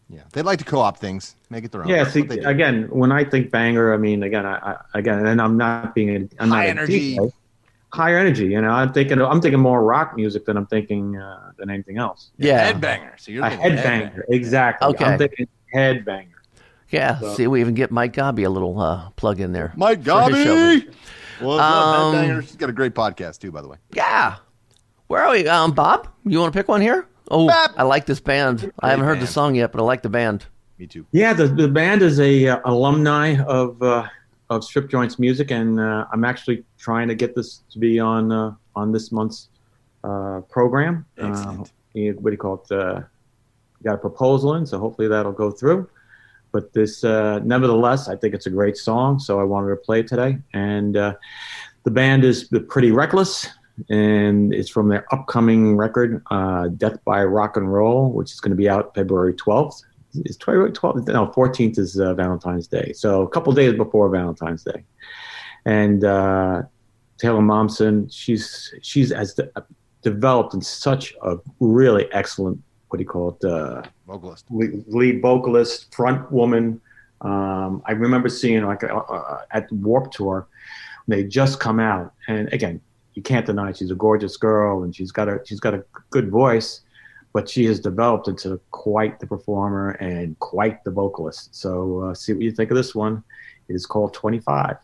Yeah, 0.08 0.22
they 0.32 0.42
like 0.42 0.58
to 0.58 0.64
co-op 0.64 0.98
things, 0.98 1.36
make 1.48 1.64
it 1.64 1.72
their 1.72 1.82
own. 1.82 1.88
Yeah, 1.88 2.04
That's 2.04 2.12
see, 2.14 2.20
what 2.20 2.28
they 2.30 2.36
do. 2.36 2.46
again, 2.48 2.88
when 2.90 3.12
I 3.12 3.24
think 3.24 3.50
banger, 3.50 3.94
I 3.94 3.96
mean, 3.96 4.22
again, 4.22 4.44
I, 4.44 4.76
I 4.94 4.98
again, 4.98 5.26
and 5.26 5.40
I'm 5.40 5.56
not 5.56 5.94
being, 5.94 6.10
a, 6.10 6.42
I'm 6.42 6.50
High 6.50 6.66
not 6.66 6.68
energy. 6.68 7.16
A 7.16 7.20
DJ, 7.20 7.32
higher 7.94 8.18
energy. 8.18 8.46
You 8.46 8.60
know, 8.60 8.68
I'm 8.70 8.92
thinking, 8.92 9.20
I'm 9.22 9.40
thinking 9.40 9.60
more 9.60 9.82
rock 9.82 10.14
music 10.16 10.44
than 10.44 10.56
I'm 10.58 10.66
thinking 10.66 11.16
uh, 11.16 11.52
than 11.58 11.70
anything 11.70 11.96
else. 11.98 12.30
Yeah. 12.36 12.72
headbanger. 12.72 13.18
So 13.20 13.32
you're 13.32 13.44
A 13.44 13.50
thinking 13.50 13.70
headbanger, 13.78 14.22
exactly. 14.28 14.88
Okay. 14.88 15.04
I'm 15.04 15.18
thinking 15.18 15.48
headbanger. 15.74 16.28
Yeah. 16.90 17.18
So- 17.18 17.34
See, 17.34 17.46
we 17.46 17.60
even 17.60 17.72
get 17.74 17.90
Mike 17.90 18.12
Gobby 18.12 18.42
a 18.44 18.50
little 18.50 18.78
uh, 18.80 19.10
plug 19.16 19.40
in 19.40 19.52
there. 19.52 19.72
Mike 19.76 20.00
for. 20.00 20.04
Gobby. 20.04 20.88
What's 21.42 21.60
up, 21.60 21.74
Um, 21.74 22.14
headbanger? 22.14 22.42
She's 22.42 22.56
got 22.56 22.70
a 22.70 22.72
great 22.72 22.94
podcast 22.94 23.40
too, 23.40 23.50
by 23.50 23.62
the 23.62 23.68
way. 23.68 23.76
Yeah. 23.92 24.36
Where 25.08 25.22
are 25.24 25.32
we? 25.32 25.46
Um, 25.48 25.72
Bob, 25.72 26.08
you 26.24 26.38
want 26.38 26.52
to 26.52 26.58
pick 26.58 26.68
one 26.68 26.80
here? 26.80 27.06
Oh, 27.30 27.48
Bap. 27.48 27.72
I 27.76 27.82
like 27.82 28.06
this 28.06 28.20
band. 28.20 28.72
I 28.80 28.90
haven't 28.90 29.04
heard 29.04 29.20
the 29.20 29.26
song 29.26 29.54
yet, 29.54 29.72
but 29.72 29.80
I 29.80 29.84
like 29.84 30.02
the 30.02 30.08
band. 30.08 30.46
Me 30.78 30.86
too. 30.86 31.06
Yeah, 31.12 31.32
the, 31.32 31.46
the 31.48 31.68
band 31.68 32.02
is 32.02 32.18
a 32.20 32.48
uh, 32.48 32.60
alumni 32.64 33.36
of 33.42 33.82
uh, 33.82 34.06
of 34.50 34.64
Strip 34.64 34.88
Joints 34.90 35.18
Music, 35.18 35.50
and 35.50 35.78
uh, 35.80 36.06
I'm 36.12 36.24
actually 36.24 36.64
trying 36.78 37.08
to 37.08 37.14
get 37.14 37.34
this 37.34 37.62
to 37.70 37.78
be 37.78 37.98
on 38.00 38.32
uh, 38.32 38.54
on 38.74 38.92
this 38.92 39.12
month's 39.12 39.48
uh, 40.04 40.40
program. 40.50 41.04
Excellent. 41.18 41.68
Uh, 41.68 42.00
what 42.20 42.24
do 42.24 42.30
you 42.30 42.36
call 42.38 42.64
it? 42.68 42.72
Uh, 42.72 43.00
got 43.84 43.94
a 43.94 43.98
proposal 43.98 44.54
in, 44.54 44.64
so 44.66 44.78
hopefully 44.78 45.08
that'll 45.08 45.32
go 45.32 45.50
through. 45.50 45.88
But 46.52 46.72
this, 46.72 47.02
uh, 47.02 47.40
nevertheless, 47.40 48.08
I 48.08 48.16
think 48.16 48.34
it's 48.34 48.46
a 48.46 48.50
great 48.50 48.76
song, 48.76 49.18
so 49.18 49.40
I 49.40 49.44
wanted 49.44 49.70
to 49.70 49.76
play 49.76 50.00
it 50.00 50.06
today. 50.06 50.38
And 50.52 50.96
uh, 50.96 51.14
the 51.84 51.90
band 51.90 52.24
is 52.24 52.44
Pretty 52.68 52.92
Reckless, 52.92 53.48
and 53.88 54.52
it's 54.52 54.68
from 54.68 54.88
their 54.88 55.06
upcoming 55.12 55.76
record, 55.76 56.22
uh, 56.30 56.68
Death 56.68 57.02
by 57.04 57.24
Rock 57.24 57.56
and 57.56 57.72
Roll, 57.72 58.12
which 58.12 58.32
is 58.32 58.40
going 58.40 58.50
to 58.50 58.56
be 58.56 58.68
out 58.68 58.94
February 58.94 59.34
12th. 59.34 59.82
Is 60.26 60.36
12th? 60.36 61.08
No, 61.08 61.28
14th 61.28 61.78
is 61.78 61.98
uh, 61.98 62.12
Valentine's 62.12 62.66
Day. 62.66 62.92
So 62.92 63.22
a 63.22 63.28
couple 63.28 63.52
days 63.54 63.74
before 63.74 64.10
Valentine's 64.10 64.62
Day. 64.62 64.84
And 65.64 66.04
uh, 66.04 66.62
Taylor 67.18 67.40
Momsen, 67.40 68.12
she's 68.12 68.74
she's 68.82 69.10
has 69.10 69.34
de- 69.34 69.48
developed 70.02 70.54
in 70.54 70.60
such 70.60 71.14
a 71.22 71.36
really 71.60 72.12
excellent, 72.12 72.60
what 72.88 72.98
do 72.98 73.02
you 73.04 73.08
call 73.08 73.38
it, 73.40 73.44
uh, 73.48 73.82
Vocalist. 74.12 74.44
lead, 74.50 74.84
lead 74.88 75.22
vocalist, 75.22 75.94
front 75.94 76.30
woman. 76.30 76.80
Um, 77.22 77.82
I 77.86 77.92
remember 77.92 78.28
seeing 78.28 78.64
like 78.64 78.84
uh, 78.84 78.88
uh, 78.88 79.42
at 79.52 79.72
Warp 79.72 80.12
Tour, 80.12 80.46
they 81.08 81.24
just 81.24 81.60
come 81.60 81.80
out, 81.80 82.12
and 82.28 82.52
again, 82.52 82.80
you 83.14 83.22
can't 83.22 83.46
deny 83.46 83.72
she's 83.72 83.90
a 83.90 83.94
gorgeous 83.94 84.36
girl, 84.36 84.82
and 84.82 84.94
she's 84.94 85.12
got 85.12 85.28
a 85.28 85.40
she's 85.46 85.60
got 85.60 85.72
a 85.72 85.84
good 86.10 86.30
voice, 86.30 86.82
but 87.32 87.48
she 87.48 87.64
has 87.64 87.80
developed 87.80 88.28
into 88.28 88.60
quite 88.70 89.18
the 89.18 89.26
performer 89.26 89.90
and 89.92 90.38
quite 90.40 90.84
the 90.84 90.90
vocalist. 90.90 91.54
So 91.54 92.00
uh, 92.00 92.14
see 92.14 92.34
what 92.34 92.42
you 92.42 92.52
think 92.52 92.70
of 92.70 92.76
this 92.76 92.94
one. 92.94 93.22
It 93.68 93.74
is 93.74 93.86
called 93.86 94.12
Twenty 94.12 94.40
Five. 94.40 94.76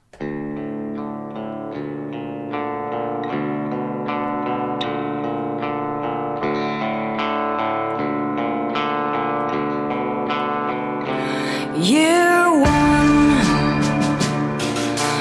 Year 11.80 12.50
one 12.50 13.38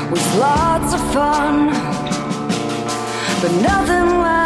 was 0.10 0.36
lots 0.38 0.92
of 0.96 1.14
fun, 1.14 1.68
but 3.42 3.52
nothing 3.62 4.18
lasts 4.18 4.37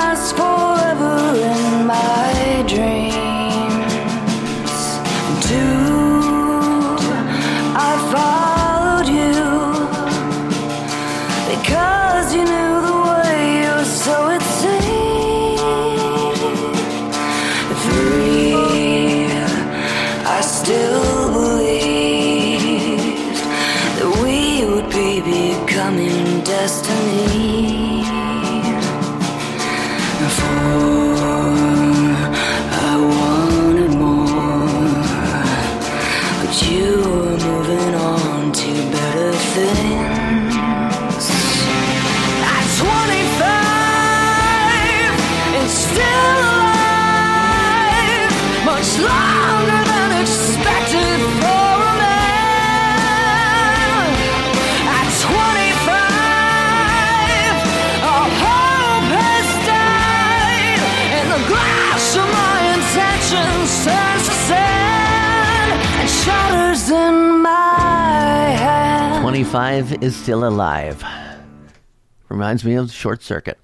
25 69.51 70.01
is 70.01 70.15
still 70.15 70.47
alive. 70.47 71.03
Reminds 72.29 72.63
me 72.63 72.75
of 72.75 72.89
Short 72.89 73.21
Circuit. 73.21 73.59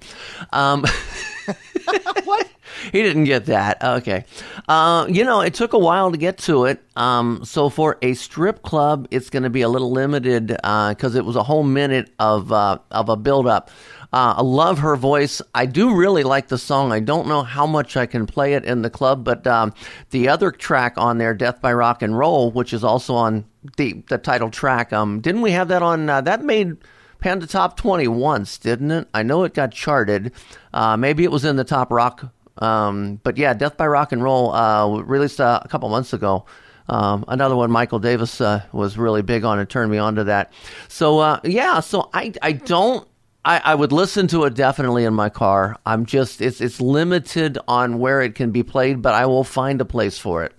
Um, 0.51 0.83
what? 2.25 2.49
He 2.91 3.01
didn't 3.03 3.23
get 3.23 3.45
that. 3.45 3.81
Okay. 3.81 4.25
Uh, 4.67 5.07
you 5.09 5.23
know, 5.23 5.39
it 5.39 5.53
took 5.53 5.71
a 5.71 5.79
while 5.79 6.11
to 6.11 6.17
get 6.17 6.39
to 6.39 6.65
it. 6.65 6.83
Um, 6.97 7.45
so 7.45 7.69
for 7.69 7.97
a 8.01 8.15
strip 8.15 8.63
club, 8.63 9.07
it's 9.11 9.29
going 9.29 9.43
to 9.43 9.49
be 9.49 9.61
a 9.61 9.69
little 9.69 9.89
limited 9.89 10.47
because 10.47 11.15
it 11.15 11.23
was 11.23 11.38
a 11.38 11.43
whole 11.43 11.63
minute 11.63 12.11
of 12.19 12.51
uh, 12.51 12.79
of 12.91 13.07
a 13.07 13.15
build 13.15 13.47
up. 13.47 13.71
Uh, 14.11 14.35
I 14.38 14.41
love 14.41 14.79
her 14.79 14.97
voice. 14.97 15.41
I 15.55 15.65
do 15.65 15.95
really 15.95 16.23
like 16.23 16.49
the 16.49 16.57
song. 16.57 16.91
I 16.91 16.99
don't 16.99 17.27
know 17.27 17.43
how 17.43 17.65
much 17.65 17.95
I 17.95 18.05
can 18.05 18.25
play 18.25 18.55
it 18.55 18.65
in 18.65 18.81
the 18.81 18.89
club, 18.89 19.23
but 19.23 19.47
um, 19.47 19.73
the 20.09 20.27
other 20.27 20.51
track 20.51 20.95
on 20.97 21.17
there, 21.17 21.33
"Death 21.33 21.61
by 21.61 21.71
Rock 21.71 22.01
and 22.01 22.17
Roll," 22.17 22.51
which 22.51 22.73
is 22.73 22.83
also 22.83 23.15
on 23.15 23.45
the 23.76 24.03
the 24.09 24.18
title 24.18 24.49
track. 24.49 24.93
Um, 24.93 25.20
didn't 25.20 25.41
we 25.41 25.51
have 25.51 25.68
that 25.68 25.82
on? 25.82 26.09
Uh, 26.09 26.22
that 26.22 26.43
made 26.43 26.78
Panda 27.20 27.47
Top 27.47 27.78
20 27.78 28.07
once, 28.07 28.57
didn't 28.57 28.91
it? 28.91 29.07
I 29.13 29.24
know 29.24 29.43
it 29.43 29.53
got 29.53 29.72
charted. 29.72 30.32
Uh, 30.74 30.97
maybe 30.97 31.24
it 31.24 31.32
was 31.32 31.45
in 31.45 31.55
the 31.55 31.63
top 31.63 31.91
rock. 31.91 32.32
Um, 32.59 33.20
but 33.24 33.38
yeah, 33.38 33.53
Death 33.53 33.78
by 33.78 33.88
Rock 33.88 34.11
and 34.11 34.24
Roll 34.24 34.51
uh, 34.51 34.99
released 35.01 35.39
uh, 35.39 35.59
a 35.63 35.68
couple 35.68 35.89
months 35.89 36.13
ago. 36.13 36.45
Um, 36.89 37.26
another 37.28 37.55
one 37.55 37.70
Michael 37.70 37.99
Davis 37.99 38.39
uh, 38.39 38.63
was 38.72 38.97
really 38.97 39.22
big 39.22 39.43
on 39.43 39.59
and 39.59 39.70
turned 39.70 39.91
me 39.91 39.97
on 39.97 40.15
to 40.15 40.24
that. 40.26 40.53
So 40.88 41.20
uh, 41.20 41.39
yeah, 41.43 41.82
so 41.82 42.09
I 42.13 42.34
I 42.41 42.53
don't 42.53 43.07
I, 43.43 43.61
I 43.63 43.76
would 43.76 43.91
listen 43.91 44.28
to 44.28 44.45
it 44.45 44.55
definitely 44.55 45.03
in 45.03 45.13
my 45.13 45.30
car. 45.30 45.78
I'm 45.86 46.05
just 46.05 46.41
it's 46.41 46.61
it's 46.61 46.80
limited 46.80 47.57
on 47.68 47.99
where 47.99 48.22
it 48.22 48.36
can 48.36 48.51
be 48.51 48.63
played, 48.63 49.01
but 49.01 49.13
I 49.13 49.26
will 49.26 49.43
find 49.43 49.82
a 49.82 49.86
place 49.86 50.18
for 50.18 50.43
it. 50.43 50.53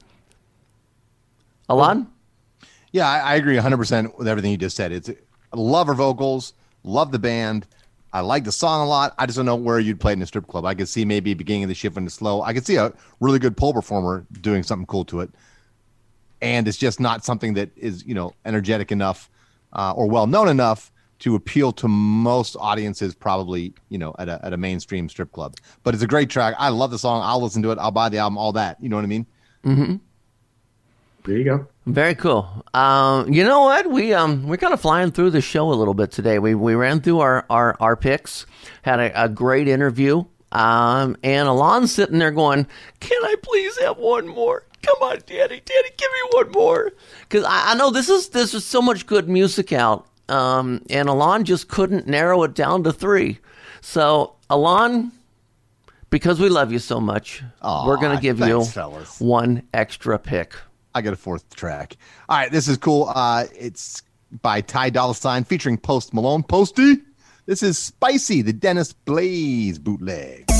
Alon? 1.69 2.09
Yeah, 2.93 3.09
I, 3.09 3.19
I 3.19 3.35
agree 3.37 3.57
100% 3.57 4.17
with 4.19 4.29
everything 4.29 4.51
you 4.51 4.57
just 4.57 4.77
said. 4.77 4.93
It's 4.93 5.09
I 5.09 5.57
love 5.57 5.87
her 5.87 5.95
vocals, 5.95 6.55
love 6.85 7.13
the 7.13 7.19
band. 7.19 7.67
I 8.13 8.21
like 8.21 8.45
the 8.45 8.53
song 8.53 8.87
a 8.87 8.89
lot. 8.89 9.15
I 9.19 9.27
just 9.27 9.37
don't 9.37 9.47
know 9.47 9.57
where 9.57 9.79
you'd 9.79 10.01
play 10.01 10.13
it 10.13 10.17
in 10.17 10.23
a 10.23 10.27
strip 10.27 10.47
club. 10.47 10.65
I 10.65 10.75
could 10.75 10.89
see 10.89 11.05
maybe 11.05 11.35
beginning 11.35 11.65
of 11.65 11.69
the 11.69 11.75
shift 11.75 11.97
when 11.97 12.07
it's 12.07 12.15
slow. 12.15 12.43
I 12.43 12.55
could 12.55 12.67
see 12.67 12.77
a 12.77 12.93
really 13.21 13.39
good 13.39 13.57
pole 13.57 13.75
performer 13.75 14.25
doing 14.41 14.63
something 14.63 14.87
cool 14.87 15.05
to 15.07 15.21
it. 15.21 15.31
And 16.41 16.67
it's 16.67 16.79
just 16.79 17.01
not 17.01 17.25
something 17.25 17.55
that 17.55 17.71
is, 17.77 18.07
you 18.07 18.15
know, 18.15 18.33
energetic 18.47 18.93
enough 18.93 19.29
uh, 19.75 19.93
or 19.93 20.09
well 20.09 20.27
known 20.27 20.49
enough 20.49 20.91
to 21.19 21.35
appeal 21.35 21.73
to 21.73 21.89
most 21.89 22.57
audiences, 22.61 23.15
probably, 23.15 23.75
you 23.89 23.99
know, 23.99 24.15
at 24.19 24.29
a, 24.29 24.41
at 24.45 24.53
a 24.53 24.57
mainstream 24.57 25.09
strip 25.09 25.33
club. 25.33 25.57
But 25.83 25.95
it's 25.95 26.03
a 26.03 26.07
great 26.07 26.31
track. 26.31 26.55
I 26.59 26.69
love 26.69 26.91
the 26.91 26.99
song. 26.99 27.23
I'll 27.25 27.43
listen 27.43 27.63
to 27.65 27.73
it. 27.73 27.79
I'll 27.79 27.91
buy 27.91 28.09
the 28.09 28.19
album, 28.19 28.39
all 28.39 28.53
that. 28.53 28.81
You 28.81 28.89
know 28.89 28.97
what 28.97 29.05
I 29.05 29.09
mean? 29.09 29.27
Mm-hmm. 29.65 29.97
There 31.25 31.37
you 31.37 31.45
go. 31.45 31.67
Very 31.89 32.15
cool. 32.15 32.67
Um, 32.75 33.33
you 33.33 33.45
know 33.45 33.63
what? 33.63 33.91
We 33.91 34.13
um 34.13 34.47
we're 34.47 34.59
kind 34.59 34.75
of 34.75 34.81
flying 34.81 35.11
through 35.11 35.31
the 35.31 35.41
show 35.41 35.73
a 35.73 35.75
little 35.75 35.95
bit 35.95 36.11
today. 36.13 36.39
We 36.39 36.55
we 36.55 36.75
ran 36.75 37.01
through 37.01 37.21
our 37.21 37.47
our, 37.49 37.77
our 37.81 37.97
picks, 37.97 38.45
had 38.83 39.01
a, 39.01 39.25
a 39.25 39.29
great 39.29 39.69
interview. 39.69 40.25
Um, 40.53 41.17
and 41.23 41.49
Alon's 41.49 41.91
sitting 41.93 42.19
there 42.19 42.31
going, 42.31 42.67
"Can 43.01 43.25
I 43.25 43.37
please 43.43 43.79
have 43.81 43.97
one 43.97 44.29
more? 44.29 44.65
Come 44.83 45.03
on, 45.03 45.17
Daddy, 45.27 45.63
Daddy, 45.65 45.89
give 45.97 46.11
me 46.11 46.29
one 46.33 46.53
more." 46.53 46.93
Because 47.21 47.45
I, 47.45 47.73
I 47.73 47.75
know 47.75 47.91
this 47.91 48.11
is 48.11 48.29
this 48.29 48.53
is 48.53 48.67
so 48.67 48.83
much 48.83 49.07
good 49.07 49.27
music 49.29 49.73
out. 49.73 50.07
Um, 50.29 50.83
and 50.91 51.09
Alon 51.09 51.45
just 51.45 51.69
couldn't 51.69 52.07
narrow 52.07 52.43
it 52.43 52.53
down 52.55 52.85
to 52.85 52.93
three. 52.93 53.39
So 53.81 54.35
Alon, 54.51 55.11
because 56.11 56.39
we 56.39 56.51
love 56.51 56.71
you 56.71 56.81
so 56.81 57.01
much, 57.01 57.43
Aw, 57.63 57.87
we're 57.87 57.97
gonna 57.97 58.21
give 58.21 58.41
you 58.41 58.63
fellas. 58.65 59.19
one 59.21 59.63
extra 59.73 60.19
pick. 60.19 60.55
I 60.99 61.01
got 61.01 61.13
a 61.13 61.17
fourth 61.17 61.55
track. 61.55 61.97
All 62.29 62.37
right, 62.37 62.51
this 62.51 62.67
is 62.67 62.77
cool. 62.77 63.13
Uh, 63.15 63.45
it's 63.57 64.03
by 64.43 64.61
Ty 64.61 64.91
Dolla 64.91 65.15
Sign 65.15 65.45
featuring 65.45 65.79
Post 65.79 66.13
Malone. 66.13 66.43
Posty. 66.43 66.97
This 67.47 67.63
is 67.63 67.79
Spicy, 67.79 68.43
the 68.43 68.53
Dennis 68.53 68.93
Blaze 68.93 69.79
bootleg. 69.79 70.51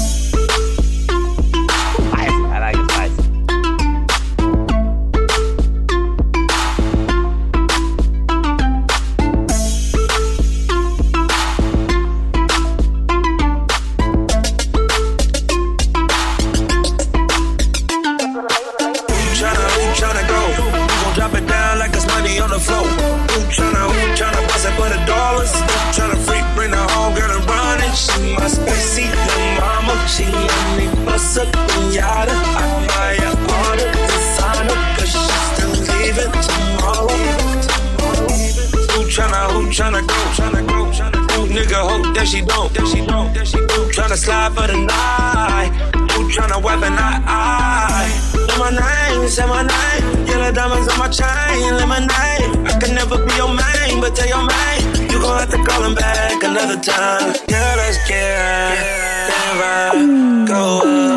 That 42.19 42.27
she 42.27 42.41
don't, 42.43 42.75
that 42.75 42.87
she 42.89 43.07
don't, 43.07 43.33
that 43.33 43.47
she 43.47 43.59
don't. 43.59 43.95
Tryna 43.95 44.19
slide 44.19 44.53
for 44.53 44.67
the 44.67 44.75
night. 44.75 45.71
Who 46.13 46.27
tryna 46.35 46.59
weapon 46.61 46.99
I, 46.99 47.23
I. 47.23 48.11
Say 48.35 48.59
my 48.59 48.71
name, 48.75 49.29
say 49.29 49.47
my 49.47 49.63
name. 49.63 50.27
Yellow 50.27 50.51
diamonds 50.51 50.89
on 50.91 50.99
my 50.99 51.09
chain, 51.09 51.79
lemonade. 51.79 52.67
I 52.67 52.75
can 52.81 52.95
never 52.97 53.23
be 53.23 53.33
your 53.39 53.55
main, 53.55 54.01
but 54.03 54.17
tell 54.17 54.27
your 54.27 54.43
main. 54.43 55.11
You 55.11 55.23
gon' 55.23 55.39
have 55.39 55.51
to 55.51 55.63
call 55.63 55.83
him 55.87 55.95
back 55.95 56.43
another 56.43 56.81
time. 56.83 57.39
Yeah, 57.47 57.75
let's 57.79 57.99
get 58.09 58.35
get 58.75 59.55
right, 59.63 60.45
go 60.49 60.83
up, 60.83 61.08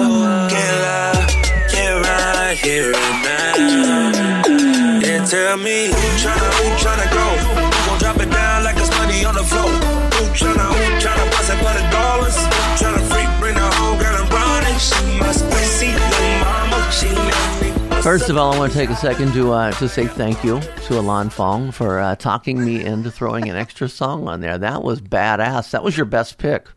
First 18.01 18.29
of 18.31 18.37
all, 18.37 18.51
I 18.51 18.57
want 18.57 18.71
to 18.71 18.77
take 18.77 18.89
a 18.89 18.95
second 18.95 19.31
to 19.33 19.51
uh, 19.53 19.71
to 19.73 19.87
say 19.87 20.07
thank 20.07 20.43
you 20.43 20.59
to 20.59 20.99
Alon 20.99 21.29
Fong 21.29 21.71
for 21.71 21.99
uh, 21.99 22.15
talking 22.15 22.63
me 22.65 22.83
into 22.83 23.11
throwing 23.11 23.47
an 23.47 23.55
extra 23.55 23.87
song 23.87 24.27
on 24.27 24.41
there. 24.41 24.57
That 24.57 24.83
was 24.83 24.99
badass. 25.01 25.69
That 25.69 25.83
was 25.83 25.95
your 25.95 26.07
best 26.07 26.39
pick. 26.39 26.67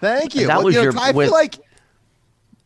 Thank 0.00 0.36
you. 0.36 0.46
That 0.46 0.58
Well, 0.58 0.66
was 0.66 0.74
you 0.76 0.80
know, 0.84 0.90
your. 0.92 0.98
I 0.98 1.10
with- 1.10 1.26
feel 1.26 1.34
like 1.34 1.56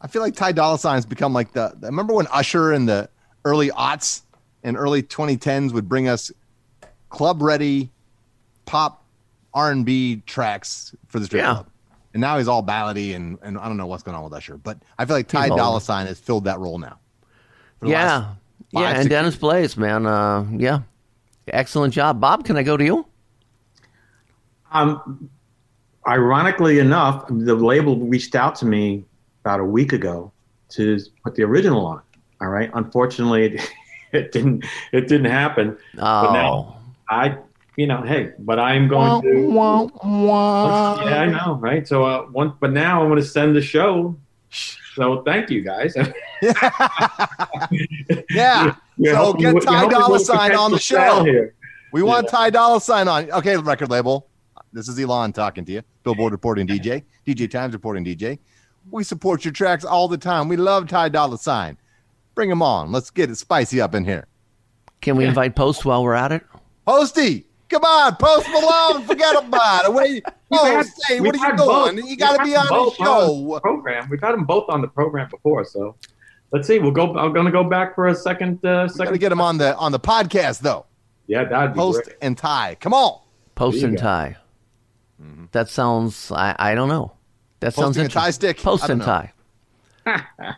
I 0.03 0.07
feel 0.07 0.21
like 0.21 0.35
Ty 0.37 0.53
Dolla 0.53 0.79
Sign's 0.79 1.07
become 1.07 1.33
like 1.33 1.53
the. 1.53 1.75
Remember 1.81 2.13
when 2.13 2.27
Usher 2.31 2.75
in 2.75 2.85
the 2.85 3.09
early 3.47 3.71
aughts 3.71 4.21
and 4.63 4.77
early 4.77 5.03
2010s 5.03 5.73
would 5.73 5.89
bring 5.89 6.07
us 6.07 6.31
club 7.09 7.41
ready 7.41 7.91
pop 8.67 9.03
R&B 9.55 10.23
tracks 10.27 10.95
for 11.09 11.21
the 11.21 11.25
strip 11.27 11.41
Yeah. 11.43 11.55
club. 11.55 11.67
And 12.13 12.21
now 12.21 12.37
he's 12.39 12.49
all 12.49 12.63
ballady 12.63 13.17
and, 13.17 13.39
and 13.43 13.59
I 13.59 13.67
don't 13.67 13.77
know 13.77 13.87
what's 13.87 14.03
going 14.03 14.17
on 14.17 14.25
with 14.25 14.33
Usher, 14.35 14.57
but 14.57 14.79
I 14.99 15.05
feel 15.05 15.17
like 15.17 15.27
Ty 15.29 15.49
Dolla 15.49 15.81
Sign 15.81 16.07
has 16.07 16.19
filled 16.19 16.45
that 16.45 16.59
role 16.61 16.79
now. 16.79 16.99
For 17.85 17.89
the 17.89 17.93
Yeah. 17.93 18.07
last 18.19 18.29
Yeah. 18.73 18.89
And 18.89 18.99
six 19.03 19.09
Dennis 19.11 19.37
Blaze, 19.37 19.77
man. 19.77 20.07
Uh, 20.07 20.47
yeah. 20.57 20.81
Excellent 21.49 21.93
job. 21.95 22.21
Bob, 22.21 22.45
can 22.45 22.57
I 22.57 22.63
go 22.63 22.77
to 22.77 22.85
you? 22.85 23.07
Um, 24.73 25.29
ironically 26.09 26.79
enough, 26.79 27.27
the 27.29 27.55
label 27.55 27.97
reached 27.99 28.35
out 28.35 28.55
to 28.57 28.67
me 28.67 29.05
about 29.45 29.61
a 29.61 29.65
week 29.65 29.93
ago 29.93 30.33
to 30.71 30.99
put 31.23 31.35
the 31.35 31.43
original 31.45 31.87
on. 31.87 32.01
All 32.41 32.49
right. 32.49 32.71
Unfortunately, 32.75 33.45
it, 33.55 33.71
it 34.13 34.33
didn't. 34.33 34.65
It 34.93 35.03
didn't 35.09 35.31
happen. 35.31 35.77
But 35.95 36.03
Oh. 36.31 36.33
now 36.33 36.77
I, 37.09 37.37
you 37.77 37.87
know, 37.87 38.03
hey, 38.03 38.33
but 38.39 38.59
I'm 38.59 38.89
going 38.89 39.21
to. 39.23 39.29
Yeah, 39.53 41.21
I 41.21 41.27
know, 41.27 41.55
right? 41.61 41.87
So, 41.87 42.05
uh, 42.05 42.23
one, 42.23 42.55
but 42.61 42.73
now 42.73 43.03
I'm 43.03 43.09
going 43.09 43.21
to 43.21 43.27
send 43.27 43.55
the 43.55 43.61
show. 43.63 44.17
So, 44.95 45.23
thank 45.23 45.51
you 45.51 45.63
guys. 45.63 45.95
Yeah. 48.31 48.77
You're 48.97 49.15
so 49.15 49.33
get 49.35 49.63
Ty 49.63 49.89
Dolla 49.89 50.19
Sign 50.21 50.55
on 50.55 50.71
the 50.71 50.79
show. 50.79 51.25
here. 51.25 51.55
We 51.93 52.03
want 52.03 52.29
Ty 52.29 52.51
Dolla 52.51 52.81
Sign 52.81 53.09
on. 53.09 53.31
Okay, 53.33 53.57
record 53.57 53.91
label. 53.91 54.29
This 54.73 54.89
is 54.89 54.99
Alon 54.99 55.33
talking 55.33 55.65
to 55.65 55.73
you. 55.73 55.83
Billboard 56.03 56.33
reporting 56.33 56.67
DJ. 56.67 57.05
DJ 57.27 57.51
Times 57.51 57.73
reporting 57.73 58.05
DJ. 58.05 58.39
We 58.91 59.05
support 59.05 59.45
your 59.45 59.53
tracks 59.53 59.85
all 59.85 60.09
the 60.09 60.19
time. 60.19 60.49
We 60.49 60.57
love 60.57 60.89
Ty 60.89 61.09
Dolla 61.11 61.39
Sign. 61.39 61.79
Bring 62.35 62.51
him 62.51 62.63
on. 62.63 62.93
Let's 62.93 63.11
get 63.11 63.31
it 63.31 63.37
spicy 63.37 63.81
up 63.81 63.95
in 63.95 64.05
here. 64.05 64.27
Can 65.01 65.17
we 65.17 65.25
invite 65.25 65.55
Post 65.55 65.85
while 65.85 66.03
we're 66.03 66.15
at 66.15 66.33
it? 66.33 66.43
Posty, 66.87 67.47
come 67.69 67.85
on, 67.85 68.17
Post 68.17 68.49
Malone. 68.51 69.03
Forget 69.05 69.37
about 69.45 69.85
it. 69.85 69.93
What 69.93 70.09
are 70.57 70.71
you, 70.73 70.77
We've 70.77 70.77
oh, 70.77 70.77
had- 70.77 70.87
say, 70.87 71.21
what 71.21 71.35
are 71.35 71.39
you 71.39 71.45
had 71.45 71.57
doing? 71.57 71.97
both. 71.97 72.11
You 72.11 72.17
got 72.17 72.37
to 72.39 72.45
be 72.45 72.57
on 72.57 72.67
the 72.67 72.91
show. 72.97 73.55
the 73.55 73.61
program. 73.61 74.09
We've 74.11 74.21
had 74.21 74.33
them 74.33 74.45
both 74.45 74.69
on 74.69 74.81
the 74.81 74.89
program 74.89 75.29
before, 75.31 75.65
so 75.65 75.97
let's 76.53 76.67
see. 76.67 76.79
We'll 76.79 76.91
go. 76.93 77.17
I'm 77.17 77.33
going 77.33 77.47
to 77.47 77.53
go 77.53 77.65
back 77.65 77.95
for 77.95 78.09
a 78.09 78.15
second. 78.15 78.59
Uh, 78.65 78.87
Got 78.87 78.89
to 78.89 78.95
second. 78.95 79.21
get 79.21 79.29
them 79.31 79.41
on 79.41 79.59
the 79.59 79.77
on 79.77 79.93
the 79.93 80.01
podcast 80.01 80.61
though. 80.61 80.87
Yeah, 81.27 81.45
that'd 81.45 81.73
be 81.73 81.79
Post 81.79 82.05
great. 82.05 82.17
and 82.23 82.37
Ty. 82.37 82.77
Come 82.81 82.93
on. 82.95 83.21
Post 83.55 83.83
and 83.83 83.97
go. 83.97 84.03
tie. 84.03 84.37
That 85.53 85.69
sounds. 85.69 86.31
I, 86.33 86.55
I 86.59 86.75
don't 86.75 86.89
know. 86.89 87.13
That 87.61 87.73
sounds 87.73 87.97
Posting 87.97 88.07
a 88.07 88.09
tie 88.09 88.31
stick? 88.31 88.59
Post 88.59 88.89
and 88.91 88.99
know. 88.99 89.05
tie. 89.07 89.33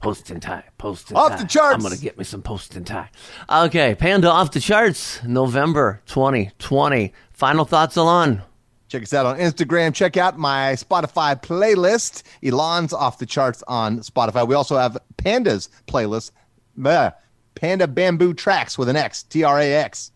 post 0.00 0.30
and 0.30 0.42
tie. 0.42 0.64
Post 0.78 1.10
and 1.10 1.18
Off 1.18 1.30
tie. 1.32 1.36
the 1.36 1.44
charts. 1.46 1.74
I'm 1.76 1.82
gonna 1.82 1.96
get 2.00 2.18
me 2.18 2.24
some 2.24 2.42
post 2.42 2.74
and 2.74 2.86
tie. 2.86 3.10
Okay, 3.48 3.94
Panda 3.94 4.28
off 4.30 4.50
the 4.50 4.60
charts. 4.60 5.22
November 5.24 6.00
2020. 6.06 7.12
Final 7.32 7.64
thoughts, 7.64 7.96
Alon. 7.96 8.42
Check 8.90 9.04
us 9.04 9.14
out 9.14 9.24
on 9.24 9.38
Instagram. 9.38 9.94
Check 9.94 10.16
out 10.16 10.36
my 10.36 10.72
Spotify 10.72 11.40
playlist. 11.40 12.24
Alon's 12.42 12.92
off 12.92 13.20
the 13.20 13.24
charts 13.24 13.62
on 13.68 14.00
Spotify. 14.00 14.46
We 14.46 14.56
also 14.56 14.76
have 14.76 14.98
Panda's 15.16 15.68
playlist. 15.86 16.32
Bleh. 16.76 17.14
Panda 17.54 17.86
Bamboo 17.86 18.34
Tracks 18.34 18.76
with 18.76 18.88
an 18.88 18.96
X. 18.96 19.22
T 19.22 19.44
R 19.44 19.60
A 19.60 19.72
X. 19.72 20.10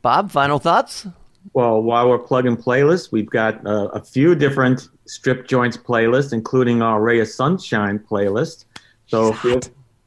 Bob, 0.00 0.30
final 0.30 0.58
thoughts. 0.58 1.06
Well, 1.52 1.82
while 1.82 2.08
we're 2.08 2.18
plugging 2.18 2.56
playlists, 2.56 3.12
we've 3.12 3.28
got 3.28 3.64
uh, 3.66 3.88
a 3.88 4.02
few 4.02 4.34
different 4.34 4.88
strip 5.04 5.46
joints 5.46 5.76
playlists, 5.76 6.32
including 6.32 6.80
our 6.80 7.02
Ray 7.02 7.20
of 7.20 7.28
Sunshine 7.28 7.98
playlist. 7.98 8.64
So 9.08 9.34
feel, 9.34 9.60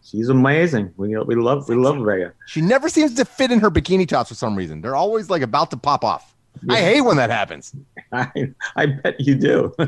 she's 0.03 0.29
amazing. 0.29 0.91
We 0.97 1.15
we 1.15 1.35
love 1.35 1.69
we 1.69 1.75
love 1.75 1.99
Rhea. 1.99 2.33
She 2.47 2.61
never 2.61 2.89
seems 2.89 3.13
to 3.15 3.25
fit 3.25 3.51
in 3.51 3.59
her 3.59 3.69
bikini 3.69 4.07
tops 4.07 4.29
for 4.29 4.35
some 4.35 4.55
reason. 4.55 4.81
They're 4.81 4.95
always 4.95 5.29
like 5.29 5.43
about 5.43 5.69
to 5.71 5.77
pop 5.77 6.03
off. 6.03 6.28
I 6.69 6.77
hate 6.81 7.01
when 7.01 7.17
that 7.17 7.29
happens. 7.29 7.73
I, 8.11 8.51
I 8.75 8.85
bet 8.87 9.19
you 9.19 9.35
do. 9.35 9.73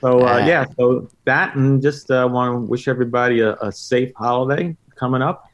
so 0.00 0.26
uh, 0.26 0.38
yeah, 0.46 0.64
so 0.78 1.08
that 1.24 1.54
and 1.56 1.82
just 1.82 2.10
uh, 2.10 2.28
want 2.30 2.54
to 2.54 2.60
wish 2.60 2.88
everybody 2.88 3.40
a, 3.40 3.54
a 3.56 3.70
safe 3.72 4.12
holiday 4.16 4.76
coming 4.96 5.22
up, 5.22 5.50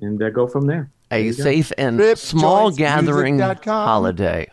and 0.00 0.22
uh, 0.22 0.30
go 0.30 0.46
from 0.46 0.66
there. 0.66 0.90
A 1.10 1.16
There 1.16 1.20
you 1.20 1.34
go. 1.34 1.42
safe 1.42 1.72
and 1.78 1.96
Strip 1.96 2.18
small 2.18 2.70
gathering 2.70 3.36
music 3.36 3.56
dot 3.56 3.62
com. 3.64 3.86
holiday. 3.86 4.48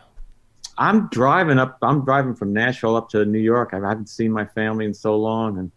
I'm 0.76 1.08
driving 1.08 1.58
up. 1.58 1.78
I'm 1.82 2.04
driving 2.04 2.34
from 2.34 2.52
Nashville 2.52 2.96
up 2.96 3.08
to 3.10 3.24
New 3.24 3.38
York. 3.40 3.70
I 3.74 3.76
haven't 3.76 4.08
seen 4.08 4.32
my 4.32 4.44
family 4.44 4.84
in 4.86 4.94
so 4.94 5.16
long, 5.16 5.58
and 5.58 5.70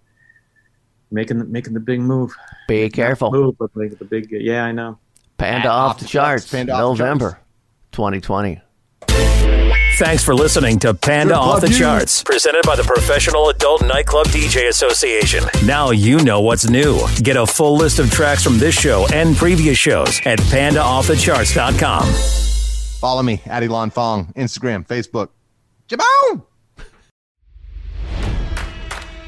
making 1.12 1.40
the, 1.40 1.46
making 1.46 1.74
the 1.74 1.80
big 1.80 2.00
move. 2.00 2.34
Be 2.68 2.90
careful. 2.90 3.32
Move, 3.32 3.58
but 3.58 3.76
making 3.76 3.98
the 3.98 4.06
big. 4.06 4.30
Yeah, 4.32 4.64
I 4.66 4.72
know. 4.72 4.98
Panda 5.42 5.70
Off 5.70 5.92
off 5.94 5.98
the 5.98 6.04
the 6.06 6.10
charts, 6.10 6.44
charts. 6.44 6.52
Panda 6.52 6.74
off 6.74 6.98
the 6.98 7.04
November 7.04 7.40
2020. 7.94 8.62
Thanks 9.98 10.24
for 10.24 10.36
listening 10.36 10.78
to 10.80 10.94
Panda 10.94 11.34
Good 11.34 11.40
Off 11.40 11.62
the 11.62 11.68
plug. 11.68 11.80
Charts, 11.80 12.24
presented 12.24 12.62
by 12.64 12.76
the 12.76 12.84
Professional 12.84 13.50
Adult 13.50 13.84
Nightclub 13.84 14.28
DJ 14.28 14.70
Association. 14.70 15.44
Now 15.66 15.90
you 15.90 16.20
know 16.20 16.42
what's 16.42 16.70
new. 16.70 17.00
Get 17.24 17.38
a 17.38 17.48
full 17.48 17.76
list 17.76 17.98
of 17.98 18.12
tracks 18.12 18.44
from 18.44 18.60
this 18.60 18.76
show 18.76 19.08
and 19.12 19.36
previous 19.36 19.80
shows 19.80 20.22
at 20.26 20.38
pandaoffthecharts.com. 20.38 22.04
Follow 23.00 23.24
me 23.24 23.42
at 23.48 23.64
Alon 23.64 23.90
Fong, 23.90 24.32
Instagram, 24.36 24.86
Facebook. 24.86 25.30
Jabon! 25.90 26.44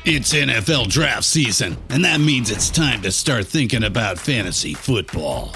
It's 0.06 0.32
NFL 0.32 0.90
draft 0.90 1.24
season, 1.24 1.76
and 1.90 2.06
that 2.06 2.20
means 2.20 2.52
it's 2.52 2.70
time 2.70 3.02
to 3.02 3.12
start 3.12 3.48
thinking 3.48 3.84
about 3.84 4.20
fantasy 4.20 4.76
football. 4.76 5.56